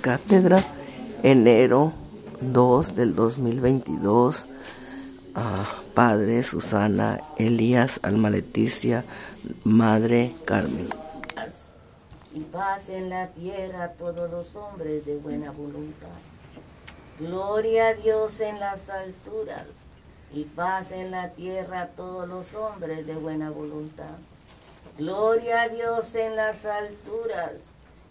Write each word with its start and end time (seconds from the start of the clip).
cátedra, 0.00 0.62
enero 1.22 1.92
2 2.40 2.94
del 2.94 3.14
2022. 3.14 4.46
padre 5.94 6.42
Susana 6.42 7.20
Elías 7.36 8.00
Alma 8.02 8.30
Leticia, 8.30 9.04
Madre 9.64 10.32
Carmen. 10.44 10.88
Y 12.32 12.40
paz 12.40 12.88
en 12.88 13.08
la 13.10 13.28
tierra 13.28 13.84
a 13.84 13.92
todos 13.92 14.30
los 14.30 14.54
hombres 14.54 15.04
de 15.04 15.16
buena 15.16 15.50
voluntad. 15.50 16.08
Gloria 17.18 17.88
a 17.88 17.94
Dios 17.94 18.38
en 18.40 18.60
las 18.60 18.88
alturas 18.88 19.66
y 20.32 20.44
paz 20.44 20.92
en 20.92 21.10
la 21.10 21.30
tierra 21.30 21.82
a 21.82 21.86
todos 21.88 22.28
los 22.28 22.54
hombres 22.54 23.06
de 23.06 23.16
buena 23.16 23.50
voluntad. 23.50 24.16
Gloria 24.96 25.62
a 25.62 25.68
Dios 25.68 26.14
en 26.14 26.36
las 26.36 26.64
alturas 26.64 27.52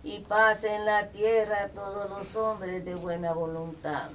y 0.07 0.19
paz 0.19 0.63
en 0.63 0.85
la 0.85 1.09
tierra 1.09 1.63
a 1.63 1.67
todos 1.67 2.09
los 2.09 2.33
hombres 2.37 2.85
de 2.85 2.95
buena 2.95 3.33
voluntad. 3.33 4.09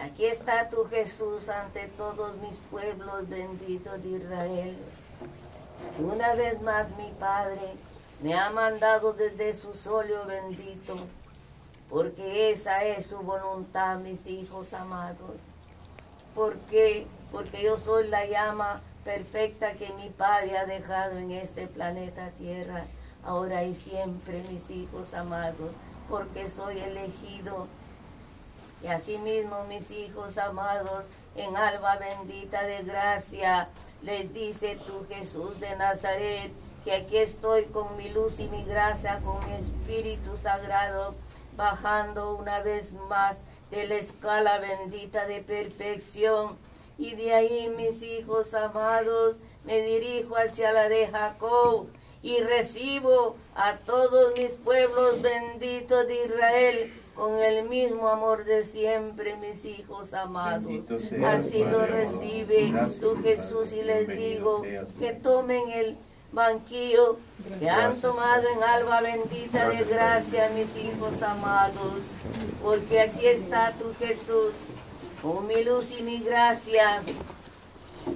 Aquí 0.00 0.24
está 0.24 0.68
tu 0.68 0.84
Jesús 0.84 1.48
ante 1.48 1.88
todos 1.88 2.36
mis 2.36 2.60
pueblos 2.60 3.28
benditos 3.28 4.00
de 4.04 4.10
Israel. 4.10 4.78
Una 5.98 6.34
vez 6.34 6.62
más 6.62 6.96
mi 6.96 7.10
Padre 7.18 7.74
me 8.22 8.34
ha 8.34 8.50
mandado 8.50 9.14
desde 9.14 9.52
su 9.52 9.74
solio 9.74 10.24
bendito, 10.26 10.94
porque 11.90 12.52
esa 12.52 12.84
es 12.84 13.06
su 13.06 13.18
voluntad, 13.18 13.98
mis 13.98 14.28
hijos 14.28 14.74
amados. 14.74 15.42
¿Por 16.36 16.56
qué? 16.70 17.08
Porque 17.32 17.64
yo 17.64 17.76
soy 17.76 18.06
la 18.06 18.24
llama 18.26 18.80
perfecta 19.04 19.74
que 19.74 19.92
mi 19.94 20.08
Padre 20.08 20.56
ha 20.56 20.66
dejado 20.66 21.18
en 21.18 21.32
este 21.32 21.66
planeta 21.66 22.30
Tierra, 22.38 22.84
ahora 23.26 23.64
y 23.64 23.74
siempre, 23.74 24.42
mis 24.50 24.70
hijos 24.70 25.14
amados, 25.14 25.72
porque 26.08 26.48
soy 26.48 26.78
elegido 26.78 27.66
y 28.84 28.88
asimismo, 28.88 29.64
mis 29.64 29.90
hijos 29.90 30.36
amados, 30.36 31.06
en 31.36 31.56
alba 31.56 31.96
bendita 31.96 32.64
de 32.64 32.82
gracia, 32.82 33.68
les 34.02 34.32
dice 34.34 34.78
tu 34.86 35.06
Jesús 35.08 35.58
de 35.58 35.74
Nazaret, 35.76 36.52
que 36.84 36.92
aquí 36.92 37.16
estoy 37.16 37.64
con 37.64 37.96
mi 37.96 38.10
luz 38.10 38.40
y 38.40 38.48
mi 38.48 38.62
gracia, 38.64 39.20
con 39.24 39.42
mi 39.46 39.54
Espíritu 39.54 40.36
Sagrado, 40.36 41.14
bajando 41.56 42.34
una 42.34 42.60
vez 42.60 42.92
más 43.08 43.38
de 43.70 43.86
la 43.88 43.94
escala 43.94 44.58
bendita 44.58 45.26
de 45.26 45.40
perfección. 45.40 46.58
Y 46.98 47.14
de 47.14 47.32
ahí, 47.32 47.72
mis 47.74 48.02
hijos 48.02 48.52
amados, 48.52 49.38
me 49.64 49.80
dirijo 49.80 50.36
hacia 50.36 50.72
la 50.72 50.90
de 50.90 51.08
Jacob 51.08 51.88
y 52.24 52.40
recibo 52.40 53.36
a 53.54 53.76
todos 53.76 54.32
mis 54.38 54.52
pueblos 54.52 55.20
benditos 55.20 56.06
de 56.06 56.24
Israel 56.24 56.94
con 57.14 57.38
el 57.38 57.68
mismo 57.68 58.08
amor 58.08 58.46
de 58.46 58.64
siempre, 58.64 59.36
mis 59.36 59.62
hijos 59.66 60.14
amados. 60.14 60.86
Así 61.22 61.62
lo 61.62 61.84
recibe 61.84 62.72
tu 62.98 63.22
Jesús 63.22 63.72
y 63.72 63.82
les 63.82 64.08
digo 64.08 64.62
que 64.98 65.12
tomen 65.12 65.68
el 65.68 65.98
banquillo 66.32 67.18
que 67.60 67.68
han 67.68 68.00
tomado 68.00 68.42
en 68.56 68.62
alba 68.62 69.02
bendita 69.02 69.68
de 69.68 69.84
gracia, 69.84 70.50
mis 70.54 70.74
hijos 70.82 71.22
amados, 71.22 72.00
porque 72.62 73.00
aquí 73.00 73.26
está 73.26 73.72
tu 73.72 73.92
Jesús, 74.02 74.52
con 75.22 75.46
mi 75.46 75.62
luz 75.62 75.92
y 75.92 76.02
mi 76.02 76.20
gracia. 76.20 77.02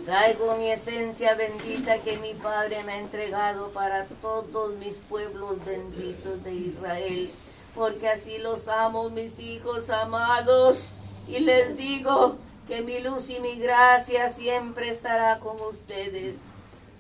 Traigo 0.05 0.56
mi 0.56 0.70
esencia 0.70 1.34
bendita 1.34 1.98
que 1.98 2.17
mi 2.19 2.34
Padre 2.34 2.83
me 2.84 2.92
ha 2.92 2.98
entregado 2.98 3.70
para 3.72 4.06
todos 4.20 4.75
mis 4.77 4.97
pueblos 4.97 5.64
benditos 5.64 6.42
de 6.45 6.55
Israel 6.55 7.30
porque 7.78 8.08
así 8.08 8.39
los 8.39 8.67
amo, 8.67 9.08
mis 9.08 9.39
hijos 9.39 9.89
amados, 9.89 10.84
y 11.28 11.39
les 11.39 11.77
digo 11.77 12.36
que 12.67 12.83
mi 12.83 12.98
luz 12.98 13.30
y 13.30 13.39
mi 13.39 13.55
gracia 13.55 14.30
siempre 14.30 14.91
estará 14.91 15.39
con 15.39 15.57
ustedes. 15.63 16.34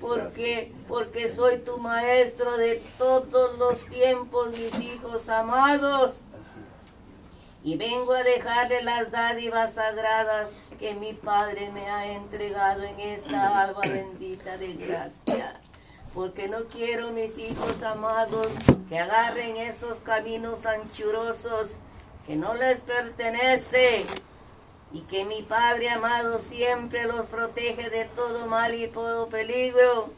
Porque, 0.00 0.72
porque 0.86 1.28
soy 1.28 1.58
tu 1.58 1.78
maestro 1.78 2.56
de 2.56 2.80
todos 2.96 3.58
los 3.58 3.84
tiempos, 3.86 4.56
mis 4.56 4.80
hijos 4.80 5.28
amados. 5.28 6.20
Y 7.64 7.76
vengo 7.76 8.12
a 8.12 8.22
dejarle 8.22 8.80
las 8.82 9.10
dádivas 9.10 9.74
sagradas 9.74 10.50
que 10.78 10.94
mi 10.94 11.12
Padre 11.12 11.70
me 11.70 11.90
ha 11.90 12.12
entregado 12.12 12.82
en 12.84 13.00
esta 13.00 13.62
alba 13.62 13.82
bendita 13.82 14.56
de 14.56 14.74
gracia. 14.74 15.60
Porque 16.14 16.48
no 16.48 16.64
quiero, 16.64 17.10
mis 17.10 17.36
hijos 17.38 17.82
amados, 17.82 18.48
que 18.88 18.98
agarren 18.98 19.56
esos 19.56 20.00
caminos 20.00 20.66
anchurosos 20.66 21.76
que 22.26 22.36
no 22.36 22.54
les 22.54 22.80
pertenece 22.80 24.04
y 24.92 25.00
que 25.02 25.24
mi 25.24 25.42
Padre 25.42 25.90
amado 25.90 26.38
siempre 26.38 27.06
los 27.06 27.26
protege 27.26 27.88
de 27.90 28.04
todo 28.04 28.46
mal 28.46 28.74
y 28.74 28.86
todo 28.88 29.28
peligro. 29.28 30.10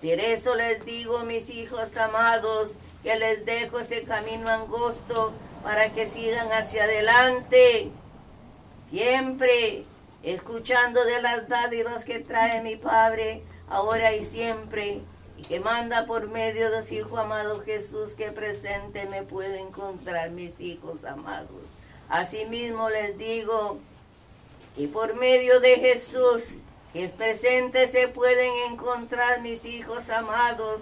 Por 0.00 0.20
eso 0.20 0.54
les 0.54 0.84
digo, 0.84 1.20
mis 1.20 1.48
hijos 1.50 1.96
amados, 1.96 2.72
que 3.02 3.16
les 3.16 3.44
dejo 3.46 3.80
ese 3.80 4.02
camino 4.02 4.48
angosto 4.48 5.32
para 5.62 5.90
que 5.92 6.06
sigan 6.06 6.52
hacia 6.52 6.84
adelante, 6.84 7.90
siempre 8.90 9.84
escuchando 10.22 11.04
de 11.04 11.22
las 11.22 11.48
dádivas 11.48 12.04
que 12.04 12.18
trae 12.18 12.62
mi 12.62 12.76
Padre 12.76 13.42
ahora 13.68 14.14
y 14.14 14.24
siempre, 14.24 15.00
y 15.36 15.42
que 15.42 15.60
manda 15.60 16.06
por 16.06 16.28
medio 16.28 16.70
de 16.70 16.82
su 16.82 16.94
Hijo 16.94 17.18
amado 17.18 17.60
Jesús 17.62 18.14
que 18.14 18.32
presente 18.32 19.06
me 19.06 19.22
puede 19.22 19.60
encontrar 19.60 20.30
mis 20.30 20.60
hijos 20.60 21.04
amados. 21.04 21.62
Asimismo 22.08 22.88
les 22.88 23.18
digo 23.18 23.78
que 24.76 24.88
por 24.88 25.14
medio 25.14 25.60
de 25.60 25.76
Jesús 25.76 26.54
que 26.92 27.08
presente 27.08 27.86
se 27.88 28.08
pueden 28.08 28.50
encontrar 28.70 29.42
mis 29.42 29.64
hijos 29.64 30.08
amados. 30.08 30.80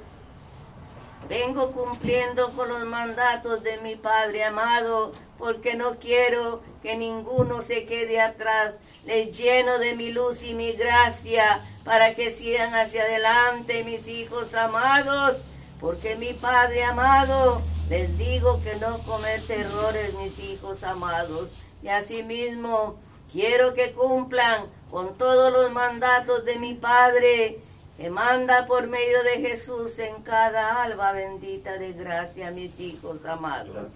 Vengo 1.28 1.72
cumpliendo 1.72 2.50
con 2.50 2.68
los 2.68 2.84
mandatos 2.84 3.62
de 3.62 3.78
mi 3.78 3.96
Padre 3.96 4.44
amado, 4.44 5.12
porque 5.38 5.74
no 5.74 5.98
quiero 5.98 6.60
que 6.82 6.96
ninguno 6.96 7.62
se 7.62 7.86
quede 7.86 8.20
atrás. 8.20 8.74
Les 9.06 9.36
lleno 9.36 9.78
de 9.78 9.94
mi 9.94 10.10
luz 10.12 10.42
y 10.42 10.54
mi 10.54 10.72
gracia 10.72 11.60
para 11.84 12.14
que 12.14 12.30
sigan 12.30 12.74
hacia 12.74 13.02
adelante 13.02 13.84
mis 13.84 14.06
hijos 14.08 14.54
amados, 14.54 15.36
porque 15.80 16.16
mi 16.16 16.32
Padre 16.32 16.84
amado, 16.84 17.62
les 17.88 18.16
digo 18.18 18.60
que 18.62 18.76
no 18.76 18.98
comete 19.00 19.60
errores 19.60 20.14
mis 20.14 20.38
hijos 20.38 20.82
amados. 20.82 21.48
Y 21.82 21.88
asimismo 21.88 22.96
quiero 23.32 23.74
que 23.74 23.92
cumplan 23.92 24.66
con 24.90 25.16
todos 25.18 25.52
los 25.52 25.70
mandatos 25.72 26.44
de 26.44 26.58
mi 26.58 26.74
Padre, 26.74 27.58
que 27.96 28.10
manda 28.10 28.66
por 28.66 28.86
medio 28.88 29.22
de 29.22 29.48
Jesús 29.48 29.98
en 29.98 30.22
cada 30.22 30.82
alba 30.82 31.12
bendita 31.12 31.78
de 31.78 31.92
gracia, 31.92 32.50
mis 32.50 32.78
hijos 32.80 33.24
amados. 33.24 33.92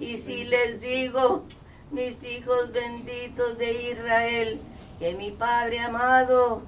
y 0.00 0.18
si 0.18 0.44
les 0.44 0.80
digo, 0.80 1.44
mis 1.90 2.22
hijos 2.24 2.72
benditos 2.72 3.56
de 3.56 3.90
Israel, 3.92 4.60
que 4.98 5.14
mi 5.14 5.30
Padre 5.30 5.78
amado 5.78 6.62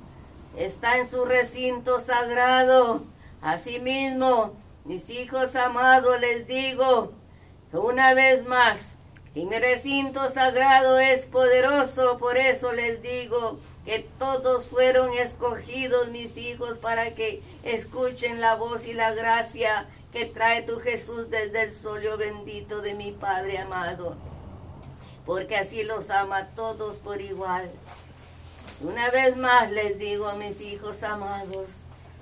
está 0.56 0.98
en 0.98 1.08
su 1.08 1.24
recinto 1.24 1.98
sagrado. 1.98 3.02
Asimismo, 3.42 4.54
mis 4.84 5.10
hijos 5.10 5.56
amados, 5.56 6.20
les 6.20 6.46
digo 6.46 7.12
que 7.70 7.78
una 7.78 8.14
vez 8.14 8.46
más, 8.46 8.94
que 9.34 9.44
mi 9.44 9.58
recinto 9.58 10.28
sagrado 10.28 10.98
es 10.98 11.26
poderoso, 11.26 12.18
por 12.18 12.36
eso 12.36 12.72
les 12.72 13.02
digo 13.02 13.58
que 13.84 14.06
todos 14.18 14.68
fueron 14.68 15.14
escogidos 15.14 16.08
mis 16.08 16.36
hijos 16.36 16.78
para 16.78 17.14
que 17.14 17.42
escuchen 17.62 18.40
la 18.40 18.54
voz 18.54 18.86
y 18.86 18.92
la 18.92 19.12
gracia 19.12 19.86
que 20.12 20.26
trae 20.26 20.62
tu 20.62 20.80
Jesús 20.80 21.30
desde 21.30 21.62
el 21.62 21.72
solio 21.72 22.16
bendito 22.16 22.82
de 22.82 22.94
mi 22.94 23.12
Padre 23.12 23.58
amado. 23.58 24.16
Porque 25.24 25.56
así 25.56 25.82
los 25.82 26.10
ama 26.10 26.48
todos 26.56 26.96
por 26.96 27.20
igual. 27.20 27.70
Una 28.82 29.10
vez 29.10 29.36
más 29.36 29.70
les 29.70 29.98
digo 29.98 30.26
a 30.26 30.34
mis 30.34 30.60
hijos 30.60 31.02
amados 31.02 31.68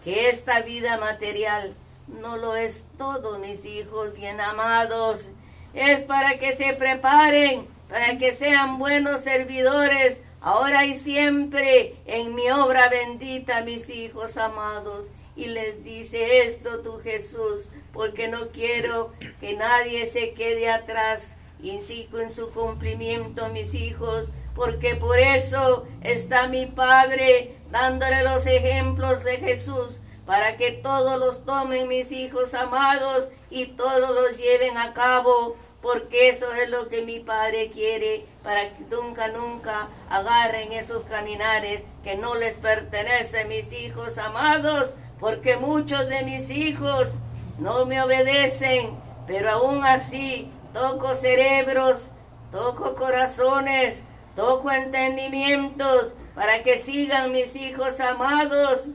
que 0.04 0.28
esta 0.28 0.61
vida 0.61 0.96
material 0.96 1.75
no 2.08 2.37
lo 2.37 2.56
es 2.56 2.87
todo, 2.96 3.38
mis 3.38 3.64
hijos 3.64 4.14
bien 4.14 4.40
amados. 4.40 5.28
Es 5.75 6.04
para 6.04 6.38
que 6.38 6.52
se 6.52 6.72
preparen, 6.75 7.66
para 7.88 8.19
que 8.19 8.32
sean 8.32 8.78
buenos 8.78 9.20
servidores, 9.20 10.20
ahora 10.40 10.87
y 10.87 10.96
siempre, 10.96 11.96
en 12.06 12.35
mi 12.35 12.50
obra 12.50 12.88
bendita, 12.88 13.62
mis 13.62 13.88
hijos 13.90 14.37
amados. 14.37 15.06
Y 15.37 15.46
les 15.46 15.85
dice 15.85 16.46
esto 16.46 16.81
tu 16.81 16.99
Jesús, 16.99 17.70
porque 17.93 18.26
no 18.29 18.49
quiero 18.49 19.12
que 19.40 19.55
nadie 19.55 20.06
se 20.06 20.32
quede 20.32 20.69
atrás. 20.69 21.37
Insisto 21.62 22.20
en 22.20 22.31
su 22.31 22.50
cumplimiento, 22.50 23.49
mis 23.49 23.75
hijos, 23.75 24.29
porque 24.55 24.96
por 24.96 25.19
eso 25.19 25.87
está 26.02 26.49
mi 26.49 26.67
Padre 26.67 27.55
dándole 27.70 28.23
los 28.23 28.46
ejemplos 28.46 29.23
de 29.25 29.37
Jesús, 29.37 30.00
para 30.26 30.56
que 30.56 30.73
todos 30.73 31.19
los 31.19 31.44
tomen 31.44 31.88
mis 31.88 32.12
hijos 32.12 32.55
amados 32.55 33.31
y 33.50 33.67
todos 33.67 34.11
los 34.11 34.37
lleven 34.37 34.76
a 34.76 34.93
cabo, 34.93 35.56
porque 35.80 36.28
eso 36.28 36.52
es 36.54 36.69
lo 36.70 36.88
que 36.88 37.02
mi 37.02 37.20
Padre 37.20 37.70
quiere, 37.70 38.26
para 38.42 38.69
que 38.70 38.84
nunca, 38.90 39.28
nunca 39.28 39.88
agarren 40.10 40.72
esos 40.72 41.04
caminares 41.04 41.82
que 42.02 42.16
no 42.16 42.34
les 42.34 42.56
pertenecen, 42.56 43.48
mis 43.48 43.72
hijos 43.72 44.19
amados, 44.19 44.94
porque 45.20 45.56
muchos 45.56 46.08
de 46.08 46.22
mis 46.25 46.50
hijos 46.50 47.14
no 47.58 47.86
me 47.86 48.02
obedecen, 48.02 48.98
pero 49.26 49.50
aún 49.50 49.84
así 49.84 50.50
toco 50.72 51.14
cerebros, 51.14 52.10
toco 52.50 52.94
corazones, 52.94 54.02
toco 54.34 54.70
entendimientos, 54.70 56.14
para 56.34 56.62
que 56.62 56.78
sigan 56.78 57.32
mis 57.32 57.56
hijos 57.56 58.00
amados 58.00 58.90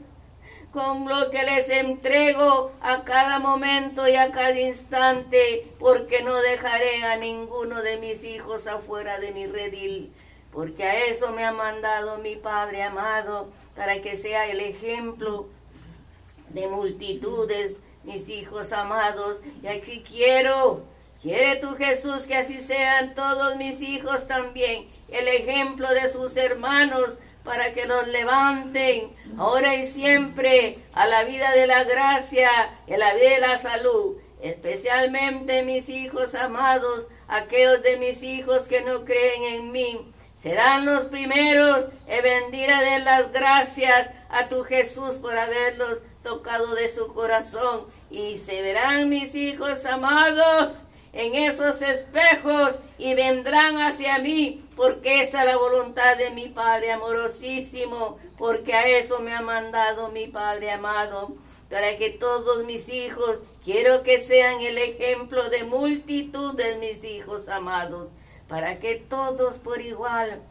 con 0.74 1.08
lo 1.08 1.30
que 1.30 1.44
les 1.44 1.68
entrego 1.68 2.72
a 2.80 3.04
cada 3.04 3.38
momento 3.38 4.08
y 4.08 4.16
a 4.16 4.32
cada 4.32 4.58
instante, 4.58 5.70
porque 5.78 6.24
no 6.24 6.34
dejaré 6.34 7.04
a 7.04 7.16
ninguno 7.16 7.80
de 7.80 7.98
mis 7.98 8.24
hijos 8.24 8.66
afuera 8.66 9.20
de 9.20 9.30
mi 9.30 9.46
redil, 9.46 10.12
porque 10.52 10.82
a 10.82 11.04
eso 11.06 11.30
me 11.30 11.44
ha 11.44 11.52
mandado 11.52 12.18
mi 12.18 12.34
Padre 12.34 12.82
amado, 12.82 13.52
para 13.76 14.02
que 14.02 14.16
sea 14.16 14.48
el 14.48 14.58
ejemplo 14.58 15.46
de 16.48 16.66
multitudes, 16.66 17.76
mis 18.02 18.28
hijos 18.28 18.72
amados, 18.72 19.42
y 19.62 19.68
aquí 19.68 20.02
quiero, 20.02 20.82
quiere 21.22 21.54
tu 21.54 21.76
Jesús 21.76 22.26
que 22.26 22.34
así 22.34 22.60
sean 22.60 23.14
todos 23.14 23.54
mis 23.54 23.80
hijos 23.80 24.26
también, 24.26 24.88
el 25.08 25.28
ejemplo 25.28 25.88
de 25.94 26.08
sus 26.08 26.36
hermanos, 26.36 27.16
para 27.44 27.74
que 27.74 27.86
los 27.86 28.08
levanten 28.08 29.12
ahora 29.38 29.76
y 29.76 29.86
siempre 29.86 30.78
a 30.94 31.06
la 31.06 31.24
vida 31.24 31.52
de 31.52 31.66
la 31.66 31.84
gracia 31.84 32.50
y 32.86 32.96
la 32.96 33.14
vida 33.14 33.30
de 33.30 33.40
la 33.40 33.58
salud, 33.58 34.16
especialmente 34.42 35.62
mis 35.62 35.88
hijos 35.88 36.34
amados, 36.34 37.08
aquellos 37.28 37.82
de 37.82 37.98
mis 37.98 38.22
hijos 38.22 38.64
que 38.64 38.80
no 38.80 39.04
creen 39.04 39.42
en 39.44 39.72
mí. 39.72 40.10
Serán 40.34 40.84
los 40.84 41.04
primeros 41.04 41.88
en 42.06 42.22
venir 42.22 42.70
a 42.70 42.82
dar 42.82 43.00
las 43.02 43.32
gracias 43.32 44.10
a 44.28 44.48
tu 44.48 44.64
Jesús 44.64 45.16
por 45.16 45.38
haberlos 45.38 46.02
tocado 46.22 46.74
de 46.74 46.88
su 46.88 47.14
corazón. 47.14 47.86
Y 48.10 48.38
se 48.38 48.60
verán 48.60 49.08
mis 49.08 49.34
hijos 49.34 49.86
amados 49.86 50.82
en 51.12 51.34
esos 51.36 51.80
espejos 51.82 52.78
y 52.98 53.14
vendrán 53.14 53.80
hacia 53.80 54.18
mí, 54.18 54.63
porque 54.76 55.22
esa 55.22 55.40
es 55.40 55.46
la 55.46 55.56
voluntad 55.56 56.16
de 56.16 56.30
mi 56.30 56.48
Padre 56.48 56.92
amorosísimo, 56.92 58.18
porque 58.36 58.74
a 58.74 58.86
eso 58.86 59.20
me 59.20 59.34
ha 59.34 59.40
mandado 59.40 60.10
mi 60.10 60.26
Padre 60.26 60.70
amado, 60.70 61.36
para 61.70 61.96
que 61.96 62.10
todos 62.10 62.64
mis 62.64 62.88
hijos, 62.88 63.38
quiero 63.64 64.02
que 64.02 64.20
sean 64.20 64.60
el 64.60 64.78
ejemplo 64.78 65.48
de 65.50 65.64
multitud 65.64 66.54
de 66.54 66.76
mis 66.76 67.04
hijos 67.04 67.48
amados, 67.48 68.10
para 68.48 68.78
que 68.78 68.96
todos 68.96 69.58
por 69.58 69.80
igual 69.80 70.42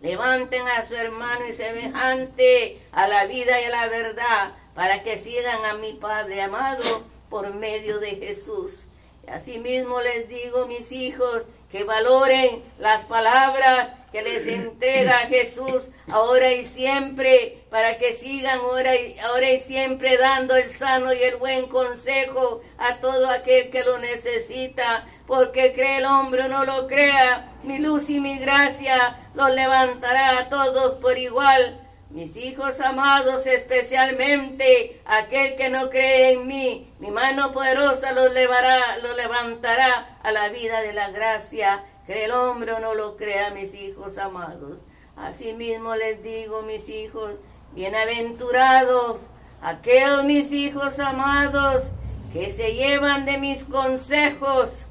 levanten 0.00 0.66
a 0.68 0.82
su 0.84 0.94
hermano 0.94 1.46
y 1.46 1.52
semejante 1.52 2.80
a 2.92 3.06
la 3.08 3.26
vida 3.26 3.60
y 3.60 3.64
a 3.64 3.70
la 3.70 3.88
verdad, 3.88 4.54
para 4.74 5.02
que 5.02 5.16
sigan 5.16 5.64
a 5.64 5.74
mi 5.74 5.94
Padre 5.94 6.42
amado 6.42 7.02
por 7.28 7.52
medio 7.54 7.98
de 7.98 8.16
Jesús. 8.16 8.88
Asimismo 9.28 10.00
les 10.00 10.28
digo, 10.28 10.66
mis 10.66 10.92
hijos, 10.92 11.48
que 11.70 11.84
valoren 11.84 12.62
las 12.78 13.04
palabras 13.06 13.92
que 14.12 14.20
les 14.20 14.46
entrega 14.46 15.20
Jesús 15.20 15.88
ahora 16.06 16.52
y 16.52 16.66
siempre, 16.66 17.64
para 17.70 17.96
que 17.96 18.12
sigan 18.12 18.58
ahora 18.60 18.94
y, 18.94 19.18
ahora 19.20 19.50
y 19.50 19.58
siempre 19.58 20.18
dando 20.18 20.54
el 20.54 20.68
sano 20.68 21.14
y 21.14 21.22
el 21.22 21.36
buen 21.36 21.66
consejo 21.66 22.60
a 22.76 22.98
todo 22.98 23.30
aquel 23.30 23.70
que 23.70 23.84
lo 23.84 23.98
necesita, 23.98 25.06
porque 25.26 25.72
cree 25.72 25.96
el 25.96 26.04
hombre 26.04 26.42
o 26.42 26.48
no 26.48 26.64
lo 26.64 26.86
crea, 26.86 27.52
mi 27.62 27.78
luz 27.78 28.10
y 28.10 28.20
mi 28.20 28.38
gracia 28.38 29.18
los 29.34 29.50
levantará 29.50 30.40
a 30.40 30.48
todos 30.50 30.96
por 30.96 31.16
igual 31.16 31.81
mis 32.12 32.36
hijos 32.36 32.80
amados, 32.80 33.46
especialmente 33.46 35.00
aquel 35.04 35.56
que 35.56 35.70
no 35.70 35.90
cree 35.90 36.32
en 36.32 36.46
mí, 36.46 36.92
mi 36.98 37.10
mano 37.10 37.52
poderosa 37.52 38.12
lo, 38.12 38.28
levará, 38.28 38.98
lo 39.02 39.14
levantará 39.14 40.18
a 40.22 40.30
la 40.30 40.48
vida 40.48 40.80
de 40.82 40.92
la 40.92 41.10
gracia. 41.10 41.84
Que 42.06 42.24
el 42.24 42.32
hombre 42.32 42.72
no 42.80 42.94
lo 42.94 43.16
crea, 43.16 43.50
mis 43.50 43.74
hijos 43.74 44.18
amados. 44.18 44.80
Asimismo 45.16 45.94
les 45.94 46.22
digo, 46.22 46.62
mis 46.62 46.88
hijos, 46.88 47.34
bienaventurados 47.74 49.30
aquellos 49.62 50.24
mis 50.24 50.52
hijos 50.52 50.98
amados 50.98 51.84
que 52.32 52.50
se 52.50 52.74
llevan 52.74 53.24
de 53.24 53.38
mis 53.38 53.64
consejos 53.64 54.86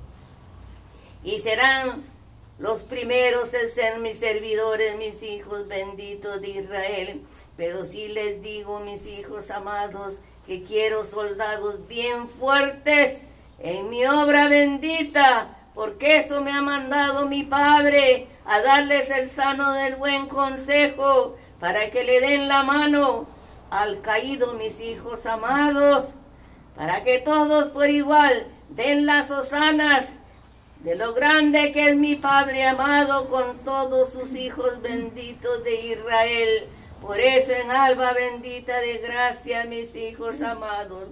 y 1.24 1.40
serán 1.40 2.04
los 2.62 2.84
primeros 2.84 3.50
ser 3.50 3.98
mis 3.98 4.20
servidores, 4.20 4.96
mis 4.96 5.24
hijos 5.24 5.68
benditos 5.68 6.42
de 6.42 6.50
Israel. 6.50 7.22
Pero 7.58 7.86
sí 7.86 8.08
les 8.08 8.44
digo, 8.44 8.80
mis 8.80 9.08
hijos 9.08 9.50
amados, 9.50 10.20
que 10.46 10.62
quiero 10.62 11.04
soldados 11.04 11.88
bien 11.88 12.30
fuertes 12.30 13.24
en 13.58 13.90
mi 13.90 14.06
obra 14.06 14.48
bendita, 14.48 15.58
porque 15.74 16.18
eso 16.18 16.42
me 16.42 16.52
ha 16.52 16.62
mandado 16.62 17.28
mi 17.28 17.42
Padre 17.42 18.28
a 18.46 18.62
darles 18.62 19.10
el 19.10 19.28
sano 19.28 19.72
del 19.74 19.96
buen 19.96 20.28
consejo, 20.28 21.38
para 21.60 21.90
que 21.90 22.04
le 22.04 22.22
den 22.22 22.48
la 22.48 22.62
mano 22.62 23.26
al 23.72 24.02
caído, 24.02 24.54
mis 24.54 24.80
hijos 24.82 25.26
amados, 25.26 26.14
para 26.76 27.04
que 27.04 27.18
todos 27.20 27.70
por 27.70 27.90
igual 27.90 28.46
den 28.70 29.08
las 29.08 29.32
osanas 29.32 30.21
de 30.84 30.96
lo 30.96 31.14
grande 31.14 31.72
que 31.72 31.90
es 31.90 31.96
mi 31.96 32.16
Padre 32.16 32.64
amado 32.66 33.30
con 33.30 33.60
todos 33.60 34.12
sus 34.12 34.36
hijos 34.36 34.82
benditos 34.82 35.64
de 35.64 35.76
Israel. 35.76 36.68
Por 37.02 37.20
eso 37.20 37.52
en 37.52 37.70
alba 37.70 38.14
bendita 38.14 38.80
de 38.80 38.98
gracia, 38.98 39.66
mis 39.66 39.96
hijos 39.96 40.42
amados, 40.42 41.10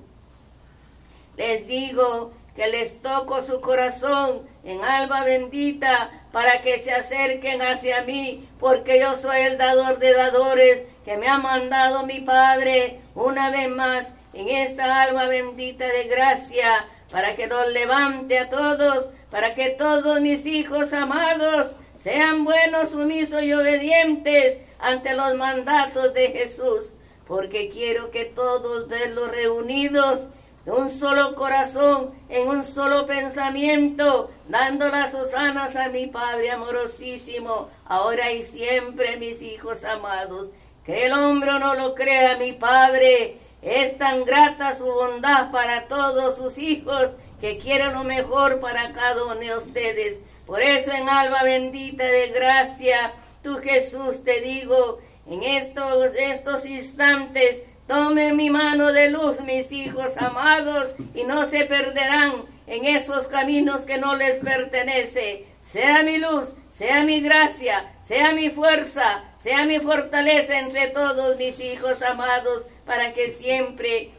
les 1.37 1.67
digo 1.67 2.31
que 2.55 2.67
les 2.67 3.01
toco 3.01 3.41
su 3.41 3.61
corazón 3.61 4.41
en 4.63 4.83
alba 4.83 5.23
bendita 5.23 6.09
para 6.31 6.61
que 6.61 6.79
se 6.79 6.91
acerquen 6.91 7.61
hacia 7.61 8.01
mí, 8.01 8.47
porque 8.59 8.99
yo 8.99 9.15
soy 9.15 9.41
el 9.41 9.57
dador 9.57 9.99
de 9.99 10.13
dadores 10.13 10.83
que 11.05 11.17
me 11.17 11.27
ha 11.27 11.37
mandado 11.37 12.05
mi 12.05 12.21
Padre 12.21 12.99
una 13.15 13.49
vez 13.51 13.69
más 13.69 14.15
en 14.33 14.49
esta 14.49 15.03
alba 15.03 15.27
bendita 15.27 15.87
de 15.87 16.03
gracia, 16.05 16.85
para 17.11 17.35
que 17.35 17.47
los 17.47 17.71
levante 17.71 18.37
a 18.37 18.49
todos 18.49 19.11
para 19.29 19.55
que 19.55 19.69
todos 19.69 20.21
mis 20.21 20.45
hijos 20.45 20.93
amados 20.93 21.71
sean 21.97 22.45
buenos, 22.45 22.89
sumisos 22.89 23.43
y 23.43 23.53
obedientes 23.53 24.57
ante 24.79 25.13
los 25.13 25.35
mandatos 25.35 26.13
de 26.13 26.29
Jesús, 26.29 26.93
porque 27.27 27.69
quiero 27.69 28.11
que 28.11 28.25
todos 28.25 28.87
verlos 28.87 29.29
reunidos 29.31 30.27
de 30.65 30.71
un 30.71 30.89
solo 30.89 31.35
corazón, 31.35 32.11
en 32.29 32.47
un 32.47 32.63
solo 32.63 33.05
pensamiento, 33.05 34.31
dando 34.47 34.87
las 34.89 35.13
osanas 35.13 35.75
a 35.75 35.89
mi 35.89 36.07
Padre 36.07 36.51
amorosísimo, 36.51 37.69
ahora 37.85 38.31
y 38.31 38.43
siempre, 38.43 39.17
mis 39.17 39.41
hijos 39.41 39.83
amados. 39.83 40.49
Que 40.85 41.05
el 41.05 41.13
hombre 41.13 41.59
no 41.59 41.75
lo 41.75 41.95
crea, 41.95 42.37
mi 42.37 42.53
Padre, 42.53 43.37
es 43.61 43.97
tan 43.97 44.23
grata 44.25 44.73
su 44.73 44.85
bondad 44.85 45.51
para 45.51 45.87
todos 45.87 46.37
sus 46.37 46.57
hijos 46.57 47.11
que 47.39 47.57
quiere 47.57 47.91
lo 47.91 48.03
mejor 48.03 48.59
para 48.59 48.93
cada 48.93 49.23
uno 49.23 49.39
de 49.39 49.55
ustedes. 49.55 50.19
Por 50.45 50.61
eso 50.61 50.91
en 50.91 51.07
alba 51.07 51.43
bendita 51.43 52.05
de 52.05 52.29
gracia, 52.29 53.13
tú 53.43 53.57
Jesús 53.57 54.23
te 54.23 54.41
digo, 54.41 54.99
en 55.27 55.43
estos, 55.43 56.13
estos 56.15 56.65
instantes, 56.65 57.63
tome 57.87 58.33
mi 58.33 58.49
mano 58.49 58.91
de 58.91 59.09
luz, 59.09 59.41
mis 59.41 59.71
hijos 59.71 60.17
amados, 60.17 60.89
y 61.13 61.23
no 61.23 61.45
se 61.45 61.65
perderán 61.65 62.45
en 62.67 62.85
esos 62.85 63.27
caminos 63.27 63.81
que 63.81 63.97
no 63.97 64.15
les 64.15 64.39
pertenece. 64.39 65.45
Sea 65.59 66.03
mi 66.03 66.17
luz, 66.17 66.55
sea 66.69 67.03
mi 67.03 67.21
gracia, 67.21 67.93
sea 68.01 68.31
mi 68.31 68.49
fuerza, 68.49 69.23
sea 69.37 69.65
mi 69.65 69.79
fortaleza 69.79 70.59
entre 70.59 70.87
todos 70.87 71.37
mis 71.37 71.59
hijos 71.59 72.01
amados, 72.01 72.65
para 72.85 73.13
que 73.13 73.29
siempre 73.29 74.11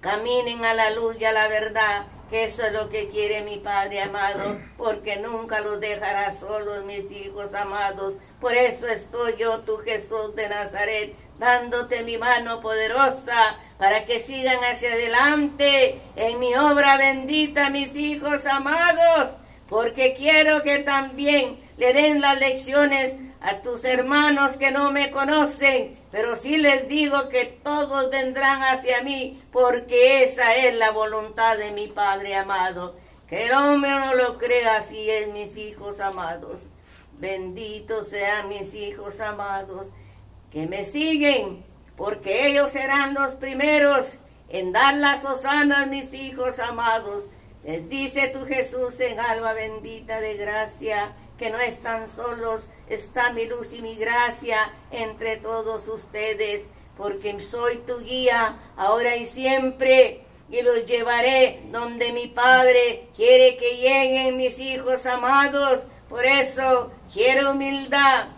caminen 0.00 0.64
a 0.64 0.74
la 0.74 0.90
luz 0.90 1.16
y 1.18 1.24
a 1.24 1.32
la 1.32 1.48
verdad 1.48 2.06
eso 2.30 2.66
es 2.66 2.72
lo 2.72 2.88
que 2.88 3.08
quiere 3.08 3.42
mi 3.42 3.58
Padre 3.58 4.02
amado, 4.02 4.58
porque 4.76 5.16
nunca 5.16 5.60
los 5.60 5.80
dejará 5.80 6.32
solos, 6.32 6.84
mis 6.84 7.10
hijos 7.10 7.54
amados. 7.54 8.14
Por 8.40 8.54
eso 8.54 8.88
estoy 8.88 9.36
yo, 9.36 9.60
tu 9.60 9.78
Jesús 9.78 10.34
de 10.34 10.48
Nazaret, 10.48 11.14
dándote 11.38 12.02
mi 12.02 12.18
mano 12.18 12.60
poderosa 12.60 13.56
para 13.78 14.04
que 14.04 14.20
sigan 14.20 14.62
hacia 14.64 14.92
adelante 14.92 16.00
en 16.16 16.38
mi 16.38 16.54
obra 16.54 16.96
bendita, 16.96 17.70
mis 17.70 17.94
hijos 17.96 18.46
amados, 18.46 19.36
porque 19.68 20.14
quiero 20.14 20.62
que 20.62 20.80
también 20.80 21.58
le 21.76 21.92
den 21.92 22.20
las 22.20 22.38
lecciones 22.38 23.16
a 23.40 23.60
tus 23.62 23.84
hermanos 23.84 24.52
que 24.56 24.70
no 24.70 24.90
me 24.90 25.10
conocen, 25.10 25.98
pero 26.14 26.36
sí 26.36 26.58
les 26.58 26.86
digo 26.86 27.28
que 27.28 27.44
todos 27.44 28.08
vendrán 28.08 28.62
hacia 28.62 29.02
mí, 29.02 29.42
porque 29.50 30.22
esa 30.22 30.54
es 30.54 30.72
la 30.76 30.92
voluntad 30.92 31.58
de 31.58 31.72
mi 31.72 31.88
Padre 31.88 32.36
amado. 32.36 32.94
Que 33.26 33.46
el 33.46 33.52
hombre 33.52 33.90
no 33.90 34.14
lo 34.14 34.38
crea, 34.38 34.76
así 34.76 35.10
es, 35.10 35.32
mis 35.32 35.56
hijos 35.56 35.98
amados. 35.98 36.68
Benditos 37.18 38.10
sean 38.10 38.48
mis 38.48 38.74
hijos 38.74 39.18
amados, 39.18 39.88
que 40.52 40.68
me 40.68 40.84
siguen, 40.84 41.64
porque 41.96 42.46
ellos 42.46 42.70
serán 42.70 43.14
los 43.14 43.32
primeros 43.32 44.14
en 44.48 44.70
dar 44.70 44.94
las 44.94 45.24
hosanas, 45.24 45.88
mis 45.88 46.14
hijos 46.14 46.60
amados. 46.60 47.24
Les 47.64 47.88
dice 47.88 48.28
tu 48.28 48.46
Jesús 48.46 49.00
en 49.00 49.18
alma 49.18 49.52
bendita 49.52 50.20
de 50.20 50.36
gracia, 50.36 51.16
que 51.38 51.50
no 51.50 51.58
están 51.58 52.08
solos, 52.08 52.70
está 52.88 53.32
mi 53.32 53.46
luz 53.46 53.72
y 53.72 53.82
mi 53.82 53.96
gracia 53.96 54.72
entre 54.90 55.36
todos 55.36 55.88
ustedes, 55.88 56.66
porque 56.96 57.38
soy 57.40 57.78
tu 57.78 58.00
guía 58.00 58.58
ahora 58.76 59.16
y 59.16 59.26
siempre 59.26 60.24
y 60.48 60.62
los 60.62 60.84
llevaré 60.84 61.62
donde 61.72 62.12
mi 62.12 62.28
Padre 62.28 63.08
quiere 63.16 63.56
que 63.56 63.76
lleguen 63.76 64.36
mis 64.36 64.58
hijos 64.58 65.06
amados. 65.06 65.86
Por 66.08 66.24
eso 66.24 66.92
quiero 67.12 67.52
humildad, 67.52 68.28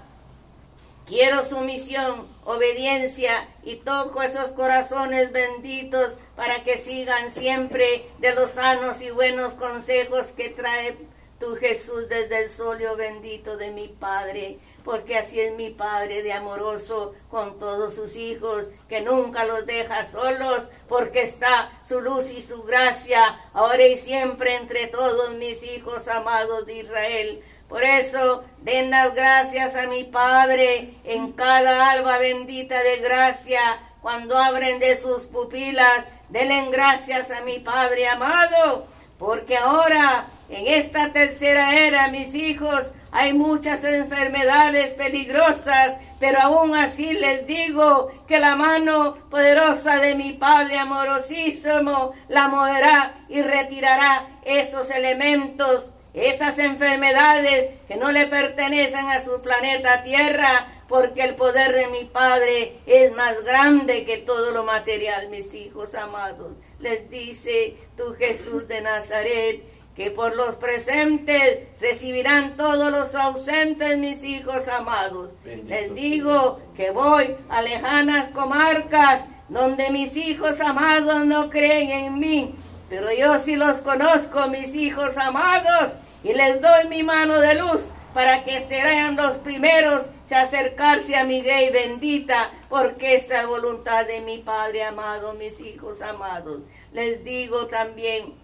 quiero 1.04 1.44
sumisión, 1.44 2.28
obediencia 2.44 3.48
y 3.62 3.76
toco 3.76 4.22
esos 4.22 4.52
corazones 4.52 5.32
benditos 5.32 6.16
para 6.36 6.62
que 6.64 6.78
sigan 6.78 7.30
siempre 7.30 8.08
de 8.18 8.34
los 8.34 8.52
sanos 8.52 9.02
y 9.02 9.10
buenos 9.10 9.54
consejos 9.54 10.28
que 10.28 10.48
trae 10.50 10.96
tu 11.38 11.56
Jesús 11.56 12.08
desde 12.08 12.44
el 12.44 12.48
solio 12.48 12.96
bendito 12.96 13.56
de 13.56 13.70
mi 13.70 13.88
Padre, 13.88 14.58
porque 14.84 15.18
así 15.18 15.40
es 15.40 15.54
mi 15.54 15.70
Padre 15.70 16.22
de 16.22 16.32
amoroso 16.32 17.14
con 17.30 17.58
todos 17.58 17.94
sus 17.94 18.16
hijos, 18.16 18.68
que 18.88 19.00
nunca 19.00 19.44
los 19.44 19.66
deja 19.66 20.04
solos, 20.04 20.68
porque 20.88 21.22
está 21.22 21.72
su 21.84 22.00
luz 22.00 22.30
y 22.30 22.40
su 22.40 22.62
gracia 22.62 23.40
ahora 23.52 23.86
y 23.86 23.96
siempre 23.96 24.56
entre 24.56 24.86
todos 24.86 25.34
mis 25.34 25.62
hijos 25.62 26.08
amados 26.08 26.66
de 26.66 26.74
Israel. 26.74 27.42
Por 27.68 27.82
eso 27.82 28.44
den 28.62 28.90
las 28.90 29.14
gracias 29.14 29.74
a 29.74 29.86
mi 29.88 30.04
Padre 30.04 30.94
en 31.04 31.32
cada 31.32 31.90
alba 31.90 32.18
bendita 32.18 32.82
de 32.82 32.98
gracia, 32.98 33.60
cuando 34.00 34.38
abren 34.38 34.78
de 34.78 34.96
sus 34.96 35.24
pupilas, 35.24 36.06
denle 36.28 36.70
gracias 36.70 37.32
a 37.32 37.40
mi 37.40 37.58
Padre 37.58 38.06
amado, 38.06 38.86
porque 39.18 39.56
ahora 39.56 40.28
en 40.48 40.66
esta 40.66 41.12
tercera 41.12 41.76
era, 41.76 42.08
mis 42.08 42.34
hijos, 42.34 42.92
hay 43.10 43.32
muchas 43.32 43.82
enfermedades 43.84 44.92
peligrosas, 44.92 45.96
pero 46.20 46.40
aún 46.40 46.74
así 46.74 47.14
les 47.14 47.46
digo 47.46 48.10
que 48.28 48.38
la 48.38 48.56
mano 48.56 49.16
poderosa 49.30 49.96
de 49.96 50.14
mi 50.14 50.32
Padre 50.34 50.78
amorosísimo 50.78 52.12
la 52.28 52.48
moverá 52.48 53.24
y 53.28 53.42
retirará 53.42 54.26
esos 54.44 54.90
elementos, 54.90 55.92
esas 56.14 56.58
enfermedades 56.58 57.70
que 57.88 57.96
no 57.96 58.12
le 58.12 58.26
pertenecen 58.26 59.06
a 59.06 59.20
su 59.20 59.40
planeta 59.40 60.02
Tierra, 60.02 60.68
porque 60.88 61.22
el 61.24 61.34
poder 61.34 61.74
de 61.74 61.88
mi 61.88 62.04
Padre 62.04 62.76
es 62.86 63.12
más 63.12 63.42
grande 63.42 64.04
que 64.04 64.18
todo 64.18 64.52
lo 64.52 64.62
material, 64.62 65.28
mis 65.30 65.52
hijos 65.54 65.94
amados. 65.94 66.52
Les 66.78 67.10
dice 67.10 67.76
tu 67.96 68.14
Jesús 68.14 68.68
de 68.68 68.82
Nazaret 68.82 69.75
que 69.96 70.10
por 70.10 70.36
los 70.36 70.56
presentes 70.56 71.60
recibirán 71.80 72.56
todos 72.56 72.92
los 72.92 73.14
ausentes, 73.14 73.96
mis 73.96 74.22
hijos 74.22 74.68
amados. 74.68 75.34
Les 75.66 75.94
digo 75.94 76.60
que 76.76 76.90
voy 76.90 77.34
a 77.48 77.62
lejanas 77.62 78.28
comarcas 78.30 79.24
donde 79.48 79.90
mis 79.90 80.16
hijos 80.16 80.60
amados 80.60 81.24
no 81.24 81.48
creen 81.48 81.90
en 81.90 82.18
mí, 82.18 82.54
pero 82.90 83.12
yo 83.12 83.38
sí 83.38 83.56
los 83.56 83.78
conozco, 83.78 84.48
mis 84.48 84.74
hijos 84.74 85.16
amados, 85.16 85.92
y 86.22 86.32
les 86.34 86.60
doy 86.60 86.88
mi 86.88 87.02
mano 87.02 87.40
de 87.40 87.54
luz 87.54 87.88
para 88.12 88.44
que 88.44 88.60
serán 88.60 89.16
los 89.16 89.36
primeros 89.36 90.06
a 90.34 90.40
acercarse 90.40 91.16
a 91.16 91.24
mi 91.24 91.40
gay 91.40 91.70
bendita, 91.70 92.50
porque 92.68 93.14
esta 93.14 93.36
es 93.36 93.42
la 93.42 93.48
voluntad 93.48 94.06
de 94.06 94.20
mi 94.22 94.38
Padre 94.38 94.82
amado, 94.82 95.34
mis 95.34 95.60
hijos 95.60 96.02
amados. 96.02 96.62
Les 96.92 97.22
digo 97.22 97.66
también, 97.66 98.34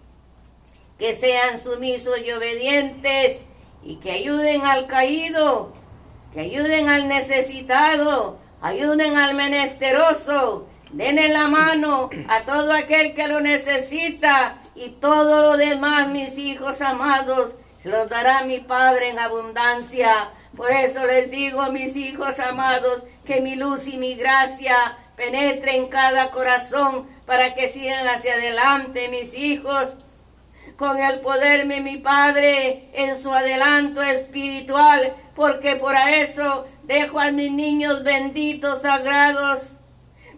que 0.97 1.13
sean 1.13 1.59
sumisos 1.59 2.19
y 2.19 2.31
obedientes 2.31 3.45
y 3.83 3.97
que 3.97 4.11
ayuden 4.11 4.61
al 4.65 4.87
caído, 4.87 5.73
que 6.33 6.41
ayuden 6.41 6.89
al 6.89 7.07
necesitado, 7.07 8.37
ayuden 8.61 9.17
al 9.17 9.33
menesteroso, 9.33 10.67
denle 10.91 11.29
la 11.29 11.47
mano 11.47 12.09
a 12.29 12.43
todo 12.43 12.73
aquel 12.73 13.13
que 13.13 13.27
lo 13.27 13.41
necesita 13.41 14.57
y 14.75 14.91
todo 14.91 15.41
lo 15.41 15.57
demás, 15.57 16.07
mis 16.09 16.37
hijos 16.37 16.81
amados, 16.81 17.55
los 17.83 18.09
dará 18.09 18.43
mi 18.43 18.59
Padre 18.59 19.09
en 19.09 19.19
abundancia. 19.19 20.29
Por 20.55 20.71
eso 20.71 21.05
les 21.05 21.29
digo, 21.29 21.71
mis 21.71 21.95
hijos 21.95 22.39
amados, 22.39 23.03
que 23.25 23.41
mi 23.41 23.55
luz 23.55 23.87
y 23.87 23.97
mi 23.97 24.15
gracia 24.15 24.97
penetre 25.15 25.75
en 25.75 25.87
cada 25.87 26.31
corazón 26.31 27.07
para 27.25 27.53
que 27.55 27.67
sigan 27.67 28.07
hacia 28.07 28.33
adelante, 28.33 29.09
mis 29.09 29.33
hijos, 29.33 29.97
con 30.77 30.99
el 30.99 31.19
poder 31.19 31.67
de 31.67 31.81
mi 31.81 31.97
Padre 31.97 32.89
en 32.93 33.17
su 33.17 33.31
adelanto 33.31 34.01
espiritual, 34.01 35.13
porque 35.35 35.75
por 35.75 35.95
eso 35.95 36.65
dejo 36.83 37.19
a 37.19 37.31
mis 37.31 37.51
niños 37.51 38.03
benditos, 38.03 38.81
sagrados, 38.81 39.77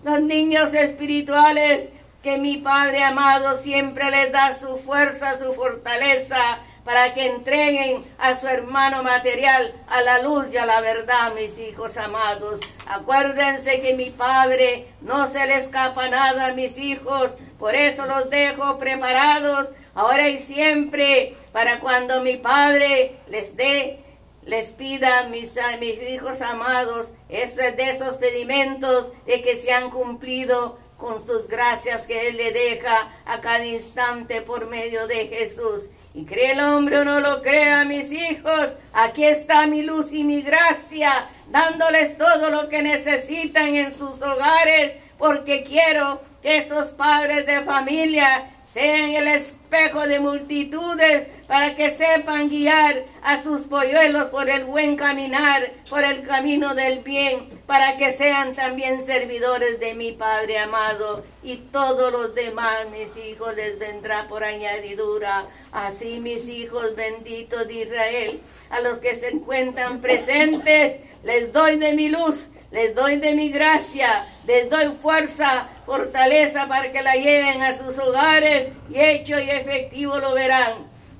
los 0.03 0.21
niños 0.21 0.73
espirituales 0.73 1.89
que 2.21 2.37
mi 2.37 2.57
Padre 2.57 3.03
amado 3.03 3.57
siempre 3.57 4.09
les 4.09 4.31
da 4.31 4.53
su 4.53 4.77
fuerza, 4.77 5.37
su 5.37 5.53
fortaleza, 5.53 6.59
para 6.83 7.15
que 7.15 7.25
entreguen 7.25 8.05
a 8.19 8.35
su 8.35 8.47
hermano 8.47 9.01
material 9.01 9.73
a 9.87 10.01
la 10.01 10.21
luz 10.21 10.45
y 10.53 10.57
a 10.57 10.67
la 10.67 10.81
verdad, 10.81 11.33
mis 11.33 11.57
hijos 11.59 11.97
amados. 11.97 12.59
Acuérdense 12.87 13.81
que 13.81 13.95
mi 13.95 14.11
Padre 14.11 14.87
no 15.01 15.27
se 15.27 15.45
le 15.47 15.55
escapa 15.55 16.07
nada 16.09 16.47
a 16.47 16.53
mis 16.53 16.77
hijos, 16.77 17.35
por 17.57 17.73
eso 17.73 18.05
los 18.05 18.29
dejo 18.29 18.77
preparados 18.77 19.69
ahora 19.95 20.29
y 20.29 20.37
siempre, 20.37 21.35
para 21.51 21.79
cuando 21.79 22.21
mi 22.21 22.37
Padre 22.37 23.15
les 23.27 23.57
dé, 23.57 23.99
les 24.43 24.71
pida 24.71 25.21
a 25.21 25.29
mis, 25.29 25.55
mis 25.79 26.01
hijos 26.03 26.41
amados, 26.41 27.13
es 27.29 27.55
de 27.55 27.89
esos 27.89 28.17
pedimentos 28.17 29.11
de 29.25 29.41
que 29.41 29.55
se 29.55 29.71
han 29.71 29.89
cumplido 29.89 30.77
con 30.97 31.19
sus 31.19 31.47
gracias 31.47 32.05
que 32.05 32.29
Él 32.29 32.37
le 32.37 32.51
deja 32.51 33.11
a 33.25 33.41
cada 33.41 33.65
instante 33.65 34.41
por 34.41 34.67
medio 34.67 35.07
de 35.07 35.27
Jesús. 35.27 35.89
Y 36.13 36.25
cree 36.25 36.53
el 36.53 36.61
hombre 36.61 36.99
o 36.99 37.05
no 37.05 37.19
lo 37.19 37.41
crea, 37.41 37.83
mis 37.83 38.11
hijos, 38.11 38.77
aquí 38.93 39.25
está 39.25 39.67
mi 39.67 39.81
luz 39.81 40.13
y 40.13 40.23
mi 40.23 40.41
gracia, 40.41 41.27
dándoles 41.49 42.17
todo 42.17 42.49
lo 42.49 42.69
que 42.69 42.81
necesitan 42.81 43.75
en 43.75 43.91
sus 43.91 44.21
hogares, 44.21 44.93
porque 45.17 45.63
quiero 45.63 46.21
que 46.45 46.57
esos 46.57 46.89
padres 46.89 47.47
de 47.47 47.61
familia 47.61 48.51
sean 48.61 49.09
el 49.09 49.27
espejo 49.29 50.01
de 50.01 50.19
multitudes 50.19 51.27
para 51.47 51.75
que 51.75 51.89
sepan 51.89 52.49
guiar 52.49 53.03
a 53.23 53.41
sus 53.41 53.63
polluelos 53.63 54.27
por 54.27 54.47
el 54.47 54.65
buen 54.65 54.95
caminar, 54.95 55.71
por 55.89 56.03
el 56.03 56.21
camino 56.21 56.75
del 56.75 56.99
bien, 56.99 57.49
para 57.65 57.97
que 57.97 58.11
sean 58.11 58.53
también 58.53 59.01
servidores 59.01 59.79
de 59.79 59.95
mi 59.95 60.11
Padre 60.11 60.59
amado 60.59 61.23
y 61.41 61.57
todos 61.57 62.11
los 62.11 62.35
demás 62.35 62.89
mis 62.91 63.17
hijos 63.17 63.55
les 63.55 63.79
vendrá 63.79 64.27
por 64.27 64.43
añadidura. 64.43 65.47
Así 65.71 66.19
mis 66.19 66.47
hijos 66.47 66.95
benditos 66.95 67.67
de 67.67 67.73
Israel, 67.73 68.41
a 68.69 68.81
los 68.81 68.99
que 68.99 69.15
se 69.15 69.29
encuentran 69.29 69.99
presentes, 69.99 70.99
les 71.23 71.51
doy 71.51 71.77
de 71.77 71.93
mi 71.93 72.09
luz 72.09 72.49
les 72.75 72.93
doy 72.93 73.15
de 73.15 73.33
mi 73.33 73.51
gracia, 73.51 74.25
les 74.45 74.69
doy 74.69 74.87
fuerza, 75.01 75.69
fortaleza 75.85 76.67
para 76.67 76.91
que 76.91 77.01
la 77.01 77.13
lleven 77.13 77.61
a 77.61 77.71
sus 77.71 77.97
hogares 77.97 78.69
y 78.89 78.99
hecho 78.99 79.39
y 79.39 79.49
efectivo 79.49 80.19
lo 80.19 80.33
verán. 80.33 80.73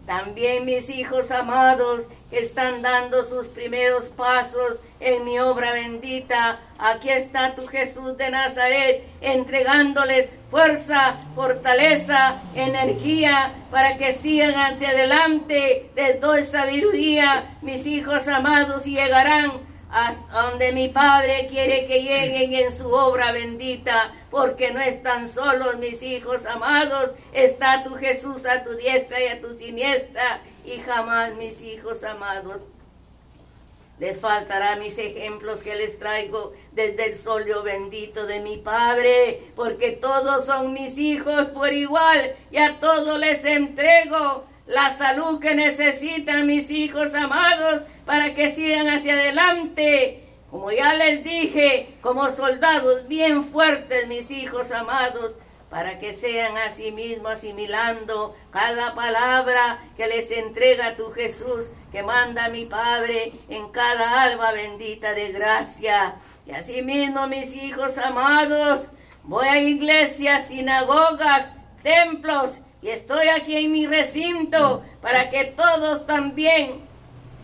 También 0.05 0.65
mis 0.65 0.89
hijos 0.89 1.31
amados 1.31 2.07
que 2.29 2.39
están 2.39 2.81
dando 2.81 3.23
sus 3.23 3.47
primeros 3.47 4.09
pasos 4.09 4.81
en 4.99 5.23
mi 5.23 5.39
obra 5.39 5.71
bendita. 5.71 6.59
Aquí 6.77 7.07
está 7.07 7.55
tu 7.55 7.65
Jesús 7.67 8.17
de 8.17 8.31
Nazaret 8.31 9.05
entregándoles 9.21 10.27
fuerza, 10.51 11.15
fortaleza, 11.35 12.41
energía 12.53 13.53
para 13.71 13.95
que 13.95 14.11
sigan 14.11 14.55
hacia 14.55 14.89
adelante. 14.89 15.89
Les 15.95 16.19
doy 16.19 16.43
sabiduría, 16.43 17.55
mis 17.61 17.87
hijos 17.87 18.27
amados, 18.27 18.83
llegarán 18.83 19.53
hasta 19.95 20.41
donde 20.41 20.73
mi 20.73 20.89
Padre 20.89 21.47
quiere 21.49 21.87
que 21.87 22.03
lleguen 22.03 22.53
en 22.53 22.73
su 22.73 22.91
obra 22.91 23.31
bendita, 23.31 24.13
porque 24.29 24.71
no 24.73 24.81
están 24.81 25.25
solos 25.25 25.77
mis 25.77 26.03
hijos 26.03 26.45
amados, 26.45 27.11
está 27.31 27.81
tu 27.81 27.95
Jesús 27.95 28.45
a 28.45 28.61
tu 28.61 28.75
diestra 28.75 29.23
y 29.23 29.27
a 29.27 29.39
tu 29.39 29.57
siniestra, 29.57 30.41
y 30.65 30.81
jamás 30.81 31.35
mis 31.35 31.61
hijos 31.61 32.03
amados. 32.03 32.59
Les 33.97 34.19
faltará 34.19 34.75
mis 34.75 34.97
ejemplos 34.97 35.59
que 35.59 35.77
les 35.77 35.97
traigo 35.97 36.51
desde 36.73 37.05
el 37.05 37.17
solio 37.17 37.63
bendito 37.63 38.25
de 38.25 38.41
mi 38.41 38.57
Padre, 38.57 39.43
porque 39.55 39.91
todos 39.91 40.45
son 40.45 40.73
mis 40.73 40.97
hijos 40.97 41.51
por 41.51 41.71
igual 41.71 42.35
y 42.51 42.57
a 42.57 42.81
todos 42.81 43.17
les 43.17 43.45
entrego 43.45 44.43
la 44.67 44.89
salud 44.89 45.39
que 45.39 45.55
necesitan 45.55 46.45
mis 46.45 46.69
hijos 46.69 47.13
amados 47.13 47.83
para 48.05 48.35
que 48.35 48.49
sigan 48.49 48.87
hacia 48.89 49.13
adelante. 49.13 50.21
Como 50.51 50.71
ya 50.71 50.93
les 50.93 51.23
dije, 51.23 51.95
como 52.01 52.31
soldados 52.31 53.07
bien 53.07 53.43
fuertes, 53.43 54.07
mis 54.07 54.31
hijos 54.31 54.71
amados, 54.71 55.37
para 55.69 55.99
que 55.99 56.13
sean 56.13 56.57
a 56.57 56.69
sí 56.69 56.91
mismos 56.91 57.33
asimilando 57.33 58.35
cada 58.51 58.95
palabra 58.95 59.79
que 59.97 60.07
les 60.07 60.31
entrega 60.31 60.95
tu 60.95 61.11
Jesús, 61.11 61.71
que 61.91 62.03
manda 62.03 62.47
mi 62.47 62.65
Padre 62.65 63.33
en 63.49 63.69
cada 63.71 64.21
alma 64.21 64.53
bendita 64.53 65.13
de 65.13 65.33
gracia. 65.33 66.15
Y 66.45 66.51
asimismo, 66.51 67.27
mis 67.27 67.53
hijos 67.53 67.97
amados, 67.97 68.87
voy 69.23 69.47
a 69.47 69.59
iglesias, 69.59 70.47
sinagogas, 70.47 71.51
templos, 71.83 72.59
y 72.81 72.89
estoy 72.89 73.27
aquí 73.29 73.57
en 73.57 73.71
mi 73.71 73.87
recinto 73.87 74.83
para 75.01 75.29
que 75.31 75.45
todos 75.45 76.05
también 76.05 76.84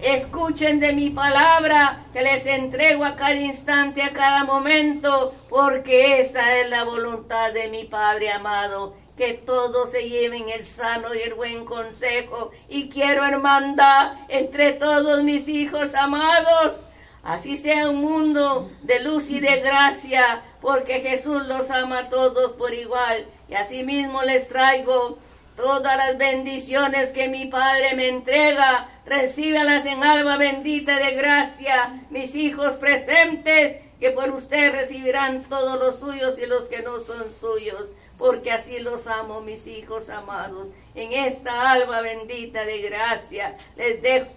Escuchen 0.02 0.80
de 0.80 0.94
mi 0.94 1.12
palabra 1.12 2.06
que 2.12 2.24
les 2.24 2.48
entrego 2.48 3.06
a 3.06 3.16
cada 3.16 3.36
instante, 3.36 4.02
a 4.02 4.12
cada 4.12 4.44
momento, 4.46 5.32
porque 5.48 6.20
esa 6.20 6.58
es 6.58 6.72
la 6.72 6.84
voluntad 6.86 7.54
de 7.54 7.68
mi 7.68 7.84
Padre 7.84 8.32
amado. 8.32 8.96
Que 9.16 9.36
todos 9.36 9.92
se 9.92 10.10
lleven 10.10 10.50
el 10.50 10.64
sano 10.64 11.14
y 11.14 11.20
el 11.20 11.36
buen 11.36 11.66
consejo. 11.66 12.50
Y 12.68 12.90
quiero 12.90 13.24
hermandad 13.24 14.14
entre 14.28 14.74
todos 14.74 15.24
mis 15.24 15.48
hijos 15.48 15.94
amados. 15.94 16.82
Así 17.22 17.56
sea 17.56 17.88
un 17.88 17.98
mundo 17.98 18.72
de 18.82 19.04
luz 19.04 19.30
y 19.30 19.40
de 19.40 19.60
gracia, 19.60 20.42
porque 20.62 21.02
Jesús 21.02 21.46
los 21.46 21.70
ama 21.70 22.00
a 22.00 22.10
todos 22.10 22.54
por 22.54 22.74
igual. 22.74 23.28
Y 23.48 23.54
asimismo 23.54 24.24
les 24.24 24.48
traigo 24.48 25.20
Todas 25.62 25.96
las 25.96 26.18
bendiciones 26.18 27.12
que 27.12 27.28
mi 27.28 27.46
Padre 27.46 27.94
me 27.96 28.08
entrega, 28.08 28.90
recíbalas 29.06 29.86
en 29.86 30.04
alma 30.04 30.36
bendita 30.36 30.98
de 30.98 31.14
gracia, 31.14 32.02
mis 32.10 32.34
hijos 32.34 32.78
presentes, 32.78 33.78
que 34.00 34.10
por 34.10 34.32
usted 34.32 34.72
recibirán 34.72 35.44
todos 35.44 35.80
los 35.80 36.00
suyos 36.00 36.40
y 36.40 36.48
los 36.48 36.64
que 36.64 36.82
no 36.82 36.98
son 36.98 37.32
suyos, 37.32 37.90
porque 38.18 38.52
así 38.52 38.80
los 38.80 39.06
amo, 39.06 39.42
mis 39.42 39.68
hijos 39.68 40.10
amados. 40.10 40.70
En 40.96 41.14
esta 41.14 41.74
alma 41.74 42.02
bendita 42.02 42.66
de 42.66 42.82
gracia 42.82 43.56
les 43.76 44.02
dejo, 44.02 44.32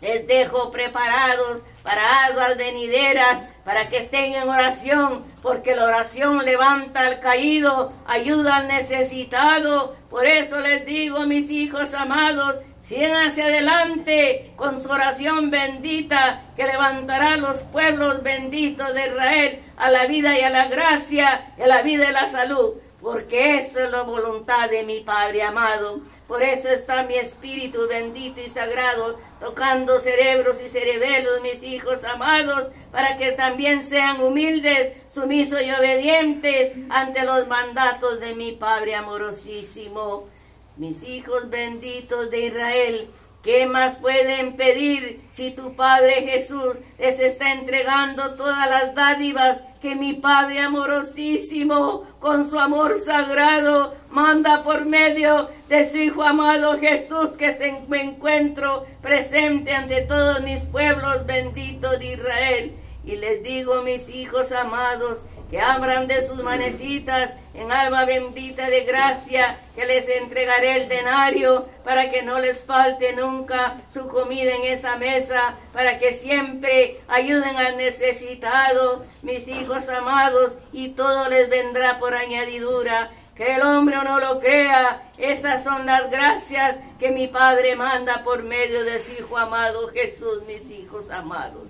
les 0.00 0.26
dejo 0.26 0.72
preparados 0.72 1.62
para 1.84 2.24
aguas 2.24 2.56
venideras, 2.56 3.44
para 3.70 3.88
que 3.88 3.98
estén 3.98 4.34
en 4.34 4.48
oración, 4.48 5.22
porque 5.42 5.76
la 5.76 5.84
oración 5.84 6.44
levanta 6.44 7.06
al 7.06 7.20
caído, 7.20 7.92
ayuda 8.04 8.56
al 8.56 8.66
necesitado. 8.66 9.94
Por 10.10 10.26
eso 10.26 10.58
les 10.58 10.84
digo, 10.84 11.20
mis 11.24 11.48
hijos 11.52 11.94
amados, 11.94 12.56
sigan 12.80 13.28
hacia 13.28 13.44
adelante 13.44 14.54
con 14.56 14.82
su 14.82 14.90
oración 14.90 15.52
bendita 15.52 16.46
que 16.56 16.66
levantará 16.66 17.36
los 17.36 17.58
pueblos 17.58 18.24
benditos 18.24 18.92
de 18.92 19.06
Israel 19.06 19.60
a 19.76 19.88
la 19.88 20.06
vida 20.06 20.36
y 20.36 20.42
a 20.42 20.50
la 20.50 20.66
gracia, 20.66 21.52
y 21.56 21.62
a 21.62 21.68
la 21.68 21.82
vida 21.82 22.10
y 22.10 22.12
la 22.12 22.26
salud, 22.26 22.74
porque 23.00 23.58
eso 23.58 23.84
es 23.84 23.90
la 23.92 24.02
voluntad 24.02 24.68
de 24.68 24.82
mi 24.82 25.02
Padre 25.02 25.44
amado. 25.44 26.00
Por 26.30 26.44
eso 26.44 26.68
está 26.68 27.02
mi 27.02 27.16
espíritu 27.16 27.88
bendito 27.88 28.40
y 28.40 28.48
sagrado 28.48 29.18
tocando 29.40 29.98
cerebros 29.98 30.62
y 30.64 30.68
cerebelos, 30.68 31.42
mis 31.42 31.60
hijos 31.64 32.04
amados, 32.04 32.68
para 32.92 33.18
que 33.18 33.32
también 33.32 33.82
sean 33.82 34.20
humildes, 34.20 34.92
sumisos 35.08 35.60
y 35.60 35.72
obedientes 35.72 36.72
ante 36.88 37.24
los 37.24 37.48
mandatos 37.48 38.20
de 38.20 38.36
mi 38.36 38.52
Padre 38.52 38.94
amorosísimo. 38.94 40.28
Mis 40.76 41.02
hijos 41.02 41.50
benditos 41.50 42.30
de 42.30 42.46
Israel, 42.46 43.10
¿Qué 43.42 43.64
más 43.64 43.96
pueden 43.96 44.54
pedir 44.56 45.22
si 45.30 45.50
tu 45.50 45.74
Padre 45.74 46.26
Jesús 46.28 46.76
les 46.98 47.18
está 47.20 47.54
entregando 47.54 48.36
todas 48.36 48.68
las 48.68 48.94
dádivas 48.94 49.62
que 49.80 49.94
mi 49.94 50.12
Padre 50.12 50.60
amorosísimo, 50.60 52.04
con 52.20 52.44
su 52.44 52.58
amor 52.58 52.98
sagrado, 52.98 53.94
manda 54.10 54.62
por 54.62 54.84
medio 54.84 55.48
de 55.70 55.88
su 55.88 55.96
Hijo 55.96 56.22
amado 56.22 56.78
Jesús, 56.78 57.30
que 57.38 57.54
se 57.54 57.80
me 57.88 58.02
encuentro 58.02 58.84
presente 59.00 59.72
ante 59.72 60.02
todos 60.02 60.42
mis 60.42 60.60
pueblos 60.60 61.24
benditos 61.24 61.98
de 61.98 62.12
Israel? 62.12 62.72
Y 63.06 63.16
les 63.16 63.42
digo, 63.42 63.80
mis 63.80 64.10
hijos 64.10 64.52
amados, 64.52 65.24
que 65.50 65.60
abran 65.60 66.06
de 66.06 66.22
sus 66.22 66.42
manecitas 66.42 67.36
en 67.54 67.72
alma 67.72 68.04
bendita 68.04 68.70
de 68.70 68.84
gracia, 68.84 69.58
que 69.74 69.84
les 69.84 70.08
entregaré 70.08 70.82
el 70.82 70.88
denario 70.88 71.66
para 71.84 72.10
que 72.10 72.22
no 72.22 72.38
les 72.38 72.64
falte 72.64 73.14
nunca 73.14 73.78
su 73.88 74.06
comida 74.06 74.54
en 74.54 74.64
esa 74.64 74.96
mesa, 74.96 75.56
para 75.72 75.98
que 75.98 76.12
siempre 76.12 77.00
ayuden 77.08 77.56
al 77.56 77.76
necesitado, 77.76 79.04
mis 79.22 79.48
hijos 79.48 79.88
amados, 79.88 80.56
y 80.72 80.90
todo 80.90 81.28
les 81.28 81.50
vendrá 81.50 81.98
por 81.98 82.14
añadidura. 82.14 83.10
Que 83.34 83.54
el 83.54 83.62
hombre 83.62 83.96
no 83.96 84.20
lo 84.20 84.38
crea, 84.38 85.10
esas 85.16 85.64
son 85.64 85.86
las 85.86 86.10
gracias 86.10 86.78
que 86.98 87.10
mi 87.10 87.26
Padre 87.26 87.74
manda 87.74 88.22
por 88.22 88.42
medio 88.42 88.84
de 88.84 89.02
su 89.02 89.12
Hijo 89.12 89.38
amado 89.38 89.88
Jesús, 89.88 90.44
mis 90.46 90.70
hijos 90.70 91.10
amados. 91.10 91.69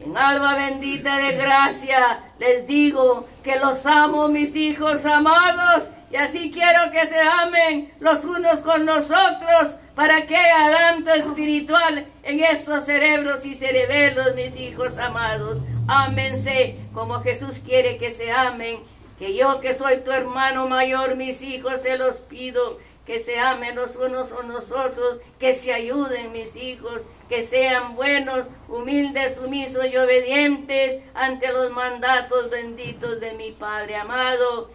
En 0.00 0.16
alma 0.16 0.54
bendita 0.56 1.16
de 1.18 1.32
gracia 1.36 2.24
les 2.38 2.66
digo 2.66 3.26
que 3.42 3.58
los 3.58 3.84
amo, 3.84 4.28
mis 4.28 4.54
hijos 4.54 5.04
amados, 5.04 5.84
y 6.10 6.16
así 6.16 6.50
quiero 6.50 6.90
que 6.92 7.06
se 7.06 7.20
amen 7.20 7.92
los 8.00 8.24
unos 8.24 8.60
con 8.60 8.86
los 8.86 9.10
otros 9.10 9.74
para 9.94 10.24
que 10.26 10.36
haya 10.36 10.70
tanto 10.70 11.10
espiritual 11.12 12.06
en 12.22 12.40
esos 12.44 12.84
cerebros 12.84 13.44
y 13.44 13.54
cerebelos, 13.54 14.34
mis 14.34 14.56
hijos 14.56 14.96
amados. 14.98 15.58
Ámense 15.88 16.76
como 16.94 17.20
Jesús 17.20 17.60
quiere 17.64 17.98
que 17.98 18.10
se 18.10 18.30
amen. 18.30 18.78
Que 19.18 19.34
yo 19.34 19.60
que 19.60 19.74
soy 19.74 19.98
tu 20.04 20.12
hermano 20.12 20.68
mayor, 20.68 21.16
mis 21.16 21.42
hijos, 21.42 21.82
se 21.82 21.98
los 21.98 22.18
pido 22.18 22.78
que 23.08 23.18
se 23.20 23.40
amen 23.40 23.74
los 23.74 23.96
unos 23.96 24.28
con 24.28 24.48
nosotros, 24.48 25.20
que 25.40 25.54
se 25.54 25.72
ayuden 25.72 26.30
mis 26.30 26.54
hijos, 26.56 27.00
que 27.28 27.42
sean 27.42 27.94
buenos, 27.94 28.46
humildes, 28.68 29.36
sumisos 29.36 29.84
y 29.86 29.96
obedientes 29.96 31.02
ante 31.14 31.52
los 31.52 31.70
mandatos 31.70 32.50
benditos 32.50 33.20
de 33.20 33.32
mi 33.32 33.52
Padre 33.52 33.96
amado. 33.96 34.70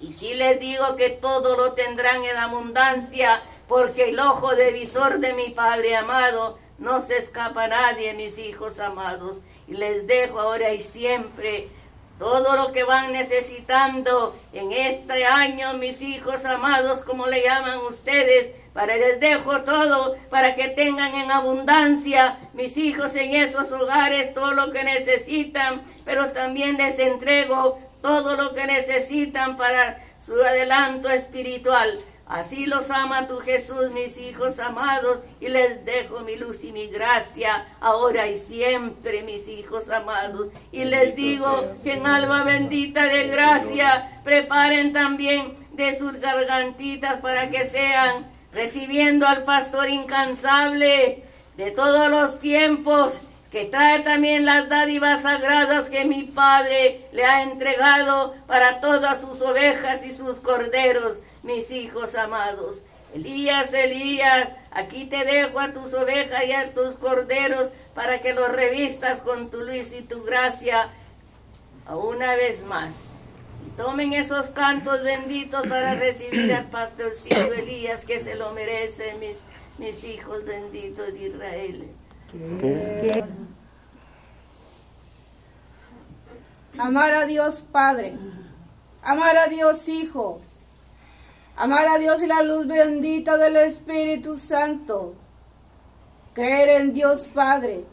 Y 0.00 0.12
si 0.12 0.34
les 0.34 0.60
digo 0.60 0.96
que 0.96 1.08
todo 1.10 1.56
lo 1.56 1.72
tendrán 1.72 2.22
en 2.24 2.36
abundancia, 2.36 3.42
porque 3.68 4.10
el 4.10 4.20
ojo 4.20 4.54
de 4.54 4.70
visor 4.72 5.18
de 5.18 5.32
mi 5.32 5.50
Padre 5.50 5.96
amado 5.96 6.58
no 6.78 7.00
se 7.00 7.16
escapa 7.16 7.68
nadie, 7.68 8.12
mis 8.12 8.38
hijos 8.38 8.78
amados. 8.78 9.38
Y 9.66 9.74
les 9.74 10.06
dejo 10.06 10.38
ahora 10.38 10.72
y 10.74 10.82
siempre 10.82 11.68
todo 12.18 12.56
lo 12.56 12.72
que 12.72 12.84
van 12.84 13.12
necesitando 13.12 14.36
en 14.52 14.72
este 14.72 15.26
año, 15.26 15.74
mis 15.74 16.00
hijos 16.00 16.44
amados, 16.44 17.00
como 17.00 17.26
le 17.26 17.42
llaman 17.42 17.78
ustedes, 17.78 18.52
para 18.76 18.94
les 18.98 19.18
dejo 19.20 19.62
todo, 19.62 20.16
para 20.28 20.54
que 20.54 20.68
tengan 20.68 21.14
en 21.14 21.30
abundancia 21.30 22.36
mis 22.52 22.76
hijos 22.76 23.16
en 23.16 23.34
esos 23.34 23.72
hogares 23.72 24.34
todo 24.34 24.52
lo 24.52 24.70
que 24.70 24.84
necesitan, 24.84 25.80
pero 26.04 26.30
también 26.32 26.76
les 26.76 26.98
entrego 26.98 27.80
todo 28.02 28.36
lo 28.36 28.54
que 28.54 28.66
necesitan 28.66 29.56
para 29.56 30.04
su 30.20 30.34
adelanto 30.42 31.08
espiritual. 31.08 31.98
Así 32.26 32.66
los 32.66 32.90
ama 32.90 33.26
tu 33.26 33.38
Jesús, 33.38 33.92
mis 33.92 34.18
hijos 34.18 34.58
amados, 34.58 35.20
y 35.40 35.48
les 35.48 35.82
dejo 35.86 36.20
mi 36.20 36.36
luz 36.36 36.62
y 36.62 36.70
mi 36.70 36.88
gracia, 36.88 37.66
ahora 37.80 38.26
y 38.26 38.36
siempre, 38.36 39.22
mis 39.22 39.48
hijos 39.48 39.88
amados. 39.88 40.48
Y 40.70 40.84
les 40.84 41.16
digo 41.16 41.76
que 41.82 41.94
en 41.94 42.06
alma 42.06 42.44
bendita 42.44 43.06
de 43.06 43.28
gracia, 43.28 44.20
preparen 44.22 44.92
también 44.92 45.56
de 45.72 45.96
sus 45.96 46.12
gargantitas 46.20 47.20
para 47.20 47.50
que 47.50 47.64
sean 47.64 48.35
recibiendo 48.56 49.26
al 49.26 49.44
pastor 49.44 49.90
incansable 49.90 51.22
de 51.58 51.70
todos 51.72 52.10
los 52.10 52.38
tiempos, 52.38 53.20
que 53.50 53.66
trae 53.66 54.00
también 54.00 54.46
las 54.46 54.68
dádivas 54.70 55.22
sagradas 55.22 55.86
que 55.86 56.06
mi 56.06 56.24
Padre 56.24 57.06
le 57.12 57.24
ha 57.24 57.42
entregado 57.42 58.34
para 58.46 58.80
todas 58.80 59.20
sus 59.20 59.42
ovejas 59.42 60.04
y 60.06 60.12
sus 60.12 60.38
corderos 60.38 61.18
mis 61.42 61.70
hijos 61.70 62.14
amados. 62.14 62.82
Elías, 63.14 63.72
Elías, 63.74 64.50
aquí 64.70 65.04
te 65.04 65.24
dejo 65.24 65.60
a 65.60 65.72
tus 65.72 65.92
ovejas 65.92 66.44
y 66.46 66.52
a 66.52 66.72
tus 66.72 66.94
corderos 66.96 67.68
para 67.94 68.20
que 68.20 68.32
los 68.32 68.50
revistas 68.50 69.20
con 69.20 69.50
tu 69.50 69.60
luz 69.60 69.92
y 69.92 70.02
tu 70.02 70.22
gracia 70.24 70.88
una 71.88 72.34
vez 72.34 72.64
más. 72.64 73.02
Tomen 73.76 74.14
esos 74.14 74.46
cantos 74.46 75.02
benditos 75.02 75.66
para 75.66 75.94
recibir 75.94 76.52
al 76.54 76.64
pastorcito 76.70 77.52
Elías 77.52 78.06
que 78.06 78.18
se 78.18 78.34
lo 78.34 78.52
merece, 78.52 79.14
mis, 79.20 79.36
mis 79.78 80.02
hijos 80.04 80.46
benditos 80.46 81.12
de 81.12 81.28
Israel. 81.28 81.88
Amar 86.78 87.12
a 87.12 87.26
Dios 87.26 87.60
Padre, 87.70 88.14
amar 89.02 89.36
a 89.36 89.46
Dios 89.48 89.86
Hijo, 89.88 90.40
amar 91.54 91.86
a 91.86 91.98
Dios 91.98 92.22
y 92.22 92.26
la 92.26 92.42
luz 92.42 92.66
bendita 92.66 93.36
del 93.36 93.56
Espíritu 93.56 94.36
Santo, 94.36 95.14
creer 96.32 96.80
en 96.80 96.92
Dios 96.94 97.26
Padre, 97.26 97.84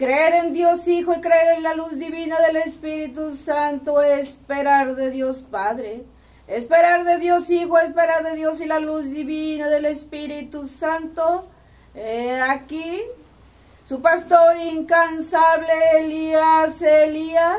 creer 0.00 0.46
en 0.46 0.54
Dios 0.54 0.88
Hijo 0.88 1.12
y 1.12 1.20
creer 1.20 1.58
en 1.58 1.62
la 1.62 1.74
luz 1.74 1.98
divina 1.98 2.38
del 2.40 2.56
Espíritu 2.56 3.36
Santo, 3.36 4.00
esperar 4.00 4.96
de 4.96 5.10
Dios 5.10 5.42
Padre, 5.42 6.06
esperar 6.46 7.04
de 7.04 7.18
Dios 7.18 7.50
Hijo, 7.50 7.78
esperar 7.78 8.24
de 8.24 8.34
Dios 8.34 8.62
y 8.62 8.64
la 8.64 8.80
luz 8.80 9.10
divina 9.10 9.68
del 9.68 9.84
Espíritu 9.84 10.66
Santo. 10.66 11.50
aquí 12.48 13.02
su 13.84 14.00
pastor 14.00 14.56
incansable 14.56 15.70
Elías, 15.98 16.80
Elías, 16.80 17.58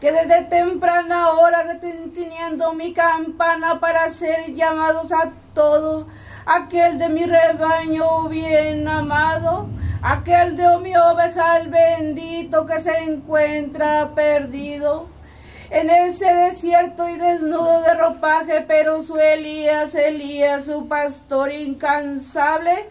que 0.00 0.12
desde 0.12 0.44
temprana 0.44 1.30
hora 1.30 1.64
reteniendo 1.64 2.72
mi 2.74 2.92
campana 2.92 3.80
para 3.80 4.08
ser 4.10 4.54
llamados 4.54 5.10
a 5.10 5.32
todos, 5.54 6.06
aquel 6.46 6.98
de 6.98 7.08
mi 7.08 7.26
rebaño 7.26 8.28
bien 8.28 8.86
amado, 8.86 9.66
aquel 10.04 10.54
de 10.54 10.78
mi 10.82 10.94
oveja 10.94 11.60
bendito 11.66 12.66
que 12.66 12.78
se 12.78 12.96
encuentra 12.98 14.14
perdido. 14.14 15.08
En 15.70 15.88
ese 15.88 16.32
desierto 16.32 17.08
y 17.08 17.16
desnudo 17.16 17.80
de 17.80 17.94
ropaje, 17.94 18.64
pero 18.68 19.00
su 19.02 19.16
Elías, 19.16 19.94
Elías, 19.94 20.66
su 20.66 20.86
pastor 20.86 21.50
incansable, 21.50 22.90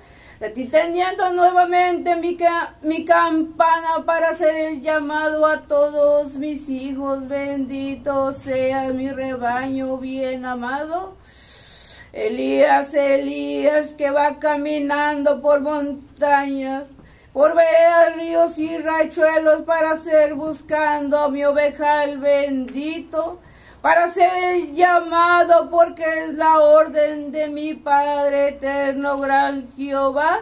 teniendo 0.71 1.31
nuevamente 1.33 2.15
mi, 2.15 2.35
mi 2.81 3.05
campana 3.05 4.03
para 4.05 4.29
hacer 4.29 4.55
el 4.55 4.81
llamado 4.81 5.45
a 5.45 5.61
todos 5.61 6.37
mis 6.37 6.67
hijos. 6.67 7.27
Bendito 7.27 8.31
sea 8.31 8.91
mi 8.91 9.11
rebaño 9.11 9.97
bien 9.97 10.45
amado. 10.45 11.15
Elías, 12.13 12.93
Elías, 12.93 13.93
que 13.93 14.11
va 14.11 14.37
caminando 14.37 15.41
por 15.41 15.61
montañas, 15.61 16.87
por 17.33 17.55
veredas, 17.55 18.15
ríos 18.15 18.57
y 18.59 18.77
rachuelos 18.77 19.63
para 19.63 19.97
ser 19.97 20.35
buscando 20.35 21.29
mi 21.29 21.43
oveja 21.43 22.05
el 22.05 22.19
bendito 22.19 23.39
para 23.83 24.07
ser 24.07 24.31
el 24.33 24.73
llamado, 24.73 25.69
porque 25.69 26.05
es 26.05 26.35
la 26.35 26.59
orden 26.59 27.33
de 27.33 27.49
mi 27.49 27.73
Padre 27.73 28.47
eterno, 28.47 29.19
gran 29.19 29.67
Jehová, 29.75 30.39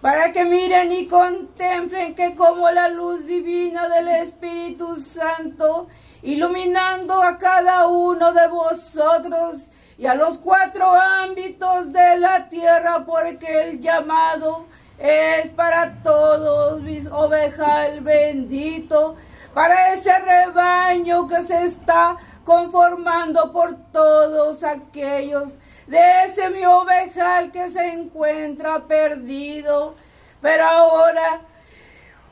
para 0.00 0.32
que 0.32 0.44
miren 0.44 0.90
y 0.90 1.06
contemplen 1.06 2.16
que 2.16 2.34
como 2.34 2.68
la 2.72 2.88
luz 2.88 3.26
divina 3.26 3.88
del 3.88 4.08
Espíritu 4.08 4.96
Santo, 4.96 5.86
iluminando 6.22 7.22
a 7.22 7.38
cada 7.38 7.86
uno 7.86 8.32
de 8.32 8.48
vosotros 8.48 9.70
y 9.96 10.06
a 10.06 10.16
los 10.16 10.38
cuatro 10.38 10.96
ámbitos 10.96 11.92
de 11.92 12.18
la 12.18 12.48
tierra, 12.48 13.04
porque 13.06 13.68
el 13.68 13.80
llamado 13.80 14.66
es 14.98 15.48
para 15.50 16.02
todos 16.02 16.80
mis 16.82 17.06
ovejas 17.06 18.02
bendito, 18.02 19.16
para 19.52 19.94
ese 19.94 20.18
rebaño 20.18 21.26
que 21.26 21.42
se 21.42 21.62
está 21.62 22.16
conformando 22.44 23.52
por 23.52 23.76
todos 23.92 24.62
aquellos 24.62 25.58
de 25.86 26.00
ese 26.26 26.50
mi 26.50 26.64
ovejal 26.64 27.52
que 27.52 27.68
se 27.68 27.92
encuentra 27.92 28.86
perdido. 28.86 29.94
Pero 30.40 30.64
ahora 30.64 31.42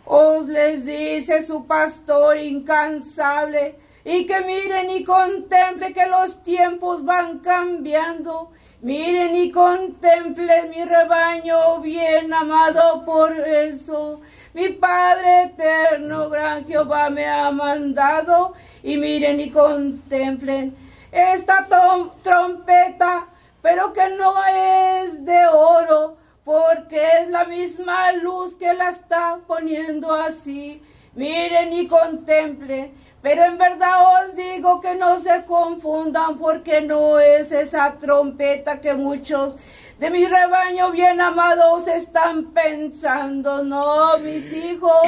os 0.04 0.46
les 0.46 0.84
dice 0.84 1.42
su 1.42 1.66
pastor 1.66 2.36
incansable, 2.38 3.78
y 4.04 4.26
que 4.26 4.40
miren 4.40 4.90
y 4.90 5.04
contemplen 5.04 5.94
que 5.94 6.06
los 6.06 6.42
tiempos 6.42 7.04
van 7.04 7.38
cambiando. 7.38 8.50
Miren 8.82 9.36
y 9.36 9.52
contemplen 9.52 10.70
mi 10.70 10.84
rebaño 10.84 11.78
bien 11.80 12.32
amado 12.32 13.04
por 13.04 13.30
eso. 13.38 14.20
Mi 14.54 14.70
Padre 14.70 15.44
eterno, 15.44 16.28
gran 16.28 16.66
Jehová 16.66 17.08
me 17.08 17.28
ha 17.28 17.52
mandado 17.52 18.54
y 18.82 18.96
miren 18.96 19.38
y 19.38 19.50
contemplen 19.50 20.74
esta 21.12 21.68
trompeta, 22.22 23.28
pero 23.62 23.92
que 23.92 24.16
no 24.16 24.34
es 24.46 25.24
de 25.24 25.46
oro, 25.46 26.16
porque 26.42 27.00
es 27.20 27.28
la 27.28 27.44
misma 27.44 28.10
luz 28.14 28.56
que 28.56 28.74
la 28.74 28.88
está 28.88 29.38
poniendo 29.46 30.12
así. 30.12 30.82
Miren 31.14 31.72
y 31.72 31.86
contemplen, 31.86 32.92
pero 33.22 33.44
en 33.44 33.56
verdad 33.56 34.24
os 34.24 34.34
digo 34.34 34.80
que 34.80 34.96
no 34.96 35.18
se 35.18 35.44
confundan, 35.44 36.38
porque 36.38 36.82
no 36.82 37.20
es 37.20 37.52
esa 37.52 37.94
trompeta 37.94 38.80
que 38.80 38.94
muchos 38.94 39.56
de 39.98 40.10
mi 40.10 40.26
rebaño 40.26 40.90
bien 40.90 41.20
amados 41.20 41.86
están 41.86 42.52
pensando, 42.52 43.62
no, 43.62 44.18
mis 44.18 44.52
hijos, 44.52 45.02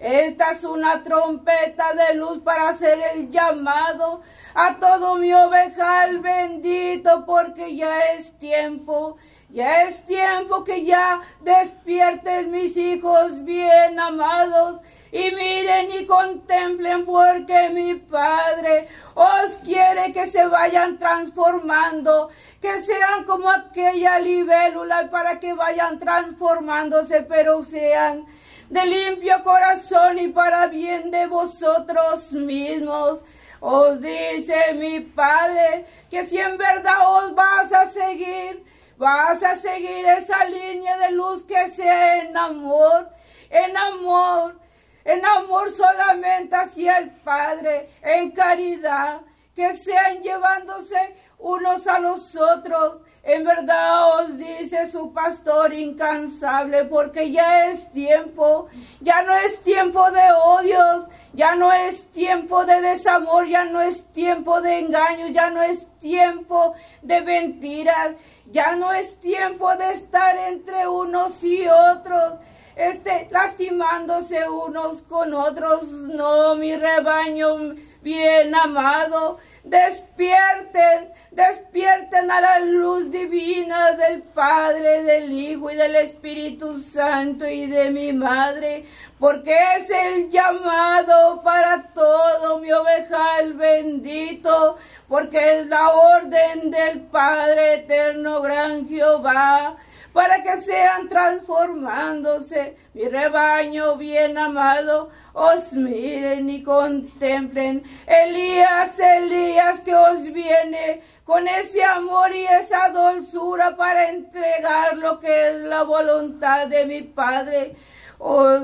esta 0.00 0.50
es 0.50 0.64
una 0.64 1.04
trompeta 1.04 1.92
de 1.92 2.16
luz 2.16 2.38
para 2.38 2.70
hacer 2.70 2.98
el 3.14 3.30
llamado 3.30 4.22
a 4.54 4.74
todo 4.80 5.16
mi 5.16 5.32
ovejal 5.32 6.18
bendito, 6.18 7.24
porque 7.24 7.76
ya 7.76 7.96
es 8.12 8.36
tiempo. 8.38 9.16
Ya 9.52 9.82
es 9.82 10.06
tiempo 10.06 10.62
que 10.62 10.84
ya 10.84 11.20
despierten 11.40 12.52
mis 12.52 12.76
hijos 12.76 13.44
bien 13.44 13.98
amados 13.98 14.80
y 15.12 15.30
miren 15.32 15.90
y 15.90 16.06
contemplen 16.06 17.04
porque 17.04 17.68
mi 17.70 17.94
Padre 17.94 18.88
os 19.14 19.58
quiere 19.64 20.12
que 20.12 20.26
se 20.26 20.46
vayan 20.46 20.98
transformando, 20.98 22.30
que 22.60 22.80
sean 22.82 23.24
como 23.24 23.50
aquella 23.50 24.18
libélula 24.20 25.10
para 25.10 25.40
que 25.40 25.52
vayan 25.52 25.98
transformándose, 25.98 27.22
pero 27.22 27.62
sean 27.62 28.24
de 28.68 28.86
limpio 28.86 29.42
corazón 29.42 30.18
y 30.18 30.28
para 30.28 30.68
bien 30.68 31.10
de 31.10 31.26
vosotros 31.26 32.32
mismos. 32.32 33.24
Os 33.58 34.00
dice 34.00 34.72
mi 34.74 35.00
Padre 35.00 35.86
que 36.08 36.24
si 36.24 36.38
en 36.38 36.56
verdad 36.56 36.96
os 37.04 37.34
vas 37.34 37.72
a 37.72 37.84
seguir, 37.84 38.64
vas 38.96 39.42
a 39.42 39.54
seguir 39.54 40.06
esa 40.06 40.44
línea 40.44 40.96
de 40.98 41.10
luz 41.12 41.42
que 41.42 41.68
sea 41.68 42.22
en 42.22 42.36
amor, 42.36 43.10
en 43.50 43.76
amor, 43.76 44.59
en 45.04 45.24
amor 45.24 45.70
solamente 45.70 46.56
hacia 46.56 46.98
el 46.98 47.10
Padre, 47.10 47.90
en 48.02 48.30
caridad, 48.30 49.20
que 49.54 49.76
sean 49.76 50.22
llevándose 50.22 51.14
unos 51.38 51.86
a 51.86 51.98
los 51.98 52.36
otros. 52.36 53.02
En 53.22 53.44
verdad 53.44 54.20
os 54.20 54.38
dice 54.38 54.90
su 54.90 55.12
pastor 55.12 55.74
incansable, 55.74 56.84
porque 56.86 57.30
ya 57.30 57.66
es 57.66 57.90
tiempo, 57.92 58.68
ya 59.00 59.22
no 59.22 59.34
es 59.34 59.60
tiempo 59.60 60.10
de 60.10 60.22
odios, 60.32 61.08
ya 61.34 61.54
no 61.54 61.70
es 61.70 62.10
tiempo 62.10 62.64
de 62.64 62.80
desamor, 62.80 63.46
ya 63.46 63.64
no 63.64 63.80
es 63.80 64.06
tiempo 64.12 64.62
de 64.62 64.78
engaño, 64.78 65.28
ya 65.28 65.50
no 65.50 65.62
es 65.62 65.86
tiempo 65.98 66.74
de 67.02 67.20
mentiras, 67.20 68.16
ya 68.50 68.76
no 68.76 68.92
es 68.92 69.20
tiempo 69.20 69.74
de 69.76 69.92
estar 69.92 70.36
entre 70.36 70.88
unos 70.88 71.44
y 71.44 71.66
otros 71.68 72.38
este, 72.76 73.28
lastimándose 73.30 74.48
unos 74.48 75.02
con 75.02 75.34
otros. 75.34 75.82
No, 75.84 76.54
mi 76.54 76.74
rebaño 76.76 77.74
bien 78.02 78.54
amado, 78.54 79.38
despierten, 79.64 81.12
despierten 81.30 82.30
a 82.30 82.40
la 82.40 82.60
luz 82.60 83.10
divina 83.10 83.92
del 83.92 84.22
Padre, 84.22 85.02
del 85.02 85.30
Hijo 85.30 85.70
y 85.70 85.76
del 85.76 85.96
Espíritu 85.96 86.78
Santo 86.78 87.46
y 87.46 87.66
de 87.66 87.90
mi 87.90 88.12
Madre, 88.12 88.86
porque 89.18 89.54
es 89.76 89.90
el 89.90 90.30
llamado 90.30 91.42
para 91.42 91.92
todo 91.92 92.58
mi 92.58 92.72
ovejal 92.72 93.52
bendito, 93.54 94.78
porque 95.08 95.60
es 95.60 95.66
la 95.66 95.90
orden 95.90 96.70
del 96.70 97.00
Padre 97.00 97.74
eterno, 97.74 98.40
gran 98.40 98.88
Jehová 98.88 99.76
para 100.12 100.42
que 100.42 100.56
sean 100.56 101.08
transformándose. 101.08 102.76
Mi 102.94 103.04
rebaño 103.04 103.96
bien 103.96 104.36
amado, 104.38 105.10
os 105.32 105.72
miren 105.72 106.50
y 106.50 106.62
contemplen. 106.62 107.82
Elías, 108.06 108.98
Elías 108.98 109.80
que 109.82 109.94
os 109.94 110.24
viene 110.32 111.02
con 111.24 111.46
ese 111.46 111.84
amor 111.84 112.34
y 112.34 112.44
esa 112.44 112.88
dulzura 112.88 113.76
para 113.76 114.08
entregar 114.08 114.96
lo 114.96 115.20
que 115.20 115.48
es 115.48 115.54
la 115.62 115.84
voluntad 115.84 116.66
de 116.66 116.84
mi 116.86 117.02
Padre. 117.02 117.76
Os, 118.18 118.62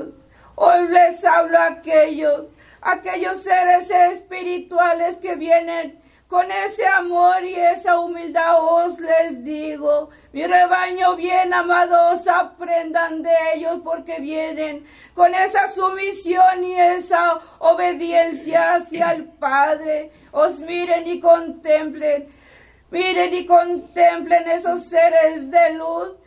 os 0.55 0.89
les 0.89 1.23
hablo 1.23 1.57
a 1.57 1.67
aquellos, 1.67 2.47
aquellos 2.81 3.41
seres 3.41 3.89
espirituales 3.89 5.15
que 5.15 5.35
vienen 5.35 5.96
con 6.27 6.45
ese 6.51 6.85
amor 6.85 7.43
y 7.45 7.55
esa 7.55 7.99
humildad 7.99 8.57
os 8.61 8.99
les 8.99 9.43
digo, 9.43 10.09
mi 10.33 10.45
rebaño 10.45 11.15
bien 11.15 11.53
amados, 11.53 12.27
aprendan 12.27 13.23
de 13.23 13.31
ellos 13.55 13.79
porque 13.81 14.19
vienen 14.19 14.85
con 15.13 15.33
esa 15.33 15.71
sumisión 15.71 16.63
y 16.65 16.73
esa 16.73 17.39
obediencia 17.59 18.75
hacia 18.75 19.11
el 19.11 19.23
Padre. 19.25 20.11
Os 20.31 20.59
miren 20.59 21.07
y 21.07 21.21
contemplen, 21.21 22.27
miren 22.91 23.33
y 23.33 23.45
contemplen 23.45 24.49
esos 24.49 24.83
seres 24.83 25.49
de 25.49 25.75
luz, 25.75 26.17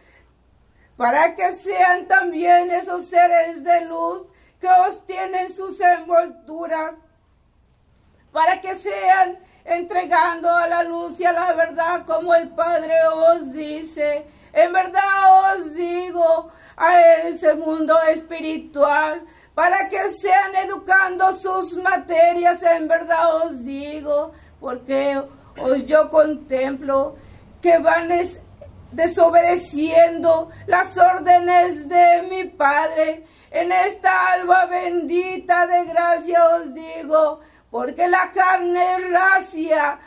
para 0.96 1.34
que 1.34 1.52
sean 1.52 2.08
también 2.08 2.70
esos 2.70 3.04
seres 3.06 3.62
de 3.64 3.82
luz 3.82 4.28
que 4.60 4.68
os 4.68 5.04
tienen 5.04 5.52
sus 5.52 5.78
envolturas, 5.78 6.94
para 8.32 8.60
que 8.62 8.74
sean 8.74 9.38
entregando 9.64 10.48
a 10.48 10.66
la 10.66 10.82
luz 10.84 11.20
y 11.20 11.24
a 11.24 11.32
la 11.32 11.52
verdad 11.52 12.04
como 12.06 12.34
el 12.34 12.48
Padre 12.50 12.94
os 13.32 13.52
dice. 13.52 14.26
En 14.52 14.72
verdad 14.72 15.54
os 15.54 15.74
digo 15.74 16.50
a 16.76 17.00
ese 17.00 17.54
mundo 17.54 17.96
espiritual 18.10 19.22
para 19.54 19.88
que 19.88 20.08
sean 20.10 20.56
educando 20.56 21.32
sus 21.32 21.76
materias. 21.76 22.62
En 22.62 22.88
verdad 22.88 23.36
os 23.36 23.64
digo, 23.64 24.32
porque 24.58 25.22
os 25.62 25.86
yo 25.86 26.10
contemplo 26.10 27.16
que 27.60 27.78
van 27.78 28.08
desobedeciendo 28.92 30.50
las 30.66 30.96
órdenes 30.96 31.88
de 31.88 32.22
mi 32.30 32.44
Padre. 32.44 33.26
En 33.50 33.72
esta 33.72 34.32
alba 34.32 34.66
bendita 34.66 35.66
de 35.66 35.84
gracia 35.86 36.56
os 36.56 36.72
digo, 36.72 37.40
porque 37.70 38.08
la 38.08 38.32
carne 38.32 38.98
racia, 39.10 39.98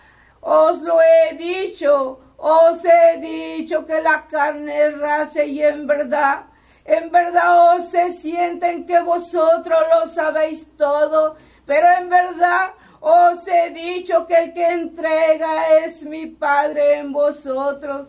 os 0.41 0.81
lo 0.81 0.99
he 1.01 1.35
dicho, 1.35 2.19
os 2.37 2.83
he 2.83 3.17
dicho 3.19 3.85
que 3.85 4.01
la 4.01 4.27
carne 4.27 4.89
racia 4.91 5.45
y 5.45 5.63
en 5.63 5.87
verdad, 5.87 6.45
en 6.85 7.09
verdad 7.09 7.75
os 7.75 7.89
se 7.89 8.11
sienten 8.11 8.85
que 8.85 8.99
vosotros 8.99 9.79
lo 9.93 10.05
sabéis 10.05 10.75
todo, 10.75 11.37
pero 11.65 11.87
en 11.99 12.09
verdad 12.09 12.73
os 12.99 13.47
he 13.47 13.69
dicho 13.69 14.27
que 14.27 14.35
el 14.35 14.53
que 14.53 14.67
entrega 14.67 15.77
es 15.79 16.03
mi 16.03 16.25
Padre 16.25 16.95
en 16.95 17.13
vosotros 17.13 18.07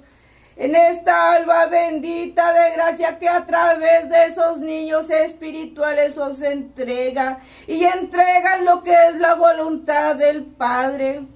en 0.57 0.75
esta 0.75 1.33
alba 1.33 1.67
bendita 1.67 2.53
de 2.53 2.75
gracia 2.75 3.19
que 3.19 3.29
a 3.29 3.45
través 3.45 4.09
de 4.09 4.27
esos 4.27 4.59
niños 4.59 5.11
espirituales 5.11 6.17
os 6.17 6.43
entrega 6.43 7.39
y 7.67 7.85
entregan 7.85 8.65
lo 8.65 8.83
que 8.83 8.93
es 8.93 9.17
la 9.17 9.35
voluntad 9.35 10.17
del 10.17 10.45
Padre. 10.45 11.27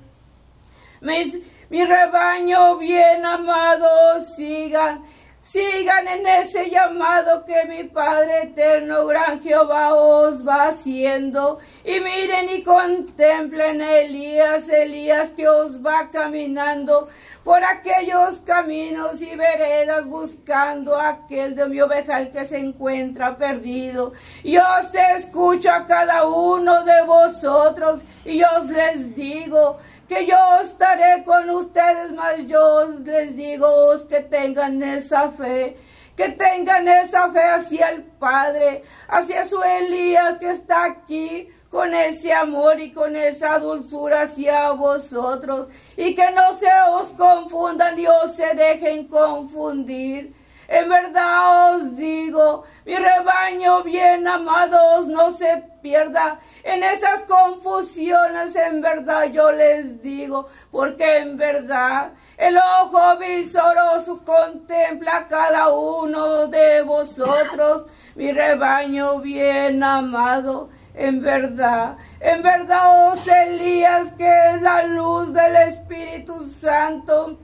mi 1.00 1.84
rebaño 1.84 2.78
bien 2.78 3.24
amado, 3.24 4.20
sigan 4.20 5.02
Sigan 5.40 6.08
en 6.08 6.26
ese 6.26 6.68
llamado 6.68 7.44
que 7.44 7.64
mi 7.64 7.84
Padre 7.84 8.42
eterno, 8.42 9.06
gran 9.06 9.40
Jehová, 9.40 9.94
os 9.94 10.46
va 10.46 10.68
haciendo. 10.68 11.58
Y 11.84 12.00
miren 12.00 12.50
y 12.50 12.62
contemplen 12.62 13.80
a 13.80 13.98
Elías, 13.98 14.68
Elías 14.68 15.30
que 15.30 15.48
os 15.48 15.84
va 15.84 16.10
caminando 16.10 17.08
por 17.44 17.64
aquellos 17.64 18.40
caminos 18.40 19.22
y 19.22 19.34
veredas 19.36 20.04
buscando 20.06 20.96
aquel 21.00 21.54
de 21.54 21.66
mi 21.66 21.80
ovejal 21.80 22.30
que 22.30 22.44
se 22.44 22.58
encuentra 22.58 23.36
perdido. 23.36 24.12
Yo 24.44 24.60
os 24.80 24.94
escucho 25.16 25.70
a 25.70 25.86
cada 25.86 26.26
uno 26.26 26.84
de 26.84 27.02
vosotros 27.06 28.02
y 28.24 28.42
os 28.42 28.66
les 28.66 29.14
digo, 29.14 29.78
que 30.08 30.26
yo 30.26 30.60
estaré 30.60 31.22
con 31.22 31.50
ustedes, 31.50 32.12
mas 32.12 32.46
yo 32.46 32.84
les 33.04 33.36
digo 33.36 33.68
que 34.08 34.20
tengan 34.20 34.82
esa 34.82 35.30
fe, 35.30 35.76
que 36.16 36.30
tengan 36.30 36.88
esa 36.88 37.30
fe 37.30 37.42
hacia 37.42 37.90
el 37.90 38.04
Padre, 38.04 38.82
hacia 39.06 39.44
su 39.44 39.62
Elías 39.62 40.38
que 40.38 40.50
está 40.50 40.84
aquí, 40.84 41.48
con 41.70 41.92
ese 41.92 42.32
amor 42.32 42.80
y 42.80 42.92
con 42.92 43.14
esa 43.14 43.58
dulzura 43.58 44.22
hacia 44.22 44.70
vosotros, 44.70 45.68
y 45.96 46.14
que 46.14 46.30
no 46.30 46.54
se 46.54 46.70
os 46.90 47.08
confundan 47.08 47.94
ni 47.96 48.06
os 48.06 48.34
se 48.34 48.54
dejen 48.54 49.06
confundir. 49.06 50.34
En 50.68 50.88
verdad 50.88 51.74
os 51.74 51.96
digo, 51.96 52.64
mi 52.86 52.94
rebaño 52.96 53.82
bien 53.82 54.26
amados 54.26 55.08
no 55.08 55.30
se 55.30 55.64
pierda 55.80 56.38
en 56.62 56.82
esas 56.82 57.22
confusiones. 57.22 58.54
En 58.56 58.80
verdad 58.80 59.24
yo 59.32 59.52
les 59.52 60.02
digo, 60.02 60.46
porque 60.70 61.18
en 61.18 61.36
verdad 61.36 62.12
el 62.36 62.56
ojo 62.56 63.16
visoroso 63.18 64.24
contempla 64.24 65.16
a 65.16 65.28
cada 65.28 65.68
uno 65.68 66.46
de 66.46 66.82
vosotros, 66.82 67.86
mi 68.14 68.32
rebaño 68.32 69.20
bien 69.20 69.82
amado. 69.82 70.70
En 70.94 71.22
verdad, 71.22 71.96
en 72.18 72.42
verdad, 72.42 73.12
os 73.12 73.24
Elías, 73.28 74.12
que 74.18 74.28
es 74.50 74.62
la 74.62 74.82
luz 74.82 75.32
del 75.32 75.54
Espíritu 75.54 76.44
Santo 76.44 77.38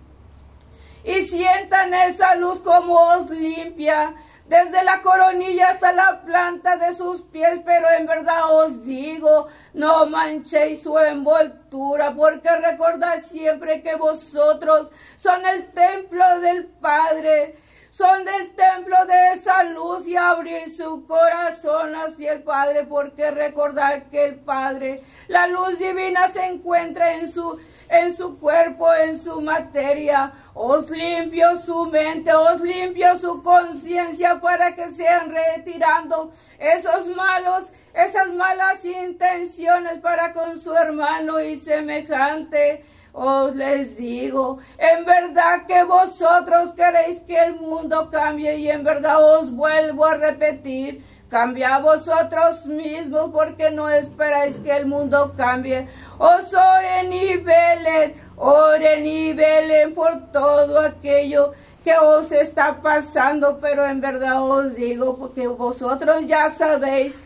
y 1.05 1.23
sientan 1.23 1.92
esa 1.92 2.35
luz 2.37 2.61
como 2.61 2.94
os 2.94 3.29
limpia 3.29 4.14
desde 4.46 4.85
la 4.85 5.00
coronilla 5.00 5.70
hasta 5.70 5.92
la 5.92 6.22
planta 6.22 6.76
de 6.76 6.94
sus 6.94 7.22
pies, 7.22 7.61
pero 7.64 7.87
en 7.98 8.07
verdad 8.07 8.52
os 8.52 8.85
digo, 8.85 9.46
no 9.72 10.07
manchéis 10.07 10.83
su 10.83 10.98
envoltura, 10.98 12.14
porque 12.14 12.54
recordad 12.57 13.22
siempre 13.26 13.83
que 13.83 13.96
vosotros 13.96 14.90
son 15.16 15.44
el 15.46 15.72
templo 15.72 16.40
del 16.40 16.66
Padre, 16.66 17.57
son 17.88 18.24
del 18.24 18.54
templo 18.54 19.07
de 19.07 19.33
esa 19.33 19.62
luz 19.64 20.07
y 20.07 20.16
abrir 20.16 20.68
su 20.68 21.07
corazón 21.07 21.94
hacia 21.94 22.33
el 22.33 22.42
Padre, 22.42 22.85
porque 22.85 23.30
recordad 23.30 24.09
que 24.11 24.24
el 24.24 24.35
Padre, 24.40 25.02
la 25.28 25.46
luz 25.46 25.78
divina 25.78 26.28
se 26.28 26.44
encuentra 26.44 27.14
en 27.14 27.30
su 27.30 27.59
en 28.00 28.14
su 28.14 28.38
cuerpo, 28.38 28.92
en 28.94 29.18
su 29.18 29.40
materia. 29.40 30.33
Os 30.54 30.90
limpio 30.90 31.57
su 31.57 31.87
mente, 31.87 32.33
os 32.33 32.61
limpio 32.61 33.16
su 33.16 33.42
conciencia 33.42 34.40
para 34.40 34.74
que 34.74 34.90
sean 34.90 35.30
retirando 35.30 36.33
esos 36.59 37.09
malos, 37.09 37.72
esas 37.92 38.33
malas 38.33 38.85
intenciones 38.85 39.98
para 39.98 40.33
con 40.33 40.59
su 40.59 40.74
hermano 40.74 41.40
y 41.40 41.57
semejante. 41.57 42.85
Os 43.16 43.54
les 43.54 43.96
digo, 43.96 44.59
en 44.76 45.04
verdad 45.04 45.66
que 45.68 45.85
vosotros 45.85 46.72
queréis 46.72 47.20
que 47.20 47.38
el 47.38 47.54
mundo 47.54 48.11
cambie 48.11 48.57
y 48.57 48.68
en 48.68 48.83
verdad 48.83 49.22
os 49.38 49.52
vuelvo 49.52 50.04
a 50.04 50.16
repetir 50.16 51.04
Cambia 51.28 51.78
vosotros 51.78 52.66
mismos 52.66 53.30
porque 53.32 53.70
no 53.70 53.88
esperáis 53.88 54.58
que 54.58 54.76
el 54.76 54.87
mundo 54.87 55.34
cambie. 55.37 55.88
Os 56.18 56.54
oren 56.54 57.12
y 57.12 57.37
velen, 57.38 58.14
oren 58.37 59.06
y 59.06 59.32
velen 59.32 59.94
por 59.94 60.30
todo 60.30 60.78
aquello 60.78 61.52
que 61.82 61.96
os 61.98 62.32
está 62.32 62.80
pasando, 62.80 63.58
pero 63.60 63.84
en 63.84 64.00
verdad 64.00 64.42
os 64.42 64.74
digo, 64.74 65.16
porque 65.16 65.46
vosotros 65.46 66.26
ya 66.26 66.48
sabéis 66.50 67.18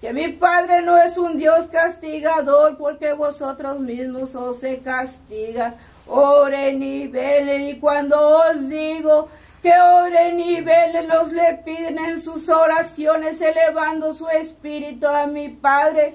que 0.00 0.12
mi 0.12 0.28
Padre 0.28 0.82
no 0.82 0.96
es 0.96 1.18
un 1.18 1.36
Dios 1.36 1.66
castigador, 1.66 2.78
porque 2.78 3.12
vosotros 3.12 3.80
mismos 3.80 4.34
os 4.34 4.58
se 4.58 4.78
castiga. 4.78 5.74
Oren 6.06 6.82
y 6.82 7.08
velen, 7.08 7.68
y 7.68 7.78
cuando 7.78 8.16
os 8.38 8.68
digo, 8.68 9.28
que 9.66 9.76
oren 9.80 10.38
y 10.38 10.60
velen, 10.60 11.08
los 11.08 11.32
le 11.32 11.54
piden 11.64 11.98
en 11.98 12.20
sus 12.20 12.48
oraciones, 12.48 13.40
elevando 13.40 14.14
su 14.14 14.28
espíritu 14.28 15.08
a 15.08 15.26
mi 15.26 15.48
Padre. 15.48 16.14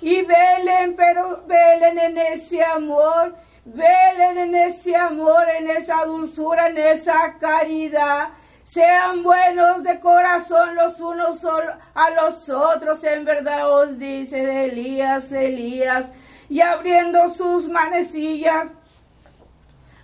Y 0.00 0.22
velen, 0.22 0.96
pero 0.96 1.44
velen 1.46 1.96
en 1.96 2.18
ese 2.18 2.64
amor, 2.64 3.36
velen 3.64 4.38
en 4.38 4.54
ese 4.56 4.96
amor, 4.96 5.48
en 5.48 5.70
esa 5.70 6.04
dulzura, 6.06 6.66
en 6.70 6.78
esa 6.78 7.38
caridad. 7.38 8.30
Sean 8.64 9.22
buenos 9.22 9.84
de 9.84 10.00
corazón 10.00 10.74
los 10.74 10.98
unos 10.98 11.46
a 11.94 12.10
los 12.20 12.48
otros, 12.48 13.04
en 13.04 13.24
verdad 13.24 13.72
os 13.72 13.96
dice 13.96 14.64
Elías, 14.64 15.30
Elías, 15.30 16.10
y 16.48 16.62
abriendo 16.62 17.28
sus 17.28 17.68
manecillas 17.68 18.70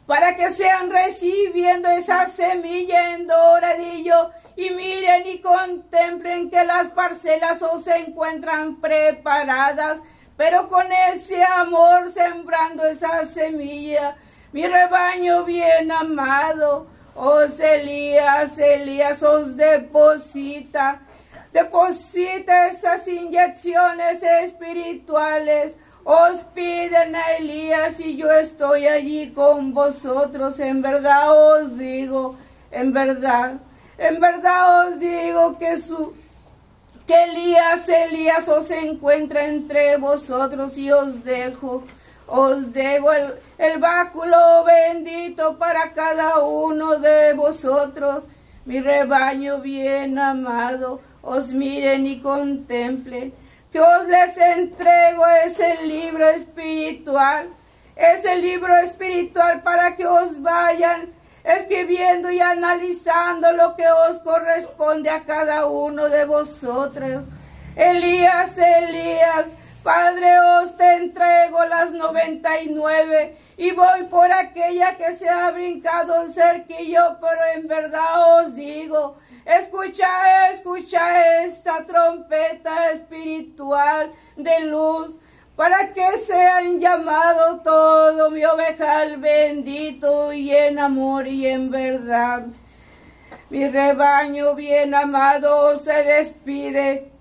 para 0.07 0.37
que 0.37 0.51
sean 0.51 0.91
recibiendo 0.91 1.89
esa 1.89 2.27
semilla 2.27 3.15
en 3.15 3.27
doradillo. 3.27 4.31
Y 4.57 4.71
miren 4.71 5.27
y 5.27 5.39
contemplen 5.39 6.51
que 6.51 6.65
las 6.65 6.89
parcelas 6.89 7.63
o 7.63 7.79
se 7.79 7.97
encuentran 7.97 8.81
preparadas, 8.81 10.01
pero 10.37 10.69
con 10.69 10.87
ese 11.13 11.43
amor 11.43 12.11
sembrando 12.11 12.85
esa 12.85 13.25
semilla, 13.25 14.17
mi 14.53 14.67
rebaño 14.67 15.45
bien 15.45 15.91
amado, 15.91 16.87
os 17.17 17.59
Elías, 17.59 18.59
Elías 18.59 19.23
os 19.23 19.57
deposita, 19.57 21.01
deposita 21.53 22.69
esas 22.69 23.07
inyecciones 23.09 24.23
espirituales, 24.23 25.77
Os 26.05 26.41
piden 26.55 27.17
a 27.17 27.37
Elías 27.39 27.99
y 27.99 28.17
yo 28.17 28.31
estoy 28.31 28.87
allí 28.87 29.31
con 29.31 29.73
vosotros. 29.73 30.61
En 30.61 30.83
verdad 30.83 31.33
os 31.33 31.79
digo, 31.79 32.37
en 32.71 32.93
verdad, 32.93 33.55
en 33.97 34.21
verdad 34.21 34.89
os 34.89 35.01
digo 35.01 35.59
que 35.59 35.79
su 35.79 36.13
que 37.07 37.25
Elías, 37.25 37.89
Elías 37.89 38.49
os 38.49 38.71
encuentra 38.71 39.45
entre 39.45 39.97
vosotros 39.97 40.77
y 40.79 40.91
os 40.91 41.23
dejo, 41.23 41.85
os 42.27 42.73
dejo 42.73 43.13
el, 43.13 43.35
el 43.59 43.79
báculo 43.79 44.65
bendito 44.65 45.59
para 45.59 45.93
cada 45.93 46.39
uno 46.39 46.97
de 46.97 47.35
vosotros, 47.35 48.25
mi 48.65 48.81
rebaño 48.81 49.59
bien 49.59 50.19
amado, 50.19 51.01
os 51.21 51.53
miren 51.53 52.07
y 52.07 52.21
contemplen, 52.21 53.35
os 53.79 54.07
les 54.07 54.37
entrego 54.37 55.27
ese 55.45 55.83
libro 55.85 56.29
espiritual, 56.29 57.49
ese 57.97 58.37
libro 58.37 58.77
espiritual 58.77 59.63
para 59.63 59.97
que 59.97 60.07
os 60.07 60.41
vayan 60.41 61.13
escribiendo 61.45 62.31
y 62.31 62.41
analizando 62.41 63.53
lo 63.53 63.77
que 63.77 63.87
os 63.89 64.19
corresponde 64.21 65.11
a 65.11 65.25
cada 65.25 65.67
uno 65.67 66.09
de 66.09 66.25
vosotros. 66.25 67.25
Elías, 67.77 68.57
Elías, 68.57 69.47
Padre, 69.83 70.39
os 70.41 70.77
te 70.77 70.97
entrego 70.97 71.63
las 71.67 71.93
noventa 71.93 72.59
y 72.63 72.71
nueve 72.71 73.37
y 73.59 73.73
voy 73.73 74.05
por 74.05 74.33
aquella 74.33 74.97
que 74.97 75.13
se 75.13 75.29
ha 75.29 75.51
brincado 75.51 76.23
un 76.23 76.33
cerquillo, 76.33 77.19
pero 77.21 77.41
en 77.55 77.69
verdad 77.69 78.39
os 78.39 78.55
digo, 78.55 79.19
escucha, 79.45 80.51
escucha 80.51 81.43
esta 81.45 81.85
trompeta 81.85 82.91
espiritual 82.91 84.11
de 84.37 84.61
luz 84.67 85.17
para 85.57 85.93
que 85.93 86.19
sean 86.19 86.81
llamados 86.81 87.63
todo 87.63 88.31
mi 88.31 88.45
ovejal 88.45 89.19
bendito 89.19 90.33
y 90.33 90.51
en 90.51 90.79
amor 90.79 91.27
y 91.27 91.47
en 91.47 91.71
verdad. 91.71 92.47
Mi 93.51 93.69
rebaño 93.69 94.55
bien 94.55 94.95
amado 94.95 95.77
se 95.77 96.03
despide. 96.03 97.13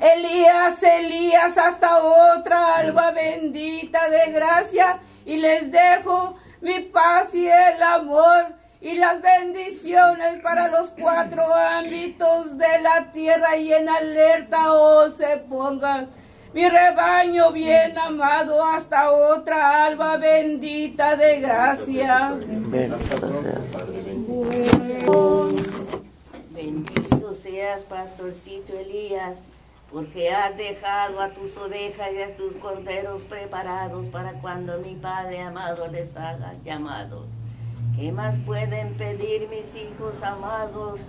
Elías, 0.00 0.82
Elías, 0.82 1.56
hasta 1.58 1.98
otra 2.02 2.78
alba 2.78 3.12
bendita 3.12 4.08
de 4.08 4.32
gracia 4.32 5.00
y 5.24 5.36
les 5.36 5.70
dejo 5.70 6.36
mi 6.60 6.80
paz 6.80 7.34
y 7.34 7.46
el 7.46 7.82
amor 7.82 8.54
y 8.82 8.96
las 8.96 9.22
bendiciones 9.22 10.38
para 10.38 10.66
los 10.66 10.90
cuatro 10.90 11.42
ámbitos 11.54 12.58
de 12.58 12.80
la 12.82 13.12
tierra 13.12 13.56
y 13.56 13.72
en 13.72 13.88
alerta 13.88 14.72
o 14.72 15.08
se 15.08 15.36
pongan 15.36 16.08
mi 16.52 16.68
rebaño 16.68 17.52
bien 17.52 17.96
amado 17.96 18.62
hasta 18.64 19.12
otra 19.12 19.86
alba 19.86 20.16
bendita 20.16 21.14
de 21.16 21.40
gracia. 21.40 22.34
Bendito 26.50 27.34
seas, 27.34 27.82
pastorcito 27.82 28.76
Elías, 28.76 29.38
porque 29.92 30.30
has 30.30 30.56
dejado 30.56 31.20
a 31.20 31.28
tus 31.28 31.56
ovejas 31.56 32.08
y 32.14 32.20
a 32.20 32.36
tus 32.36 32.56
corderos 32.56 33.22
preparados 33.22 34.08
para 34.08 34.32
cuando 34.32 34.78
mi 34.80 34.96
Padre 34.96 35.40
amado 35.40 35.86
les 35.86 36.16
haga 36.16 36.54
llamado. 36.64 37.26
¿Qué 37.96 38.10
más 38.10 38.36
pueden 38.46 38.94
pedir 38.94 39.48
mis 39.48 39.74
hijos 39.74 40.22
amados? 40.22 41.00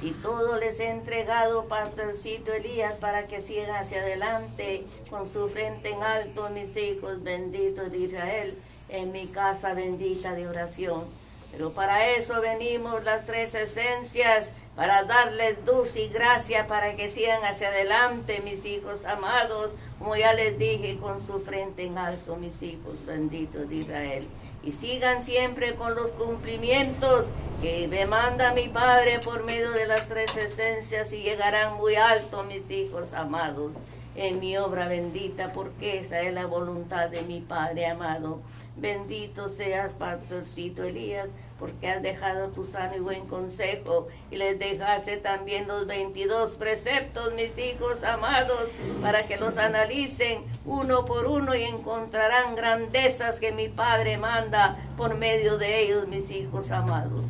Si 0.00 0.12
todo 0.12 0.56
les 0.56 0.78
he 0.78 0.88
entregado, 0.88 1.64
pastorcito 1.64 2.52
Elías, 2.52 2.96
para 2.98 3.26
que 3.26 3.42
sigan 3.42 3.74
hacia 3.74 4.02
adelante 4.02 4.84
con 5.10 5.26
su 5.26 5.48
frente 5.48 5.90
en 5.90 6.02
alto, 6.02 6.48
mis 6.50 6.76
hijos 6.76 7.24
benditos 7.24 7.90
de 7.90 7.98
Israel, 7.98 8.58
en 8.88 9.10
mi 9.10 9.26
casa 9.26 9.74
bendita 9.74 10.34
de 10.34 10.46
oración. 10.46 11.04
Pero 11.50 11.72
para 11.72 12.10
eso 12.10 12.40
venimos 12.40 13.02
las 13.02 13.26
tres 13.26 13.54
esencias, 13.56 14.52
para 14.76 15.04
darles 15.04 15.56
luz 15.66 15.96
y 15.96 16.08
gracia 16.08 16.66
para 16.66 16.94
que 16.96 17.08
sigan 17.08 17.44
hacia 17.44 17.68
adelante, 17.68 18.42
mis 18.44 18.64
hijos 18.64 19.04
amados, 19.06 19.72
como 19.98 20.14
ya 20.14 20.34
les 20.34 20.56
dije, 20.56 20.98
con 20.98 21.18
su 21.18 21.40
frente 21.40 21.84
en 21.84 21.98
alto, 21.98 22.36
mis 22.36 22.62
hijos 22.62 23.04
benditos 23.06 23.68
de 23.68 23.74
Israel 23.74 24.28
y 24.66 24.72
sigan 24.72 25.22
siempre 25.22 25.76
con 25.76 25.94
los 25.94 26.10
cumplimientos 26.10 27.30
que 27.62 27.86
demanda 27.86 28.52
mi 28.52 28.68
Padre 28.68 29.20
por 29.24 29.44
medio 29.44 29.70
de 29.70 29.86
las 29.86 30.08
tres 30.08 30.36
esencias 30.36 31.12
y 31.12 31.22
llegarán 31.22 31.74
muy 31.74 31.94
alto 31.94 32.42
mis 32.42 32.68
hijos 32.70 33.14
amados 33.14 33.74
en 34.16 34.40
mi 34.40 34.56
obra 34.56 34.88
bendita, 34.88 35.52
porque 35.52 36.00
esa 36.00 36.20
es 36.20 36.34
la 36.34 36.46
voluntad 36.46 37.08
de 37.08 37.22
mi 37.22 37.40
Padre 37.40 37.86
amado. 37.86 38.40
Bendito 38.76 39.48
seas, 39.48 39.92
pastorcito 39.92 40.82
Elías, 40.82 41.28
porque 41.58 41.88
has 41.88 42.02
dejado 42.02 42.48
tu 42.48 42.64
sano 42.64 42.96
y 42.96 43.00
buen 43.00 43.26
consejo 43.26 44.08
y 44.30 44.36
les 44.36 44.58
dejaste 44.58 45.16
también 45.16 45.66
los 45.66 45.86
22 45.86 46.52
preceptos, 46.56 47.32
mis 47.34 47.56
hijos 47.58 48.04
amados, 48.04 48.68
para 49.00 49.26
que 49.26 49.36
los 49.36 49.56
analicen 49.56 50.44
uno 50.64 51.04
por 51.04 51.26
uno 51.26 51.54
y 51.54 51.62
encontrarán 51.62 52.56
grandezas 52.56 53.38
que 53.38 53.52
mi 53.52 53.68
Padre 53.68 54.18
manda 54.18 54.76
por 54.96 55.16
medio 55.16 55.56
de 55.56 55.80
ellos, 55.80 56.06
mis 56.08 56.30
hijos 56.30 56.70
amados. 56.70 57.24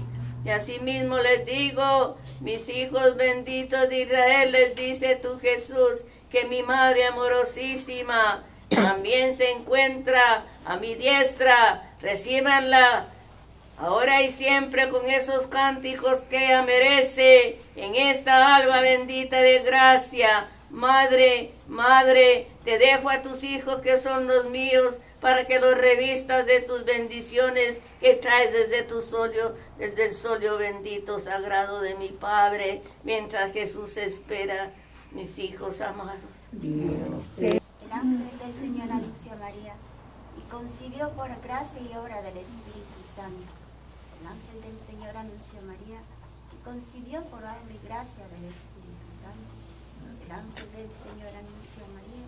Y 0.44 0.50
asimismo 0.50 1.18
les 1.18 1.46
digo, 1.46 2.18
mis 2.40 2.68
hijos 2.68 3.16
benditos 3.16 3.88
de 3.88 4.02
Israel, 4.02 4.52
les 4.52 4.74
dice 4.74 5.16
tu 5.16 5.38
Jesús, 5.38 6.04
que 6.30 6.44
mi 6.46 6.62
Madre 6.62 7.06
amorosísima 7.06 8.44
también 8.68 9.32
se 9.32 9.50
encuentra 9.52 10.44
a 10.64 10.76
mi 10.76 10.96
diestra, 10.96 11.94
recibanla 12.00 13.08
ahora 13.78 14.22
y 14.22 14.30
siempre 14.30 14.88
con 14.88 15.08
esos 15.08 15.46
cánticos 15.46 16.18
que 16.30 16.46
ella 16.46 16.62
merece 16.62 17.60
en 17.74 17.94
esta 17.94 18.56
alba 18.56 18.80
bendita 18.80 19.40
de 19.40 19.60
gracia. 19.60 20.48
Madre, 20.70 21.52
madre, 21.68 22.48
te 22.64 22.78
dejo 22.78 23.08
a 23.08 23.22
tus 23.22 23.44
hijos 23.44 23.80
que 23.80 23.98
son 23.98 24.26
los 24.26 24.50
míos 24.50 25.00
para 25.20 25.46
que 25.46 25.60
los 25.60 25.76
revistas 25.76 26.46
de 26.46 26.60
tus 26.60 26.84
bendiciones 26.84 27.78
que 28.00 28.14
traes 28.14 28.52
desde 28.52 28.82
tu 28.82 29.00
solio, 29.00 29.54
desde 29.78 30.06
el 30.06 30.14
solio 30.14 30.58
bendito 30.58 31.18
sagrado 31.18 31.80
de 31.80 31.94
mi 31.94 32.08
Padre, 32.08 32.82
mientras 33.04 33.52
Jesús 33.52 33.96
espera, 33.96 34.72
mis 35.12 35.38
hijos 35.38 35.80
amados. 35.80 36.20
El 36.60 37.92
ángel 37.92 38.38
del 38.38 38.54
Señor 38.54 38.90
anunció 38.90 39.32
María 39.36 39.74
y 40.36 40.50
concibió 40.50 41.10
por 41.10 41.28
gracia 41.42 41.80
y 41.80 41.96
obra 41.96 42.20
del 42.22 42.36
Espíritu 42.36 43.02
Santo 43.14 43.56
Señor 45.16 45.33
anunció 45.33 45.59
a 45.61 45.72
María 45.72 46.00
y 46.52 46.57
concibió 46.62 47.24
por 47.33 47.40
alma 47.40 47.72
y 47.72 47.81
gracia 47.88 48.29
del 48.37 48.52
Espíritu 48.52 49.09
Santo. 49.24 49.48
El 50.20 50.29
ángel 50.29 50.68
del 50.76 50.90
Señor 50.92 51.33
anunció 51.33 51.81
a 51.88 51.90
María 51.96 52.26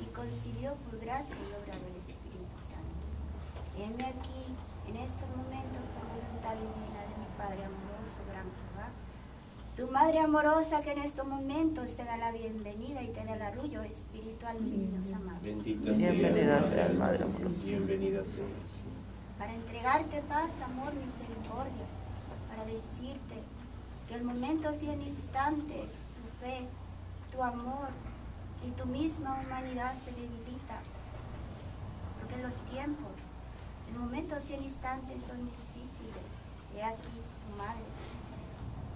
y 0.00 0.06
concibió 0.08 0.72
por 0.88 0.96
gracia 1.04 1.36
y 1.36 1.52
obra 1.52 1.76
del 1.76 1.96
Espíritu 2.00 2.56
Santo. 2.64 3.04
Heme 3.76 4.08
aquí, 4.08 4.40
en 4.88 4.96
estos 5.04 5.28
momentos, 5.36 5.92
por 5.92 6.04
voluntad 6.16 6.56
divina 6.56 7.00
de 7.04 7.14
mi 7.20 7.28
Padre 7.36 7.60
amoroso, 7.68 8.24
gran 8.32 8.48
Jehová. 8.56 8.88
Tu 9.76 9.84
Madre 9.92 10.18
amorosa 10.20 10.80
que 10.80 10.92
en 10.92 11.00
estos 11.04 11.26
momentos 11.26 11.94
te 11.94 12.04
da 12.04 12.16
la 12.16 12.32
bienvenida 12.32 13.02
y 13.02 13.08
te 13.08 13.22
da 13.22 13.34
el 13.34 13.42
arrullo 13.42 13.82
espiritual, 13.82 14.56
niños 14.64 15.12
amados. 15.12 15.42
Bienvenida 15.42 16.64
sea, 16.72 16.88
Madre 16.96 17.22
amorosa. 17.22 17.60
Bienvenida 17.64 18.24
sea 18.24 18.74
para 19.38 19.52
entregarte 19.52 20.22
paz, 20.28 20.50
amor, 20.62 20.92
misericordia, 20.94 21.84
decirte 22.64 23.42
que 24.08 24.14
el 24.14 24.24
momento 24.24 24.70
y 24.80 24.90
en 24.90 25.02
instantes 25.02 25.90
tu 26.14 26.44
fe, 26.44 26.66
tu 27.32 27.42
amor 27.42 27.88
y 28.66 28.70
tu 28.70 28.86
misma 28.86 29.40
humanidad 29.40 29.94
se 29.94 30.12
debilita, 30.12 30.80
porque 32.20 32.42
los 32.42 32.54
tiempos, 32.70 33.20
el 33.88 33.98
momento 33.98 34.36
y 34.48 34.52
en 34.52 34.64
instantes 34.64 35.22
son 35.22 35.44
difíciles. 35.44 36.24
He 36.76 36.82
aquí 36.82 37.02
tu 37.02 37.56
madre, 37.56 37.84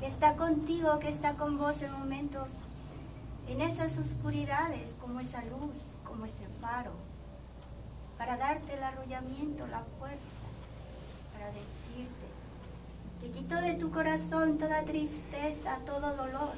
que 0.00 0.06
está 0.06 0.36
contigo, 0.36 0.98
que 0.98 1.08
está 1.08 1.34
con 1.34 1.58
vos 1.58 1.82
en 1.82 1.92
momentos, 1.92 2.48
en 3.48 3.60
esas 3.60 3.98
oscuridades, 3.98 4.96
como 5.00 5.20
esa 5.20 5.42
luz, 5.44 5.96
como 6.04 6.26
ese 6.26 6.46
faro, 6.60 6.92
para 8.18 8.36
darte 8.36 8.74
el 8.74 8.82
arrollamiento, 8.82 9.66
la 9.66 9.84
fuerza, 9.98 10.44
para 11.32 11.46
decirte, 11.46 12.27
te 13.20 13.30
quito 13.30 13.56
de 13.56 13.74
tu 13.74 13.90
corazón 13.90 14.58
toda 14.58 14.84
tristeza, 14.84 15.78
todo 15.84 16.14
dolor, 16.14 16.52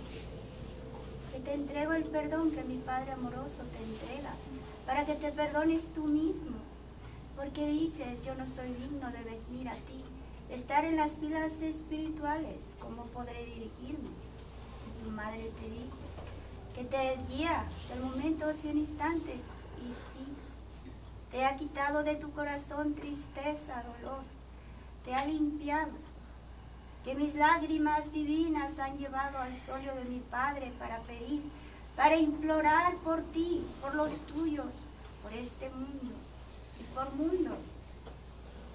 que 1.33 1.41
te 1.41 1.55
entrego 1.55 1.93
el 1.93 2.05
perdón 2.05 2.51
que 2.51 2.63
mi 2.65 2.77
Padre 2.77 3.13
amoroso 3.13 3.63
te 3.73 3.83
entrega, 3.83 4.35
para 4.87 5.05
que 5.05 5.15
te 5.15 5.33
perdones 5.33 5.93
tú 5.95 6.05
mismo, 6.05 6.57
porque 7.37 7.67
dices, 7.67 8.25
yo 8.25 8.35
no 8.35 8.47
soy 8.47 8.73
digno 8.75 9.11
de 9.11 9.23
venir 9.25 9.69
a 9.69 9.75
ti, 9.75 10.05
de 10.49 10.55
estar 10.55 10.85
en 10.85 10.97
las 10.97 11.13
filas 11.13 11.53
espirituales, 11.63 12.63
¿cómo 12.81 13.05
podré 13.07 13.45
dirigirme? 13.47 14.11
Y 14.89 15.05
tu 15.05 15.11
madre 15.11 15.51
te 15.61 15.71
dice, 15.71 16.11
que 16.75 16.85
te 16.85 17.17
guía 17.29 17.65
del 17.89 18.05
momento 18.05 18.51
en 18.65 18.79
instantes 18.79 19.41
y 19.79 19.89
sí, 19.89 20.33
te 21.31 21.45
ha 21.45 21.57
quitado 21.57 22.03
de 22.03 22.17
tu 22.17 22.31
corazón 22.33 22.95
tristeza, 22.95 23.83
dolor, 24.03 24.23
te 25.05 25.15
ha 25.15 25.25
limpiado. 25.25 26.10
Que 27.05 27.15
mis 27.15 27.35
lágrimas 27.35 28.13
divinas 28.13 28.79
han 28.79 28.99
llevado 28.99 29.39
al 29.39 29.55
solio 29.55 29.95
de 29.95 30.05
mi 30.05 30.21
Padre 30.21 30.73
para 30.79 30.99
pedir, 31.01 31.43
para 31.97 32.17
implorar 32.17 32.95
por 32.97 33.23
ti, 33.23 33.67
por 33.81 33.95
los 33.95 34.21
tuyos, 34.27 34.85
por 35.23 35.33
este 35.33 35.71
mundo 35.71 36.15
y 36.79 36.95
por 36.95 37.13
mundos 37.15 37.75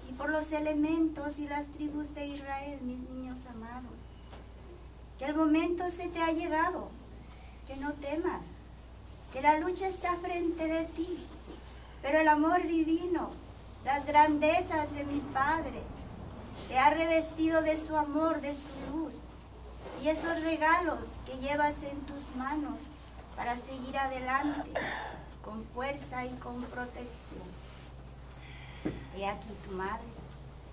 y 0.08 0.12
por 0.12 0.30
los 0.30 0.52
elementos 0.52 1.38
y 1.38 1.48
las 1.48 1.66
tribus 1.66 2.14
de 2.14 2.26
Israel, 2.28 2.78
mis 2.82 2.98
niños 3.10 3.46
amados. 3.46 4.02
Que 5.18 5.26
el 5.26 5.34
momento 5.34 5.90
se 5.90 6.08
te 6.08 6.20
ha 6.20 6.32
llegado, 6.32 6.88
que 7.66 7.76
no 7.76 7.92
temas, 7.94 8.44
que 9.32 9.42
la 9.42 9.58
lucha 9.58 9.88
está 9.88 10.14
frente 10.16 10.66
de 10.66 10.84
ti, 10.84 11.18
pero 12.02 12.18
el 12.20 12.28
amor 12.28 12.62
divino, 12.62 13.30
las 13.84 14.06
grandezas 14.06 14.92
de 14.94 15.04
mi 15.04 15.20
Padre, 15.32 15.82
te 16.68 16.78
ha 16.78 16.90
revestido 16.90 17.62
de 17.62 17.78
su 17.78 17.96
amor, 17.96 18.40
de 18.40 18.54
su 18.54 18.66
luz, 18.92 19.14
y 20.02 20.08
esos 20.08 20.40
regalos 20.42 21.20
que 21.24 21.38
llevas 21.38 21.82
en 21.82 21.98
tus 22.00 22.36
manos 22.36 22.80
para 23.34 23.56
seguir 23.56 23.96
adelante 23.96 24.70
con 25.44 25.64
fuerza 25.74 26.24
y 26.24 26.30
con 26.36 26.62
protección. 26.64 27.46
He 29.16 29.26
aquí 29.26 29.48
tu 29.66 29.74
madre, 29.74 30.04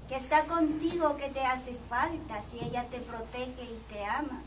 que 0.09 0.15
está 0.15 0.45
contigo, 0.45 1.15
que 1.17 1.29
te 1.29 1.45
hace 1.45 1.77
falta 1.89 2.41
si 2.41 2.59
ella 2.59 2.85
te 2.89 2.99
protege 2.99 3.63
y 3.63 3.93
te 3.93 4.03
ama. 4.03 4.41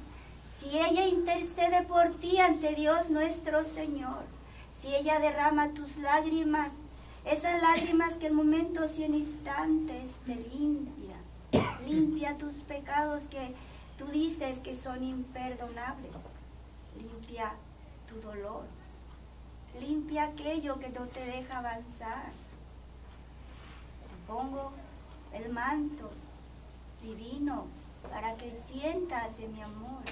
Si 0.58 0.78
ella 0.78 1.06
intercede 1.06 1.82
por 1.82 2.14
ti 2.14 2.38
ante 2.38 2.74
Dios 2.74 3.10
nuestro 3.10 3.64
Señor, 3.64 4.24
si 4.78 4.94
ella 4.94 5.18
derrama 5.20 5.68
tus 5.70 5.96
lágrimas, 5.98 6.72
esas 7.24 7.60
lágrimas 7.60 8.14
que 8.14 8.28
en 8.28 8.34
momentos 8.34 8.98
y 8.98 9.04
en 9.04 9.14
instantes 9.14 10.12
te 10.24 10.34
limpia, 10.34 10.95
limpia 11.86 12.36
tus 12.36 12.56
pecados 12.56 13.24
que 13.24 13.54
tú 13.98 14.06
dices 14.06 14.58
que 14.58 14.74
son 14.74 15.02
imperdonables, 15.02 16.12
limpia 16.96 17.52
tu 18.08 18.20
dolor, 18.20 18.64
limpia 19.80 20.24
aquello 20.24 20.78
que 20.78 20.88
no 20.88 21.06
te 21.06 21.24
deja 21.24 21.58
avanzar. 21.58 22.32
Te 24.08 24.32
pongo 24.32 24.72
el 25.32 25.52
manto 25.52 26.10
divino 27.02 27.66
para 28.10 28.36
que 28.36 28.58
sientas 28.68 29.36
de 29.38 29.48
mi 29.48 29.62
amor. 29.62 30.04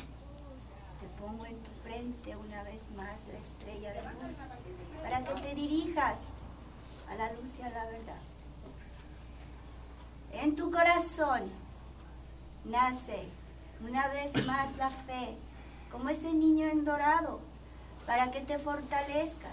Te 1.00 1.08
pongo 1.20 1.44
en 1.44 1.56
tu 1.62 1.70
frente 1.82 2.36
una 2.36 2.62
vez 2.62 2.90
más 2.96 3.26
la 3.32 3.38
estrella 3.38 3.92
de 3.92 4.02
luz 4.02 4.36
para 5.02 5.22
que 5.22 5.34
te 5.34 5.54
dirijas 5.54 6.18
a 7.10 7.14
la 7.14 7.32
luz 7.32 7.58
y 7.58 7.62
a 7.62 7.70
la 7.70 7.84
verdad. 7.86 8.33
En 10.40 10.56
tu 10.56 10.70
corazón 10.70 11.50
nace 12.64 13.28
una 13.86 14.08
vez 14.08 14.46
más 14.46 14.76
la 14.76 14.90
fe, 14.90 15.36
como 15.90 16.08
ese 16.08 16.32
niño 16.32 16.66
en 16.66 16.84
dorado, 16.84 17.40
para 18.04 18.30
que 18.30 18.40
te 18.40 18.58
fortalezcas 18.58 19.52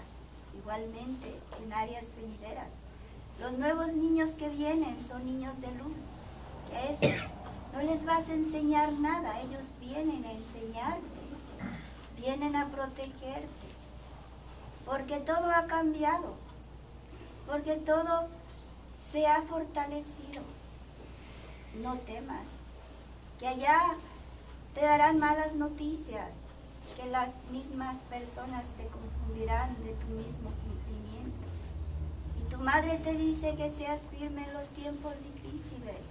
igualmente 0.58 1.38
en 1.62 1.72
áreas 1.72 2.04
venideras. 2.16 2.68
Los 3.40 3.52
nuevos 3.58 3.94
niños 3.94 4.30
que 4.32 4.48
vienen 4.48 4.98
son 5.00 5.24
niños 5.24 5.60
de 5.60 5.68
luz, 5.76 6.10
que 6.68 6.92
esos 6.92 7.28
no 7.72 7.82
les 7.82 8.04
vas 8.04 8.28
a 8.28 8.34
enseñar 8.34 8.92
nada, 8.92 9.40
ellos 9.40 9.72
vienen 9.80 10.24
a 10.24 10.32
enseñarte, 10.32 11.00
vienen 12.16 12.56
a 12.56 12.68
protegerte, 12.68 13.48
porque 14.84 15.18
todo 15.18 15.50
ha 15.50 15.66
cambiado, 15.66 16.34
porque 17.46 17.76
todo 17.76 18.28
se 19.10 19.26
ha 19.26 19.42
fortalecido. 19.42 20.42
No 21.80 21.96
temas, 21.98 22.48
que 23.38 23.48
allá 23.48 23.94
te 24.74 24.82
darán 24.82 25.18
malas 25.18 25.54
noticias, 25.54 26.34
que 26.96 27.06
las 27.06 27.30
mismas 27.50 27.96
personas 28.10 28.66
te 28.76 28.86
confundirán 28.88 29.74
de 29.82 29.94
tu 29.94 30.06
mismo 30.08 30.50
cumplimiento. 30.50 31.46
Y 32.38 32.50
tu 32.50 32.58
madre 32.58 32.98
te 32.98 33.14
dice 33.14 33.56
que 33.56 33.70
seas 33.70 34.00
firme 34.10 34.44
en 34.44 34.52
los 34.52 34.68
tiempos 34.68 35.14
difíciles, 35.22 36.04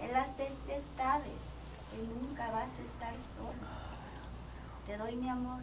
en 0.00 0.12
las 0.12 0.34
tempestades, 0.36 1.42
que 1.90 1.98
nunca 1.98 2.50
vas 2.50 2.72
a 2.78 2.82
estar 2.82 3.14
solo. 3.20 3.68
Te 4.86 4.96
doy 4.96 5.16
mi 5.16 5.28
amor, 5.28 5.60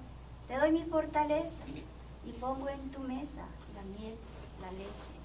te 0.47 0.57
doy 0.57 0.71
mi 0.71 0.83
fortaleza 0.83 1.63
y 2.23 2.31
pongo 2.33 2.69
en 2.69 2.91
tu 2.91 2.99
mesa 2.99 3.45
la 3.75 3.81
miel, 3.97 4.15
la 4.61 4.71
leche, 4.71 5.15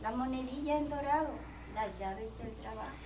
la 0.00 0.12
monedilla 0.12 0.78
en 0.78 0.88
dorado, 0.88 1.30
las 1.74 1.98
llaves 1.98 2.36
del 2.38 2.52
trabajo, 2.56 2.96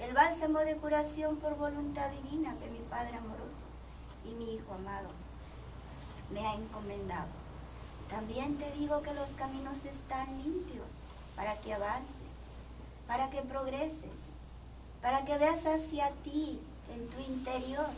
el 0.00 0.12
bálsamo 0.12 0.58
de 0.60 0.76
curación 0.76 1.36
por 1.36 1.56
voluntad 1.56 2.10
divina 2.10 2.54
que 2.58 2.70
mi 2.70 2.80
Padre 2.90 3.16
amoroso 3.16 3.64
y 4.24 4.34
mi 4.34 4.54
Hijo 4.54 4.74
amado 4.74 5.08
me 6.30 6.46
ha 6.46 6.54
encomendado. 6.54 7.28
También 8.08 8.56
te 8.58 8.70
digo 8.72 9.02
que 9.02 9.14
los 9.14 9.30
caminos 9.30 9.84
están 9.84 10.26
limpios 10.42 11.00
para 11.36 11.56
que 11.56 11.74
avances, 11.74 12.34
para 13.06 13.30
que 13.30 13.42
progreses, 13.42 14.28
para 15.00 15.24
que 15.24 15.38
veas 15.38 15.66
hacia 15.66 16.10
ti 16.22 16.60
en 16.92 17.08
tu 17.08 17.20
interior, 17.20 17.88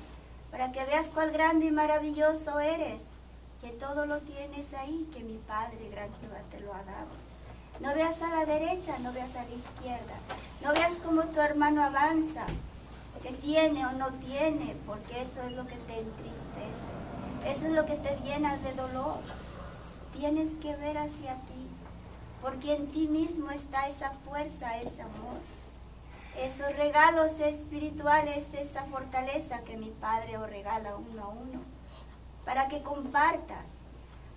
para 0.51 0.73
que 0.73 0.85
veas 0.85 1.09
cuál 1.09 1.33
grande 1.33 1.67
y 1.67 1.71
maravilloso 1.71 2.61
eres, 2.61 3.03
que 3.61 3.71
todo 3.71 4.07
lo 4.07 4.21
tienes 4.21 4.73
ahí, 4.75 5.09
que 5.13 5.23
mi 5.23 5.39
Padre 5.39 5.89
gran 5.91 6.11
te 6.51 6.61
lo 6.61 6.73
ha 6.73 6.83
dado. 6.85 7.26
No 7.81 7.95
veas 7.95 8.23
a 8.23 8.29
la 8.31 8.47
derecha, 8.47 8.99
no 9.01 9.13
veas 9.13 9.37
a 9.37 9.45
la 9.45 9.55
izquierda. 9.55 10.15
No 10.63 10.73
veas 10.73 10.95
cómo 11.05 11.23
tu 11.25 11.41
hermano 11.41 11.85
avanza, 11.85 12.47
que 13.23 13.33
tiene 13.33 13.87
o 13.87 13.93
no 13.93 14.09
tiene, 14.15 14.77
porque 14.87 15.21
eso 15.21 15.43
es 15.43 15.53
lo 15.53 15.67
que 15.67 15.77
te 15.77 16.01
entristece. 16.01 16.87
Eso 17.47 17.67
es 17.67 17.73
lo 17.73 17.85
que 17.85 17.97
te 17.97 18.17
llena 18.25 18.57
de 18.57 18.73
dolor. 18.73 19.19
Tienes 20.17 20.53
que 20.57 20.75
ver 20.77 20.97
hacia 20.97 21.35
ti, 21.35 21.67
porque 22.41 22.77
en 22.77 22.87
ti 22.89 23.09
mismo 23.09 23.51
está 23.51 23.89
esa 23.89 24.13
fuerza, 24.25 24.79
ese 24.79 25.03
amor. 25.03 25.39
Esos 26.39 26.75
regalos 26.77 27.39
espirituales, 27.41 28.53
esa 28.55 28.85
fortaleza 28.85 29.61
que 29.61 29.77
mi 29.77 29.91
Padre 29.91 30.39
os 30.39 30.49
regala 30.49 30.97
uno 30.97 31.25
a 31.25 31.29
uno, 31.29 31.61
para 32.45 32.69
que 32.69 32.83
compartas 32.83 33.71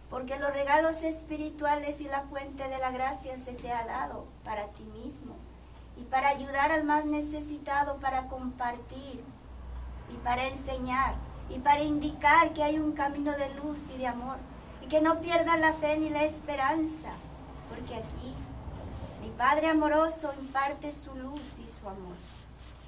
porque 0.09 0.39
los 0.39 0.51
regalos 0.51 1.03
espirituales 1.03 2.01
y 2.01 2.05
la 2.05 2.21
fuente 2.23 2.67
de 2.67 2.79
la 2.79 2.91
gracia 2.91 3.35
se 3.45 3.53
te 3.53 3.71
ha 3.71 3.85
dado 3.85 4.25
para 4.43 4.67
ti 4.69 4.83
mismo 4.83 5.35
y 5.97 6.03
para 6.03 6.29
ayudar 6.29 6.71
al 6.71 6.83
más 6.83 7.05
necesitado, 7.05 7.97
para 7.97 8.27
compartir 8.27 9.23
y 10.11 10.15
para 10.23 10.47
enseñar 10.47 11.13
y 11.49 11.59
para 11.59 11.83
indicar 11.83 12.53
que 12.53 12.63
hay 12.63 12.79
un 12.79 12.93
camino 12.93 13.33
de 13.33 13.53
luz 13.55 13.79
y 13.93 13.97
de 13.97 14.07
amor 14.07 14.37
y 14.83 14.87
que 14.87 15.01
no 15.01 15.21
pierdas 15.21 15.59
la 15.59 15.73
fe 15.73 15.97
ni 15.99 16.09
la 16.09 16.23
esperanza, 16.23 17.11
porque 17.69 17.95
aquí 17.95 18.33
mi 19.21 19.29
Padre 19.29 19.67
amoroso 19.67 20.33
imparte 20.39 20.91
su 20.91 21.13
luz 21.15 21.59
y 21.59 21.67
su 21.67 21.87
amor. 21.87 22.15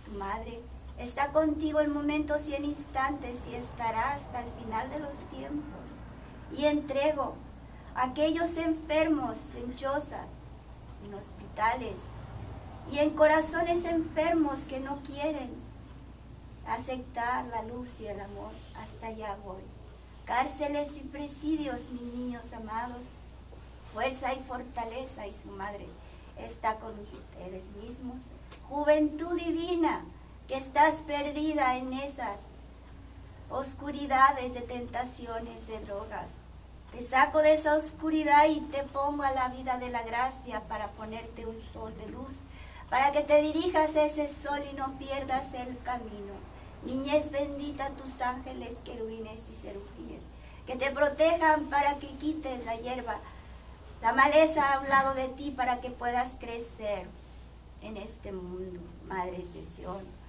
Tu 0.05 0.11
Madre 0.11 0.59
está 0.97 1.27
contigo 1.27 1.81
en 1.81 1.93
momentos 1.93 2.47
y 2.47 2.55
en 2.55 2.65
instantes 2.65 3.39
y 3.51 3.55
estará 3.55 4.13
hasta 4.13 4.41
el 4.41 4.51
final 4.53 4.89
de 4.89 4.99
los 4.99 5.15
tiempos 5.29 6.00
y 6.57 6.65
entrego 6.65 7.35
a 7.95 8.05
aquellos 8.05 8.57
enfermos 8.57 9.37
en 9.55 9.75
chozas, 9.75 10.27
en 11.05 11.13
hospitales 11.13 11.95
y 12.91 12.99
en 12.99 13.11
corazones 13.11 13.85
enfermos 13.85 14.59
que 14.59 14.79
no 14.79 14.99
quieren 15.03 15.51
aceptar 16.67 17.45
la 17.45 17.63
luz 17.63 17.99
y 17.99 18.07
el 18.07 18.19
amor. 18.19 18.51
Hasta 18.75 19.07
allá 19.07 19.37
voy. 19.43 19.61
Cárceles 20.25 20.97
y 20.97 21.01
presidios, 21.01 21.89
mis 21.91 22.13
niños 22.13 22.45
amados, 22.53 23.01
fuerza 23.93 24.33
y 24.33 24.41
fortaleza 24.43 25.27
y 25.27 25.33
su 25.33 25.49
madre 25.49 25.87
está 26.37 26.75
con 26.75 26.93
ustedes 26.99 27.63
mismos. 27.81 28.27
Juventud 28.69 29.37
divina, 29.37 30.05
que 30.47 30.55
estás 30.55 31.01
perdida 31.01 31.77
en 31.77 31.93
esas 31.93 32.39
oscuridades 33.51 34.53
de 34.53 34.61
tentaciones, 34.61 35.67
de 35.67 35.79
drogas. 35.81 36.37
Te 36.91 37.03
saco 37.03 37.39
de 37.39 37.53
esa 37.53 37.75
oscuridad 37.75 38.47
y 38.49 38.59
te 38.61 38.83
pongo 38.83 39.23
a 39.23 39.31
la 39.31 39.49
vida 39.49 39.77
de 39.77 39.89
la 39.89 40.03
gracia 40.03 40.61
para 40.67 40.87
ponerte 40.91 41.45
un 41.45 41.61
sol 41.73 41.93
de 41.97 42.07
luz, 42.07 42.43
para 42.89 43.11
que 43.11 43.21
te 43.21 43.41
dirijas 43.41 43.95
a 43.95 44.05
ese 44.05 44.27
sol 44.27 44.59
y 44.69 44.75
no 44.75 44.97
pierdas 44.97 45.53
el 45.53 45.77
camino. 45.83 46.33
Niñez 46.83 47.31
bendita 47.31 47.89
tus 47.91 48.21
ángeles, 48.21 48.77
querubines 48.83 49.41
y 49.49 49.55
serufines, 49.55 50.23
que 50.65 50.75
te 50.75 50.91
protejan 50.91 51.65
para 51.69 51.99
que 51.99 52.07
quites 52.07 52.65
la 52.65 52.75
hierba, 52.75 53.19
la 54.01 54.13
maleza 54.13 54.73
a 54.73 54.79
un 54.79 54.89
lado 54.89 55.13
de 55.13 55.29
ti 55.29 55.51
para 55.51 55.79
que 55.79 55.91
puedas 55.91 56.31
crecer 56.39 57.05
en 57.81 57.97
este 57.97 58.31
mundo, 58.31 58.79
madres 59.07 59.53
de 59.53 59.63
Sion 59.63 60.20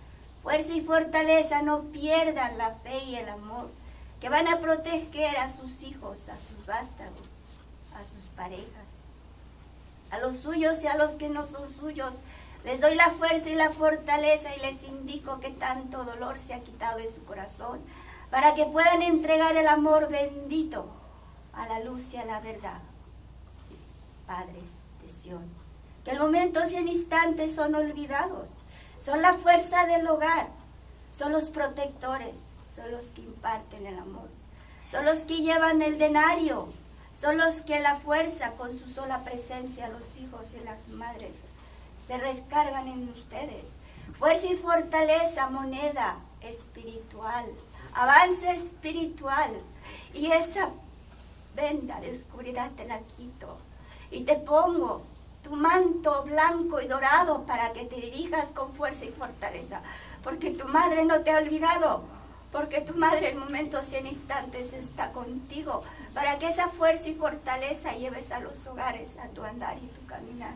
fuerza 0.42 0.72
y 0.72 0.80
fortaleza, 0.80 1.62
no 1.62 1.82
pierdan 1.84 2.58
la 2.58 2.74
fe 2.76 3.04
y 3.04 3.16
el 3.16 3.28
amor, 3.28 3.70
que 4.20 4.28
van 4.28 4.48
a 4.48 4.60
proteger 4.60 5.36
a 5.36 5.50
sus 5.50 5.82
hijos, 5.82 6.28
a 6.28 6.36
sus 6.36 6.66
vástagos, 6.66 7.28
a 7.94 8.04
sus 8.04 8.22
parejas, 8.36 8.86
a 10.10 10.18
los 10.18 10.38
suyos 10.38 10.82
y 10.82 10.86
a 10.86 10.96
los 10.96 11.12
que 11.12 11.28
no 11.28 11.46
son 11.46 11.70
suyos. 11.70 12.14
Les 12.64 12.80
doy 12.80 12.94
la 12.94 13.10
fuerza 13.10 13.48
y 13.48 13.54
la 13.54 13.70
fortaleza 13.70 14.54
y 14.54 14.60
les 14.60 14.84
indico 14.84 15.40
que 15.40 15.50
tanto 15.50 16.04
dolor 16.04 16.38
se 16.38 16.54
ha 16.54 16.60
quitado 16.60 16.98
de 16.98 17.10
su 17.10 17.24
corazón 17.24 17.80
para 18.30 18.54
que 18.54 18.64
puedan 18.64 19.02
entregar 19.02 19.56
el 19.56 19.66
amor 19.66 20.08
bendito 20.08 20.86
a 21.52 21.66
la 21.68 21.80
luz 21.80 22.12
y 22.12 22.16
a 22.16 22.24
la 22.24 22.40
verdad. 22.40 22.80
Padres 24.26 24.72
de 25.02 25.10
Sion, 25.10 25.44
que 26.04 26.12
el 26.12 26.20
momentos 26.20 26.70
y 26.72 26.76
en 26.76 26.88
instantes 26.88 27.54
son 27.54 27.74
olvidados, 27.74 28.61
son 29.04 29.20
la 29.20 29.34
fuerza 29.34 29.86
del 29.86 30.06
hogar, 30.06 30.48
son 31.16 31.32
los 31.32 31.50
protectores, 31.50 32.38
son 32.76 32.92
los 32.92 33.06
que 33.06 33.22
imparten 33.22 33.86
el 33.86 33.98
amor, 33.98 34.28
son 34.90 35.04
los 35.04 35.20
que 35.20 35.42
llevan 35.42 35.82
el 35.82 35.98
denario, 35.98 36.68
son 37.20 37.38
los 37.38 37.62
que 37.62 37.80
la 37.80 37.96
fuerza 37.96 38.52
con 38.52 38.76
su 38.76 38.88
sola 38.88 39.24
presencia, 39.24 39.88
los 39.88 40.16
hijos 40.18 40.54
y 40.54 40.64
las 40.64 40.88
madres, 40.88 41.40
se 42.06 42.18
rescargan 42.18 42.88
en 42.88 43.08
ustedes. 43.08 43.66
Fuerza 44.18 44.46
y 44.46 44.56
fortaleza, 44.56 45.48
moneda 45.50 46.18
espiritual, 46.40 47.46
avance 47.94 48.50
espiritual. 48.50 49.50
Y 50.14 50.26
esa 50.26 50.70
venda 51.54 52.00
de 52.00 52.12
oscuridad 52.12 52.70
te 52.76 52.86
la 52.86 53.00
quito. 53.00 53.56
Y 54.10 54.22
te 54.22 54.36
pongo 54.36 55.02
tu 55.42 55.56
manto 55.56 56.22
blanco 56.24 56.80
y 56.80 56.88
dorado 56.88 57.44
para 57.44 57.72
que 57.72 57.84
te 57.84 57.96
dirijas 57.96 58.48
con 58.52 58.72
fuerza 58.74 59.04
y 59.04 59.10
fortaleza. 59.10 59.82
Porque 60.22 60.50
tu 60.50 60.68
madre 60.68 61.04
no 61.04 61.20
te 61.22 61.30
ha 61.30 61.38
olvidado. 61.38 62.04
Porque 62.52 62.82
tu 62.82 62.94
madre 62.94 63.30
en 63.30 63.38
momentos 63.38 63.92
y 63.92 63.96
en 63.96 64.06
instantes 64.06 64.72
está 64.72 65.10
contigo. 65.12 65.82
Para 66.14 66.38
que 66.38 66.48
esa 66.48 66.68
fuerza 66.68 67.08
y 67.08 67.14
fortaleza 67.14 67.94
lleves 67.94 68.30
a 68.30 68.40
los 68.40 68.66
hogares, 68.66 69.16
a 69.18 69.28
tu 69.28 69.42
andar 69.42 69.78
y 69.78 69.86
tu 69.86 70.06
caminar. 70.06 70.52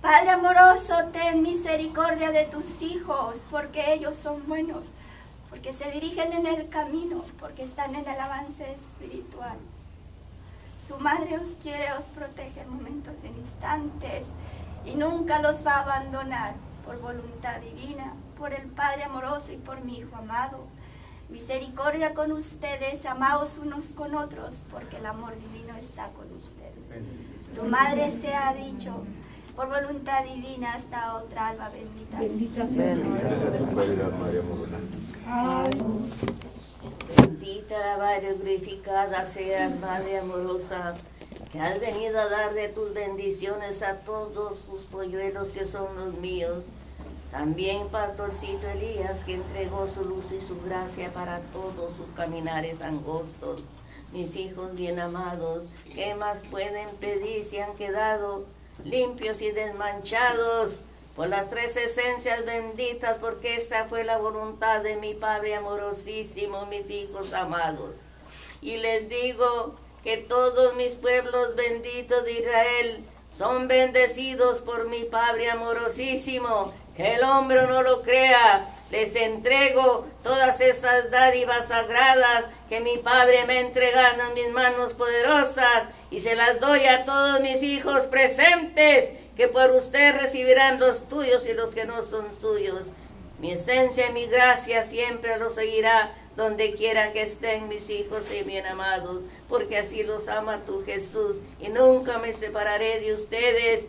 Padre 0.00 0.30
amoroso, 0.30 0.94
ten 1.12 1.42
misericordia 1.42 2.30
de 2.30 2.44
tus 2.44 2.82
hijos, 2.82 3.38
porque 3.50 3.92
ellos 3.92 4.16
son 4.16 4.46
buenos, 4.46 4.86
porque 5.50 5.72
se 5.72 5.90
dirigen 5.90 6.32
en 6.32 6.46
el 6.46 6.68
camino, 6.68 7.24
porque 7.40 7.64
están 7.64 7.96
en 7.96 8.06
el 8.06 8.20
avance 8.20 8.70
espiritual. 8.70 9.58
Su 10.88 10.96
madre 10.96 11.36
os 11.36 11.48
quiere, 11.62 11.92
os 11.92 12.04
protege 12.06 12.62
en 12.62 12.70
momentos, 12.70 13.12
en 13.22 13.36
instantes, 13.36 14.28
y 14.86 14.94
nunca 14.94 15.38
los 15.38 15.64
va 15.66 15.72
a 15.74 15.82
abandonar 15.82 16.54
por 16.86 16.98
voluntad 16.98 17.60
divina, 17.60 18.14
por 18.38 18.54
el 18.54 18.68
Padre 18.68 19.04
amoroso 19.04 19.52
y 19.52 19.56
por 19.56 19.84
mi 19.84 19.98
Hijo 19.98 20.16
amado. 20.16 20.64
Misericordia 21.28 22.14
con 22.14 22.32
ustedes, 22.32 23.04
amaos 23.04 23.58
unos 23.58 23.88
con 23.88 24.14
otros, 24.14 24.64
porque 24.70 24.96
el 24.96 25.04
amor 25.04 25.34
divino 25.38 25.76
está 25.76 26.08
con 26.12 26.32
ustedes. 26.34 27.04
Tu 27.54 27.64
madre 27.64 28.10
se 28.18 28.34
ha 28.34 28.54
dicho, 28.54 29.04
por 29.54 29.68
voluntad 29.68 30.24
divina 30.24 30.72
hasta 30.72 31.16
otra 31.16 31.48
alma 31.48 31.68
bendita. 31.68 32.18
Bendita 32.18 32.66
sea 32.66 32.96
Bendita, 37.16 37.96
Madre 37.98 38.34
glorificada 38.34 39.26
seas, 39.26 39.78
Madre 39.80 40.18
amorosa, 40.18 40.96
que 41.50 41.60
has 41.60 41.80
venido 41.80 42.18
a 42.20 42.28
dar 42.28 42.52
de 42.52 42.68
tus 42.68 42.92
bendiciones 42.92 43.82
a 43.82 43.96
todos 43.96 44.58
sus 44.58 44.82
polluelos 44.82 45.48
que 45.48 45.64
son 45.64 45.96
los 45.96 46.14
míos. 46.14 46.64
También 47.30 47.88
Pastorcito 47.88 48.68
Elías, 48.68 49.24
que 49.24 49.34
entregó 49.34 49.86
su 49.86 50.04
luz 50.04 50.32
y 50.32 50.40
su 50.40 50.60
gracia 50.62 51.10
para 51.12 51.40
todos 51.52 51.92
sus 51.92 52.10
caminares 52.12 52.80
angostos. 52.82 53.62
Mis 54.12 54.34
hijos 54.36 54.74
bien 54.74 54.98
amados, 54.98 55.66
¿qué 55.94 56.14
más 56.14 56.42
pueden 56.50 56.88
pedir 56.96 57.44
si 57.44 57.58
han 57.58 57.74
quedado 57.74 58.46
limpios 58.84 59.42
y 59.42 59.50
desmanchados 59.50 60.78
por 61.18 61.26
las 61.26 61.50
tres 61.50 61.76
esencias 61.76 62.46
benditas, 62.46 63.16
porque 63.20 63.56
esa 63.56 63.86
fue 63.86 64.04
la 64.04 64.18
voluntad 64.18 64.82
de 64.82 64.94
mi 64.94 65.14
Padre 65.14 65.56
amorosísimo, 65.56 66.66
mis 66.66 66.88
hijos 66.88 67.32
amados. 67.32 67.96
Y 68.62 68.76
les 68.76 69.08
digo 69.08 69.74
que 70.04 70.18
todos 70.18 70.76
mis 70.76 70.94
pueblos 70.94 71.56
benditos 71.56 72.24
de 72.24 72.32
Israel 72.34 73.04
son 73.32 73.66
bendecidos 73.66 74.60
por 74.60 74.88
mi 74.88 75.02
Padre 75.02 75.50
amorosísimo, 75.50 76.72
que 76.96 77.16
el 77.16 77.24
hombre 77.24 77.66
no 77.66 77.82
lo 77.82 78.02
crea. 78.02 78.68
Les 78.90 79.14
entrego 79.16 80.06
todas 80.22 80.60
esas 80.60 81.10
dádivas 81.10 81.68
sagradas 81.68 82.46
que 82.68 82.80
mi 82.80 82.96
Padre 82.98 83.44
me 83.46 83.58
ha 83.58 83.60
entregado 83.60 84.22
en 84.22 84.34
mis 84.34 84.50
manos 84.50 84.94
poderosas 84.94 85.88
y 86.10 86.20
se 86.20 86.34
las 86.36 86.58
doy 86.58 86.86
a 86.86 87.04
todos 87.04 87.40
mis 87.40 87.62
hijos 87.62 88.06
presentes, 88.06 89.10
que 89.36 89.48
por 89.48 89.70
usted 89.72 90.14
recibirán 90.20 90.80
los 90.80 91.08
tuyos 91.08 91.46
y 91.46 91.52
los 91.52 91.74
que 91.74 91.84
no 91.84 92.02
son 92.02 92.26
suyos. 92.40 92.82
Mi 93.38 93.52
esencia 93.52 94.08
y 94.08 94.12
mi 94.12 94.26
gracia 94.26 94.82
siempre 94.82 95.38
los 95.38 95.54
seguirá 95.54 96.12
donde 96.34 96.74
quiera 96.74 97.12
que 97.12 97.22
estén 97.22 97.68
mis 97.68 97.90
hijos 97.90 98.24
y 98.32 98.42
bien 98.42 98.64
amados, 98.66 99.22
porque 99.48 99.76
así 99.76 100.02
los 100.02 100.28
ama 100.28 100.64
tu 100.64 100.84
Jesús 100.84 101.38
y 101.60 101.68
nunca 101.68 102.18
me 102.18 102.32
separaré 102.32 103.00
de 103.00 103.12
ustedes, 103.12 103.86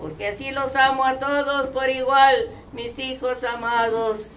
porque 0.00 0.28
así 0.28 0.50
los 0.50 0.74
amo 0.76 1.04
a 1.04 1.18
todos 1.18 1.68
por 1.68 1.88
igual, 1.88 2.48
mis 2.72 2.98
hijos 2.98 3.44
amados. 3.44 4.28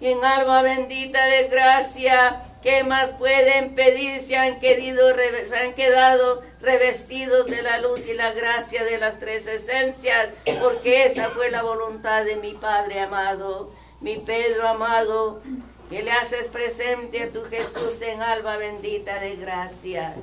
Y 0.00 0.08
en 0.08 0.24
alma 0.24 0.62
bendita 0.62 1.24
de 1.24 1.48
gracia, 1.48 2.42
¿Qué 2.66 2.82
más 2.82 3.12
pueden 3.12 3.76
pedir 3.76 4.20
si 4.20 4.34
han, 4.34 4.60
se 4.60 5.56
han 5.56 5.74
quedado 5.74 6.42
revestidos 6.60 7.46
de 7.46 7.62
la 7.62 7.78
luz 7.78 8.08
y 8.08 8.12
la 8.12 8.32
gracia 8.32 8.82
de 8.82 8.98
las 8.98 9.20
tres 9.20 9.46
esencias? 9.46 10.30
Porque 10.60 11.06
esa 11.06 11.30
fue 11.30 11.48
la 11.52 11.62
voluntad 11.62 12.24
de 12.24 12.34
mi 12.34 12.54
Padre 12.54 12.98
amado, 12.98 13.70
mi 14.00 14.16
Pedro 14.16 14.66
amado, 14.66 15.42
que 15.88 16.02
le 16.02 16.10
haces 16.10 16.48
presente 16.48 17.22
a 17.22 17.30
tu 17.30 17.44
Jesús 17.44 18.02
en 18.02 18.20
alma 18.20 18.56
bendita 18.56 19.20
de 19.20 19.36
gracia. 19.36 20.16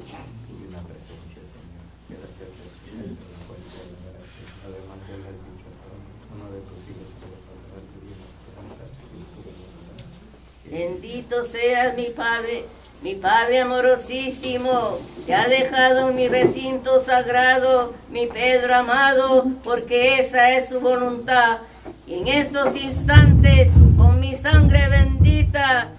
Bendito 10.74 11.46
seas 11.46 11.96
mi 11.96 12.10
Padre, 12.10 12.66
mi 13.04 13.14
Padre 13.14 13.60
amorosísimo, 13.60 14.98
que 15.24 15.36
ha 15.36 15.48
dejado 15.48 16.10
en 16.10 16.16
mi 16.16 16.28
recinto 16.28 17.00
sagrado, 17.00 17.94
mi 18.10 18.26
Pedro 18.26 18.74
amado, 18.74 19.46
porque 19.64 20.20
esa 20.20 20.58
es 20.58 20.70
su 20.70 20.80
voluntad. 20.80 21.60
Y 22.08 22.16
en 22.16 22.28
estos 22.28 22.76
instantes, 22.76 23.70
con 23.96 24.20
mi 24.20 24.36
sangre 24.36 24.90
bendita, 24.90 25.92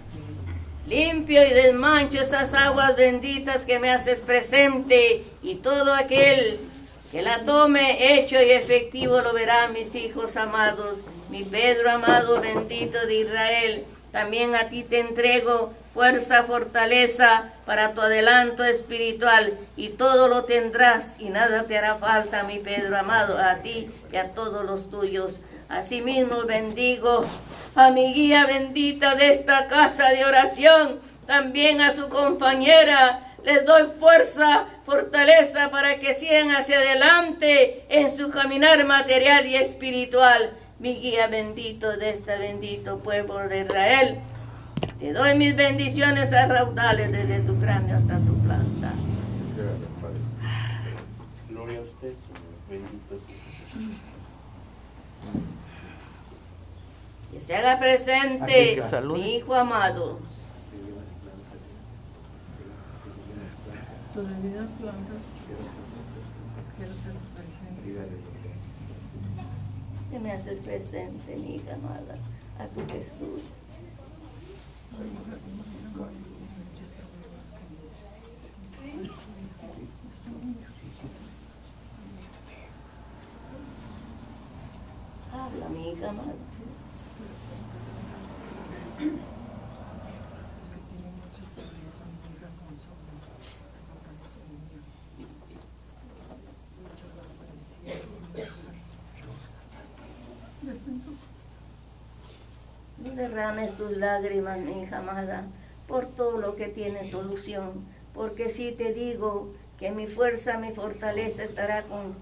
limpio 0.89 1.47
y 1.47 1.51
desmancho 1.51 2.21
esas 2.21 2.53
aguas 2.53 2.97
benditas 2.97 3.65
que 3.65 3.79
me 3.79 3.93
haces 3.93 4.19
presente 4.19 5.23
y 5.41 5.55
todo 5.55 5.95
aquel 5.95 6.59
que 7.13 7.23
la 7.23 7.45
tome 7.45 8.17
hecho 8.17 8.43
y 8.43 8.51
efectivo 8.51 9.21
lo 9.21 9.35
verá, 9.35 9.69
mis 9.69 9.95
hijos 9.95 10.37
amados, 10.37 10.99
mi 11.31 11.45
Pedro 11.45 11.93
amado, 11.93 12.41
bendito 12.41 13.07
de 13.07 13.15
Israel. 13.15 13.85
También 14.15 14.55
a 14.55 14.69
ti 14.69 14.85
te 14.85 15.01
entrego 15.01 15.73
fuerza, 15.93 16.45
fortaleza 16.45 17.51
para 17.67 17.95
tu 17.95 18.01
adelanto 18.01 18.63
espiritual 18.63 19.59
y 19.77 19.89
todo 19.89 20.29
lo 20.29 20.45
tendrás 20.45 21.17
y 21.19 21.31
nada 21.31 21.65
te 21.65 21.77
hará 21.77 21.97
falta, 21.97 22.45
mi 22.45 22.61
Pedro 22.61 22.97
amado, 22.97 23.37
a 23.37 23.57
ti 23.57 23.91
y 24.13 24.17
a 24.17 24.31
todos 24.31 24.65
los 24.65 24.89
tuyos. 24.89 25.41
Asimismo 25.69 26.45
bendigo 26.45 27.25
a 27.75 27.91
mi 27.91 28.15
guía 28.15 28.47
bendita 28.47 29.17
de 29.17 29.33
esta 29.33 29.67
casa 29.67 30.11
de 30.11 30.25
oración, 30.25 31.01
también 31.27 31.81
a 31.81 31.91
su 31.91 32.09
compañera. 32.09 33.33
Les 33.43 33.67
doy 33.67 33.89
fuerza, 33.99 34.67
fortaleza 34.87 35.73
para 35.73 35.99
que 35.99 36.15
sigan 36.15 36.53
hacia 36.53 36.79
adelante 36.79 37.85
en 37.89 38.17
su 38.17 38.31
caminar 38.31 38.85
material 38.85 39.45
y 39.45 39.57
espiritual 39.57 40.53
mi 40.79 40.95
guía 40.97 41.29
bendito 41.29 41.97
de 41.97 42.11
este 42.11 42.37
bendito 42.39 42.99
pueblo 42.99 43.49
de 43.49 43.61
Israel. 43.63 44.21
Te 44.99 45.13
doy 45.13 45.37
mis 45.37 45.57
bendiciones 45.57 46.33
a 46.33 46.47
raudales 46.47 47.11
desde 47.13 47.41
tu 47.41 47.59
cráneo 47.59 47.97
hasta 47.97 48.19
tu 48.19 48.35
planta. 48.43 48.93
Gloria 51.49 51.79
a 51.79 51.83
usted, 51.83 52.15
bendito. 52.69 53.21
Que 57.33 57.41
se 57.41 57.57
haga 57.57 57.79
presente 57.79 58.83
mi 59.03 59.37
hijo 59.37 59.55
amado. 59.55 60.21
que 70.15 70.21
me 70.21 70.31
haces 70.31 70.61
presente, 70.61 71.35
mi 71.35 71.57
hija 71.57 71.75
amada, 71.75 72.17
a 72.61 72.69
tu 72.69 72.87
Jesús. 72.87 73.43
Habla, 85.33 85.69
mi 85.71 85.91
hija 85.91 86.11
amada. 86.11 86.35
Derrames 103.17 103.77
tus 103.77 103.97
lágrimas, 103.97 104.59
mi 104.59 104.83
hija 104.83 104.99
amada, 104.99 105.45
por 105.87 106.07
todo 106.07 106.39
lo 106.39 106.57
que 106.57 106.67
tiene 106.67 107.11
solución, 107.11 107.85
porque 108.15 108.49
si 108.49 108.73
te 108.73 108.93
digo 108.93 109.53
que 109.79 109.91
mi 109.91 110.07
fuerza, 110.07 110.59
mi 110.59 110.73
fortaleza 110.73 111.45
estará 111.45 111.83
con, 111.83 112.15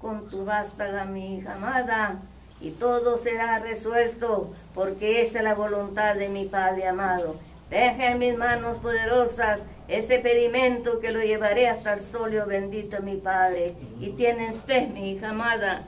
con 0.00 0.28
tu 0.28 0.44
vástaga, 0.44 1.04
mi 1.04 1.36
hija 1.36 1.54
amada, 1.54 2.20
y 2.60 2.70
todo 2.70 3.16
será 3.16 3.58
resuelto, 3.58 4.52
porque 4.74 5.22
esa 5.22 5.38
es 5.38 5.44
la 5.44 5.54
voluntad 5.54 6.14
de 6.14 6.28
mi 6.28 6.46
Padre 6.46 6.88
amado. 6.88 7.36
Deja 7.70 8.12
en 8.12 8.18
mis 8.18 8.36
manos 8.36 8.78
poderosas 8.78 9.60
ese 9.88 10.18
pedimento 10.20 11.00
que 11.00 11.10
lo 11.10 11.20
llevaré 11.20 11.68
hasta 11.68 11.94
el 11.94 12.02
solio 12.02 12.46
bendito 12.46 13.02
mi 13.02 13.16
Padre. 13.16 13.74
Y 14.00 14.10
tienes 14.10 14.56
fe, 14.58 14.86
mi 14.86 15.12
hija 15.12 15.30
amada. 15.30 15.84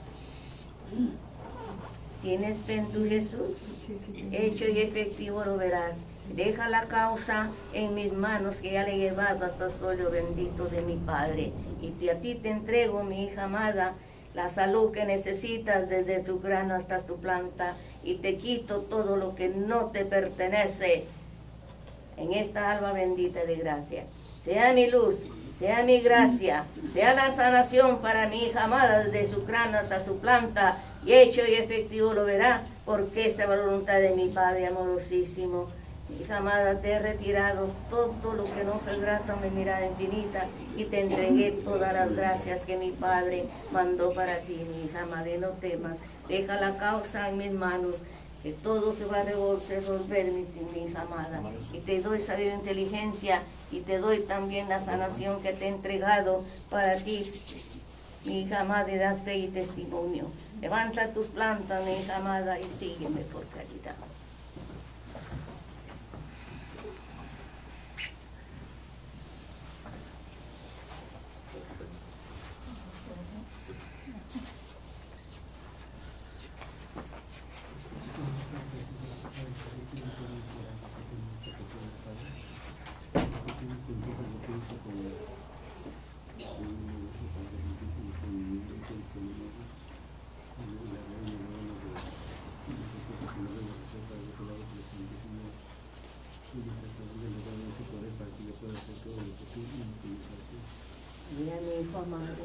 ¿Tienes 2.21 2.59
fe 2.59 2.75
en 2.75 2.91
tu 2.91 3.07
Jesús? 3.07 3.57
Hecho 4.31 4.65
y 4.65 4.79
efectivo 4.79 5.43
lo 5.45 5.57
verás. 5.57 5.99
Deja 6.35 6.69
la 6.69 6.83
causa 6.83 7.49
en 7.73 7.95
mis 7.95 8.11
manos 8.11 8.57
que 8.57 8.73
ya 8.73 8.83
le 8.83 8.95
he 8.95 8.97
llevado 8.97 9.45
hasta 9.45 9.65
el 9.65 9.71
solio 9.71 10.11
bendito 10.11 10.65
de 10.65 10.81
mi 10.81 10.97
Padre. 10.97 11.53
Y 11.81 12.09
a 12.09 12.19
ti 12.19 12.35
te 12.35 12.49
entrego, 12.49 13.03
mi 13.03 13.23
hija 13.23 13.45
amada, 13.45 13.95
la 14.35 14.49
salud 14.49 14.91
que 14.91 15.05
necesitas 15.05 15.89
desde 15.89 16.19
tu 16.19 16.39
grano 16.39 16.75
hasta 16.75 16.99
tu 16.99 17.15
planta 17.17 17.75
y 18.03 18.15
te 18.15 18.37
quito 18.37 18.81
todo 18.81 19.15
lo 19.15 19.33
que 19.33 19.49
no 19.49 19.87
te 19.87 20.05
pertenece 20.05 21.05
en 22.17 22.33
esta 22.33 22.71
alma 22.71 22.91
bendita 22.91 23.45
de 23.45 23.55
gracia. 23.55 24.03
Sea 24.43 24.73
mi 24.73 24.87
luz, 24.87 25.23
sea 25.59 25.83
mi 25.83 25.99
gracia, 25.99 26.63
sea 26.93 27.13
la 27.13 27.35
sanación 27.35 27.99
para 27.99 28.29
mi 28.29 28.45
hija 28.45 28.63
amada 28.63 29.03
desde 29.03 29.27
su 29.27 29.43
cráneo 29.43 29.81
hasta 29.81 30.05
su 30.05 30.17
planta 30.19 30.77
y 31.05 31.11
hecho 31.11 31.45
y 31.45 31.55
efectivo 31.55 32.13
lo 32.13 32.23
verá 32.23 32.63
porque 32.85 33.27
esa 33.27 33.45
voluntad 33.45 33.99
de 33.99 34.15
mi 34.15 34.29
Padre 34.29 34.67
amorosísimo. 34.67 35.67
Hija 36.19 36.37
amada, 36.37 36.79
te 36.81 36.91
he 36.91 36.99
retirado 36.99 37.69
todo 37.89 38.33
lo 38.33 38.45
que 38.55 38.63
no 38.63 38.79
fue 38.79 38.97
grato 38.99 39.33
a 39.33 39.35
mi 39.35 39.49
mirada 39.51 39.85
infinita 39.85 40.47
y 40.75 40.85
te 40.85 41.01
entregué 41.01 41.51
todas 41.51 41.93
las 41.93 42.15
gracias 42.15 42.65
que 42.65 42.77
mi 42.77 42.91
Padre 42.91 43.45
mandó 43.71 44.11
para 44.13 44.39
ti, 44.39 44.65
mi 44.71 44.85
hija 44.85 45.03
amada, 45.03 45.29
y 45.29 45.37
no 45.37 45.49
temas. 45.49 45.97
Deja 46.27 46.59
la 46.59 46.77
causa 46.77 47.29
en 47.29 47.37
mis 47.37 47.51
manos, 47.51 47.97
que 48.43 48.53
todo 48.53 48.93
se 48.93 49.05
va 49.05 49.19
a 49.19 49.23
resolver, 49.23 50.31
mi, 50.31 50.45
mi 50.73 50.87
hija 50.87 51.01
amada. 51.01 51.41
Y 51.73 51.79
te 51.79 52.01
doy 52.01 52.21
sabiduría 52.21 52.53
e 52.53 52.57
inteligencia 52.57 53.43
y 53.71 53.81
te 53.81 53.99
doy 53.99 54.21
también 54.21 54.69
la 54.69 54.79
sanación 54.79 55.41
que 55.41 55.53
te 55.53 55.65
he 55.65 55.69
entregado 55.69 56.43
para 56.69 56.95
ti, 56.95 57.29
mi 58.25 58.41
hija 58.41 58.61
amada, 58.61 58.91
y 58.91 58.97
das 58.97 59.21
fe 59.21 59.37
y 59.37 59.47
testimonio. 59.47 60.27
Levanta 60.61 61.13
tus 61.13 61.27
plantas, 61.27 61.85
mi 61.85 61.93
hija 61.93 62.17
amada, 62.17 62.59
y 62.59 62.63
sígueme 62.63 63.21
por 63.21 63.45
caridad. 63.47 63.95
Hijo 101.79 101.97
amado, 101.99 102.35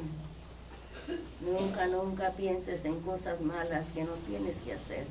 nunca, 1.41 1.87
nunca 1.87 2.31
pienses 2.31 2.85
en 2.85 3.01
cosas 3.01 3.41
malas 3.41 3.87
que 3.95 4.05
no 4.05 4.13
tienes 4.27 4.57
que 4.59 4.75
hacer, 4.75 5.05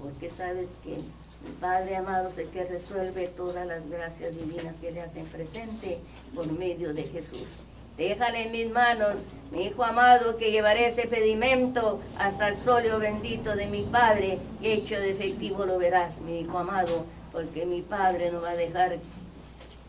porque 0.00 0.30
sabes 0.30 0.68
que 0.82 0.96
el 0.96 1.52
Padre 1.60 1.96
amado 1.96 2.28
es 2.28 2.38
el 2.38 2.48
que 2.48 2.64
resuelve 2.64 3.28
todas 3.28 3.66
las 3.66 3.88
gracias 3.88 4.36
divinas 4.36 4.76
que 4.76 4.92
le 4.92 5.02
hacen 5.02 5.26
presente 5.26 5.98
por 6.34 6.50
medio 6.50 6.94
de 6.94 7.04
Jesús. 7.04 7.48
Déjale 7.96 8.46
en 8.46 8.52
mis 8.52 8.70
manos, 8.70 9.26
mi 9.52 9.66
hijo 9.66 9.84
amado, 9.84 10.36
que 10.36 10.50
llevaré 10.50 10.86
ese 10.86 11.06
pedimento 11.06 12.00
hasta 12.18 12.48
el 12.48 12.56
solio 12.56 12.98
bendito 12.98 13.54
de 13.54 13.66
mi 13.66 13.82
Padre, 13.82 14.38
hecho 14.62 14.98
de 14.98 15.10
efectivo 15.10 15.64
lo 15.64 15.78
verás, 15.78 16.18
mi 16.18 16.40
hijo 16.40 16.58
amado, 16.58 17.04
porque 17.30 17.66
mi 17.66 17.82
Padre 17.82 18.32
no 18.32 18.42
va 18.42 18.50
a 18.50 18.56
dejar 18.56 18.98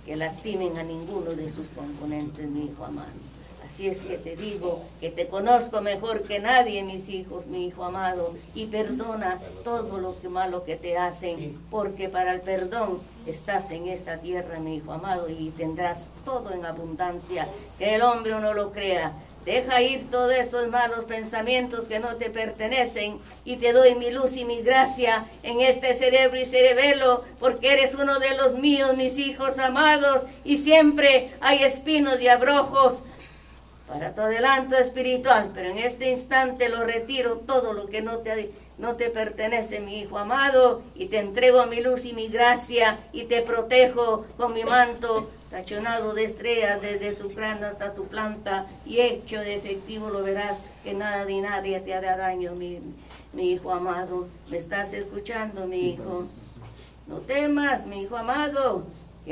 que 0.06 0.16
lastimen 0.16 0.78
a 0.78 0.84
ninguno 0.84 1.32
de 1.32 1.50
sus 1.50 1.68
componentes, 1.70 2.48
mi 2.48 2.66
hijo 2.66 2.86
amado. 2.86 3.25
Así 3.76 3.90
es 3.90 4.04
que 4.04 4.18
te 4.18 4.38
digo 4.38 4.84
que 5.02 5.10
te 5.10 5.28
conozco 5.28 5.82
mejor 5.82 6.24
que 6.24 6.40
nadie, 6.40 6.82
mis 6.82 7.10
hijos, 7.10 7.46
mi 7.48 7.68
hijo 7.68 7.84
amado, 7.84 8.34
y 8.54 8.68
perdona 8.68 9.42
todo 9.66 9.98
lo 9.98 10.18
que 10.22 10.30
malo 10.30 10.64
que 10.64 10.78
te 10.78 10.98
hacen, 10.98 11.60
porque 11.70 12.08
para 12.08 12.32
el 12.32 12.40
perdón 12.40 13.02
estás 13.26 13.72
en 13.72 13.90
esta 13.90 14.20
tierra, 14.20 14.62
mi 14.62 14.78
hijo 14.78 14.94
amado, 14.94 15.28
y 15.28 15.50
tendrás 15.58 16.10
todo 16.24 16.54
en 16.54 16.66
abundancia, 16.66 17.50
que 17.78 17.96
el 17.96 18.04
hombre 18.04 18.40
no 18.40 18.54
lo 18.54 18.72
crea. 18.72 19.12
Deja 19.44 19.82
ir 19.82 20.10
todos 20.10 20.32
esos 20.32 20.70
malos 20.70 21.04
pensamientos 21.04 21.84
que 21.84 22.00
no 22.00 22.16
te 22.16 22.30
pertenecen 22.30 23.20
y 23.44 23.58
te 23.58 23.74
doy 23.74 23.94
mi 23.96 24.10
luz 24.10 24.38
y 24.38 24.46
mi 24.46 24.62
gracia 24.62 25.26
en 25.44 25.60
este 25.60 25.96
cerebro 25.96 26.40
y 26.40 26.46
cerebelo 26.46 27.26
porque 27.42 27.74
eres 27.74 27.94
uno 27.94 28.20
de 28.20 28.38
los 28.38 28.56
míos, 28.56 28.96
mis 28.96 29.18
hijos 29.18 29.60
amados, 29.60 30.22
y 30.46 30.60
siempre 30.60 31.32
hay 31.42 31.62
espinos 31.64 32.22
y 32.22 32.30
abrojos 32.30 33.04
para 33.88 34.16
tu 34.16 34.22
adelanto 34.22 34.76
espiritual, 34.78 35.52
pero 35.54 35.70
en 35.70 35.78
este 35.78 36.10
instante 36.10 36.70
lo 36.70 36.84
retiro 36.84 37.38
todo 37.38 37.74
lo 37.74 37.88
que 37.88 38.02
no 38.02 38.18
te, 38.20 38.52
no 38.78 38.96
te 38.96 39.10
pertenece, 39.10 39.80
mi 39.80 40.00
hijo 40.00 40.18
amado, 40.18 40.82
y 40.96 41.08
te 41.08 41.20
entrego 41.20 41.66
mi 41.68 41.82
luz 41.82 42.06
y 42.06 42.14
mi 42.14 42.28
gracia 42.28 43.00
y 43.14 43.26
te 43.26 43.42
protejo 43.42 44.26
con 44.38 44.54
mi 44.54 44.64
manto 44.64 45.30
tachonado 45.52 46.14
de 46.14 46.26
estrellas 46.26 46.82
desde 46.82 47.14
tu 47.14 47.30
cráneo 47.30 47.68
hasta 47.70 47.94
tu 47.94 48.08
planta 48.08 48.66
y 48.86 49.00
hecho 49.00 49.40
de 49.40 49.56
efectivo 49.56 50.10
lo 50.10 50.24
verás 50.24 50.58
que 50.84 50.94
nada 50.94 51.24
ni 51.24 51.40
nadie 51.40 51.80
te 51.80 51.94
hará 51.94 52.18
daño, 52.18 52.54
mi, 52.54 52.80
mi 53.34 53.52
hijo 53.52 53.72
amado. 53.72 54.28
¿Me 54.50 54.58
estás 54.58 54.94
escuchando, 54.94 55.66
mi 55.68 55.92
hijo? 55.92 56.26
No 57.08 57.18
temas, 57.20 57.86
mi 57.86 58.02
hijo 58.02 58.18
amado, 58.18 58.84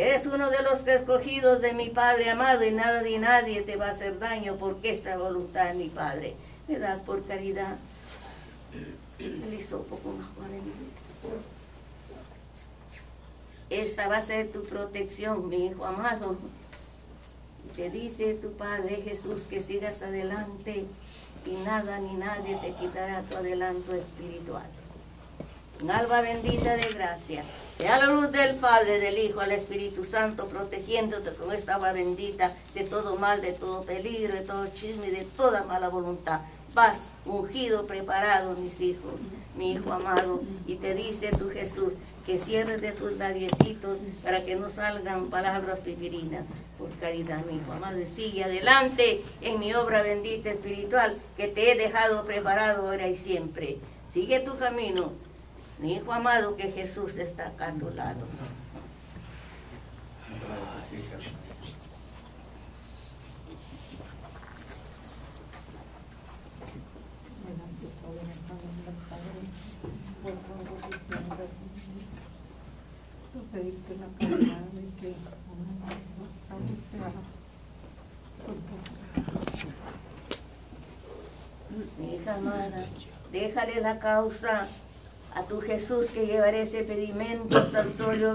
eres 0.02 0.26
uno 0.26 0.50
de 0.50 0.62
los 0.64 0.86
escogidos 0.88 1.62
de 1.62 1.74
mi 1.74 1.90
Padre 1.90 2.30
amado 2.30 2.64
y 2.64 2.72
nada 2.72 3.02
ni 3.02 3.18
nadie 3.18 3.62
te 3.62 3.76
va 3.76 3.88
a 3.88 3.92
hacer 3.92 4.18
daño 4.20 4.56
porque 4.56 4.92
esta 4.92 5.18
voluntad 5.18 5.68
de 5.68 5.74
mi 5.76 5.90
Padre. 5.90 6.36
Me 6.68 6.80
das 6.80 7.02
por 7.02 7.24
caridad 7.26 7.76
el 9.20 9.54
hisopo 9.54 9.98
con 10.00 10.18
vida. 10.18 10.24
Esta 13.70 14.08
va 14.08 14.18
a 14.18 14.22
ser 14.22 14.52
tu 14.52 14.64
protección, 14.64 15.50
mi 15.50 15.68
hijo 15.68 15.86
amado. 15.86 16.38
Te 17.76 17.90
dice 17.90 18.36
tu 18.36 18.54
Padre 18.54 19.02
Jesús 19.04 19.44
que 19.50 19.62
sigas 19.62 20.04
adelante 20.04 20.86
y 21.46 21.52
nada 21.66 22.00
ni 22.00 22.14
nadie 22.14 22.58
te 22.58 22.74
quitará 22.74 23.22
tu 23.24 23.36
adelanto 23.36 23.94
espiritual. 23.94 24.68
Un 25.82 25.92
alma 25.92 26.22
bendita 26.22 26.76
de 26.76 26.90
gracia. 26.94 27.44
Sea 27.78 27.98
la 27.98 28.06
luz 28.06 28.32
del 28.32 28.58
Padre, 28.58 29.00
del 29.00 29.18
Hijo, 29.18 29.42
al 29.42 29.52
Espíritu 29.52 30.04
Santo, 30.04 30.48
protegiéndote 30.48 31.34
con 31.34 31.52
esta 31.52 31.76
agua 31.76 31.92
bendita 31.92 32.52
de 32.76 32.84
todo 32.84 33.16
mal, 33.16 33.42
de 33.42 33.52
todo 33.52 33.82
peligro, 33.82 34.36
de 34.36 34.42
todo 34.42 34.68
chisme, 34.68 35.10
de 35.10 35.26
toda 35.36 35.64
mala 35.64 35.90
voluntad. 35.90 36.42
Vas 36.76 37.10
ungido, 37.26 37.88
preparado, 37.88 38.56
mis 38.56 38.80
hijos, 38.80 39.22
mi 39.58 39.74
hijo 39.74 39.92
amado, 39.92 40.44
y 40.68 40.76
te 40.76 40.94
dice 40.94 41.30
tu 41.30 41.50
Jesús 41.50 41.94
que 42.28 42.38
cierres 42.38 42.80
de 42.80 42.92
tus 42.92 43.14
labiecitos 43.14 44.00
para 44.24 44.46
que 44.46 44.56
no 44.56 44.70
salgan 44.70 45.30
palabras 45.30 45.80
pipirinas. 45.80 46.50
Por 46.78 46.90
caridad, 47.00 47.44
mi 47.46 47.58
hijo 47.58 47.72
amado, 47.72 48.00
sigue 48.06 48.44
adelante 48.44 49.24
en 49.42 49.60
mi 49.60 49.74
obra 49.74 50.04
bendita 50.04 50.52
espiritual 50.52 51.18
que 51.38 51.48
te 51.48 51.72
he 51.72 51.76
dejado 51.76 52.24
preparado 52.26 52.88
ahora 52.88 53.08
y 53.08 53.18
siempre. 53.18 53.78
Sigue 54.12 54.40
tu 54.42 54.58
camino, 54.58 55.12
mi 55.80 55.96
hijo 55.96 56.14
amado, 56.14 56.56
que 56.56 56.72
Jesús 56.72 57.18
está 57.18 57.48
acá 57.48 57.68
a 57.68 57.74
tu 57.74 57.90
lado. 57.90 58.26
Mi 81.98 82.16
hija 82.16 82.36
amada, 82.36 82.86
déjale 83.32 83.82
la 83.82 84.00
causa 84.00 84.68
a 85.36 85.44
tu 85.44 85.62
Jesús 85.62 86.08
que 86.08 86.26
llevaré 86.26 86.62
ese 86.62 86.84
pedimento 86.84 87.58
hasta 87.58 87.86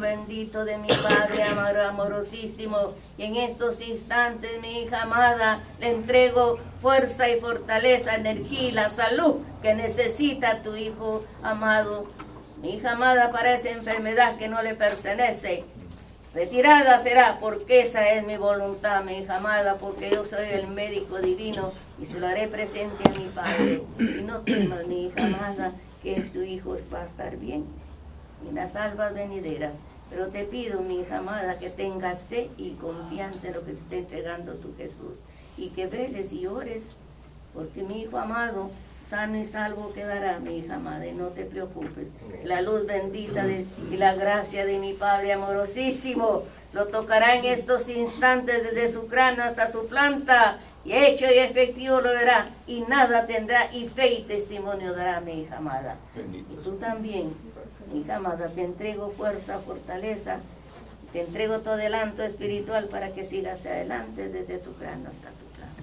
bendito 0.01 0.65
de 0.65 0.79
mi 0.79 0.89
Padre 0.89 1.45
amorosísimo. 1.45 2.95
Y 3.17 3.25
en 3.25 3.37
estos 3.37 3.81
instantes, 3.81 4.61
mi 4.61 4.83
hija 4.83 5.03
amada, 5.03 5.61
le 5.81 5.91
entrego 5.91 6.59
fuerza 6.81 7.29
y 7.29 7.41
fortaleza, 7.41 8.17
energía 8.17 8.69
y 8.69 8.73
la 8.73 8.89
salud 8.89 9.37
que 9.63 9.75
necesita 9.75 10.63
tu 10.63 10.77
Hijo 10.77 11.25
amado. 11.43 12.07
Mi 12.61 12.75
hija 12.77 12.93
amada 12.93 13.31
para 13.31 13.55
esa 13.55 13.71
enfermedad 13.71 14.37
que 14.37 14.49
no 14.49 14.61
le 14.63 14.75
pertenece. 14.75 15.65
Retirada 16.35 16.99
será 17.01 17.39
porque 17.41 17.81
esa 17.81 18.11
es 18.11 18.27
mi 18.27 18.37
voluntad, 18.37 19.03
mi 19.03 19.19
hija 19.19 19.37
amada, 19.37 19.77
porque 19.77 20.11
yo 20.11 20.25
soy 20.25 20.47
el 20.51 20.69
médico 20.69 21.19
divino 21.19 21.73
y 22.01 22.05
se 22.05 22.21
lo 22.21 22.27
haré 22.27 22.49
presente 22.49 23.03
a 23.09 23.19
mi 23.19 23.29
Padre. 23.29 23.83
Y 23.99 24.23
no 24.23 24.41
temas, 24.41 24.87
mi 24.87 25.07
hija 25.07 25.25
amada, 25.25 25.73
que 26.03 26.21
tu 26.21 26.43
hijo 26.43 26.77
va 26.93 27.03
a 27.03 27.07
estar 27.07 27.37
bien 27.37 27.65
en 28.49 28.55
las 28.55 28.77
almas 28.77 29.15
venideras. 29.15 29.75
Pero 30.11 30.29
te 30.29 30.45
pido, 30.45 30.81
mi 30.81 31.01
hija 31.01 31.19
amada, 31.19 31.59
que 31.59 31.69
tengas 31.69 32.21
fe 32.21 32.51
y 32.57 32.73
confianza 32.73 33.49
en 33.49 33.55
lo 33.55 33.65
que 33.65 33.73
te 33.73 33.81
esté 33.81 33.99
entregando 33.99 34.55
tu 34.55 34.75
Jesús. 34.77 35.21
Y 35.57 35.71
que 35.71 35.87
veles 35.87 36.33
y 36.33 36.47
ores, 36.47 36.93
porque 37.53 37.83
mi 37.83 38.03
hijo 38.03 38.17
amado, 38.17 38.71
sano 39.11 39.37
y 39.37 39.45
salvo 39.45 39.93
quedará, 39.93 40.39
mi 40.39 40.59
hija 40.59 40.77
amada, 40.77 41.07
y 41.07 41.13
no 41.13 41.29
te 41.29 41.45
preocupes. 41.45 42.09
La 42.45 42.63
luz 42.63 42.87
bendita 42.87 43.45
de, 43.45 43.67
y 43.91 43.97
la 43.97 44.15
gracia 44.15 44.65
de 44.65 44.79
mi 44.79 44.95
Padre 44.95 45.33
amorosísimo 45.33 46.45
lo 46.73 46.87
tocará 46.89 47.37
en 47.37 47.45
estos 47.47 47.89
instantes 47.89 48.63
desde 48.63 48.93
su 48.93 49.07
cráneo 49.09 49.45
hasta 49.45 49.71
su 49.71 49.87
planta 49.87 50.59
y 50.89 50.93
hecho 50.93 51.26
y 51.26 51.39
efectivo 51.39 52.01
lo 52.01 52.11
verá, 52.11 52.49
y 52.66 52.80
nada 52.80 53.26
tendrá, 53.26 53.70
y 53.74 53.89
fe 53.89 54.14
y 54.14 54.22
testimonio 54.22 54.95
dará 54.95 55.20
mi 55.20 55.43
hija 55.43 55.59
amada. 55.59 55.97
Y 56.16 56.64
tú 56.64 56.76
también, 56.76 57.34
mi 57.93 58.01
hija 58.01 58.16
amada, 58.16 58.49
te 58.49 58.64
entrego 58.64 59.11
fuerza, 59.11 59.59
fortaleza, 59.59 60.39
te 61.12 61.20
entrego 61.20 61.59
todo 61.59 61.74
adelanto 61.74 62.22
espiritual 62.22 62.86
para 62.89 63.12
que 63.12 63.26
sigas 63.26 63.66
adelante 63.66 64.30
desde 64.30 64.59
tu 64.59 64.72
cráneo 64.76 65.11
hasta 65.11 65.28
tu 65.28 65.45
planta. 65.57 65.82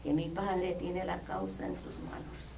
que 0.04 0.14
mi 0.14 0.30
Padre 0.30 0.76
tiene 0.80 1.06
la 1.06 1.22
causa 1.22 1.66
en 1.66 1.76
sus 1.76 2.02
manos. 2.02 2.54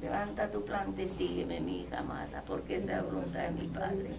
Levanta 0.00 0.50
tu 0.50 0.64
planta 0.64 1.02
y 1.02 1.08
sígueme, 1.08 1.60
mi 1.60 1.82
hija 1.82 1.98
amada, 1.98 2.42
porque 2.46 2.76
es 2.76 2.86
la 2.86 3.02
voluntad 3.02 3.42
de 3.42 3.50
mi 3.50 3.68
Padre. 3.68 4.10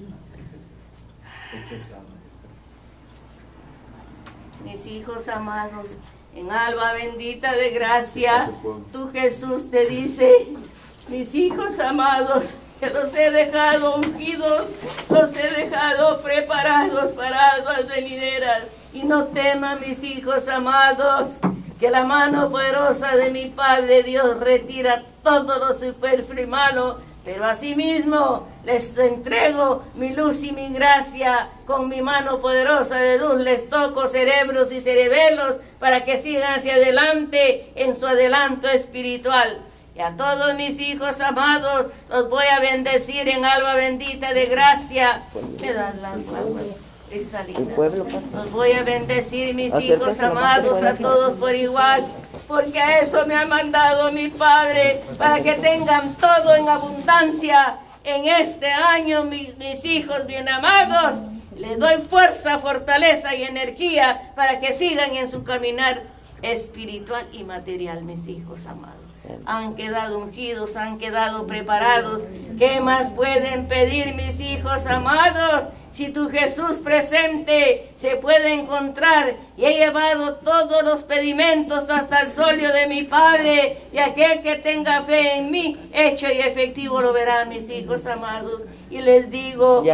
Mis 4.63 4.85
hijos 4.85 5.27
amados, 5.27 5.89
en 6.35 6.51
alba 6.51 6.93
bendita 6.93 7.53
de 7.53 7.69
gracia, 7.69 8.51
tu 8.91 9.11
Jesús 9.11 9.69
te 9.69 9.85
dice, 9.85 10.47
mis 11.07 11.35
hijos 11.35 11.79
amados, 11.79 12.43
que 12.79 12.89
los 12.89 13.13
he 13.13 13.31
dejado 13.31 13.97
ungidos, 13.97 14.67
los 15.09 15.35
he 15.35 15.49
dejado 15.49 16.21
preparados 16.21 17.13
para 17.13 17.51
almas 17.51 17.87
venideras. 17.87 18.63
Y 18.93 19.03
no 19.03 19.25
teman, 19.27 19.81
mis 19.81 20.03
hijos 20.03 20.47
amados, 20.47 21.33
que 21.79 21.89
la 21.89 22.05
mano 22.05 22.49
poderosa 22.49 23.15
de 23.15 23.31
mi 23.31 23.47
Padre 23.47 24.03
Dios 24.03 24.39
retira 24.39 25.03
todo 25.23 25.59
lo 25.59 25.73
superfluo 25.73 26.41
y 26.41 26.47
malo 26.47 26.99
pero 27.25 27.43
asimismo 27.43 28.47
les 28.63 28.95
entrego 28.99 29.83
mi 29.95 30.13
luz 30.13 30.43
y 30.43 30.51
mi 30.51 30.71
gracia 30.71 31.49
con 31.65 31.89
mi 31.89 32.03
mano 32.03 32.39
poderosa 32.39 32.97
de 32.97 33.17
luz. 33.17 33.41
Les 33.41 33.67
toco 33.67 34.07
cerebros 34.07 34.71
y 34.71 34.79
cerebelos 34.79 35.55
para 35.79 36.05
que 36.05 36.19
sigan 36.19 36.53
hacia 36.53 36.75
adelante 36.75 37.71
en 37.75 37.95
su 37.95 38.05
adelanto 38.05 38.69
espiritual. 38.69 39.59
Y 39.95 40.01
a 40.01 40.15
todos 40.15 40.53
mis 40.55 40.79
hijos 40.79 41.19
amados 41.19 41.87
los 42.09 42.29
voy 42.29 42.45
a 42.45 42.59
bendecir 42.59 43.27
en 43.27 43.43
alma 43.43 43.73
bendita 43.73 44.31
de 44.33 44.45
gracia. 44.45 45.23
Me 45.59 45.73
dan 45.73 45.99
la 46.03 46.15
Los 48.35 48.51
voy 48.51 48.73
a 48.73 48.83
bendecir 48.83 49.55
mis 49.55 49.73
hijos 49.81 50.19
amados 50.19 50.83
a 50.83 50.95
todos 50.95 51.37
por 51.37 51.55
igual 51.55 52.05
porque 52.47 52.79
a 52.79 52.99
eso 52.99 53.25
me 53.25 53.35
ha 53.35 53.45
mandado 53.45 54.11
mi 54.11 54.29
Padre, 54.29 55.01
para 55.17 55.41
que 55.41 55.53
tengan 55.53 56.15
todo 56.15 56.55
en 56.55 56.69
abundancia 56.69 57.77
en 58.03 58.25
este 58.25 58.71
año, 58.71 59.23
mis, 59.23 59.83
hijos 59.83 60.27
bien 60.27 60.47
amados. 60.47 61.21
Les 61.57 61.79
doy 61.79 62.01
fuerza, 62.01 62.59
fortaleza 62.59 63.33
y 63.35 63.43
energía 63.43 64.33
para 64.35 64.59
que 64.59 64.73
sigan 64.73 65.15
en 65.15 65.29
su 65.29 65.43
caminar 65.43 66.03
espiritual 66.41 67.25
y 67.31 67.43
material, 67.43 68.03
mis 68.03 68.27
hijos 68.27 68.65
amados. 68.65 68.94
Han 69.45 69.75
quedado 69.75 70.19
ungidos, 70.19 70.75
han 70.75 70.97
quedado 70.97 71.47
preparados. 71.47 72.23
¿Qué 72.57 72.79
más 72.79 73.09
pueden 73.11 73.67
pedir 73.67 74.13
mis 74.13 74.39
hijos 74.39 74.85
amados? 74.85 75.69
Si 75.95 76.09
tu 76.09 76.29
Jesús 76.29 76.79
presente 76.79 77.89
se 77.95 78.17
puede 78.17 78.53
encontrar 78.53 79.35
y 79.55 79.63
he 79.63 79.77
llevado 79.77 80.35
todos 80.35 80.83
los 80.83 81.03
pedimentos 81.03 81.89
hasta 81.89 82.19
el 82.23 82.27
solio 82.27 82.73
de 82.73 82.87
mi 82.87 83.03
Padre 83.03 83.77
y 83.93 83.99
aquel 83.99 84.41
que 84.41 84.55
tenga 84.55 85.03
fe 85.03 85.37
en 85.37 85.51
mí, 85.51 85.77
hecho 85.93 86.27
y 86.29 86.39
efectivo 86.39 87.01
lo 87.01 87.13
verán 87.13 87.47
mis 87.47 87.69
hijos 87.69 88.05
amados. 88.07 88.63
Y 88.89 88.99
les 88.99 89.31
digo, 89.31 89.85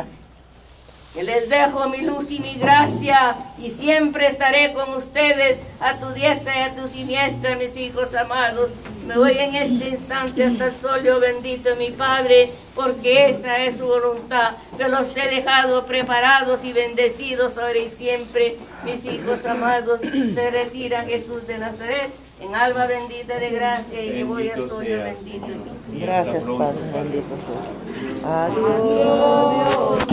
que 1.13 1.23
les 1.23 1.49
dejo 1.49 1.89
mi 1.89 2.01
luz 2.01 2.31
y 2.31 2.39
mi 2.39 2.55
gracia 2.55 3.35
y 3.61 3.69
siempre 3.69 4.27
estaré 4.27 4.73
con 4.73 4.93
ustedes 4.93 5.61
a 5.79 5.97
tu 5.97 6.09
diestra 6.11 6.57
y 6.57 6.61
a 6.61 6.75
tu 6.75 6.87
siniestra, 6.87 7.55
mis 7.57 7.75
hijos 7.75 8.13
amados. 8.15 8.69
Me 9.05 9.17
voy 9.17 9.37
en 9.37 9.55
este 9.55 9.89
instante 9.89 10.45
hasta 10.45 10.67
el 10.67 10.75
solio 10.75 11.19
bendito 11.19 11.75
mi 11.75 11.89
Padre, 11.89 12.51
porque 12.75 13.29
esa 13.29 13.63
es 13.65 13.77
su 13.77 13.85
voluntad. 13.87 14.55
Que 14.77 14.87
los 14.87 15.15
he 15.17 15.27
dejado 15.27 15.85
preparados 15.85 16.63
y 16.63 16.71
bendecidos 16.71 17.57
ahora 17.57 17.77
y 17.77 17.89
siempre, 17.89 18.57
mis 18.85 19.03
hijos 19.03 19.45
amados. 19.45 19.99
Se 20.01 20.51
retira 20.51 21.03
Jesús 21.03 21.45
de 21.45 21.57
Nazaret 21.57 22.11
en 22.41 22.55
alma 22.55 22.85
bendita 22.85 23.37
de 23.37 23.49
gracia 23.49 24.03
y 24.03 24.23
voy 24.23 24.49
a 24.49 24.55
solio 24.55 25.03
bendito. 25.03 25.47
Gracias, 25.89 26.43
Padre, 26.43 26.79
bendito 26.93 27.35
sea. 27.45 28.45
Adiós. 28.45 30.07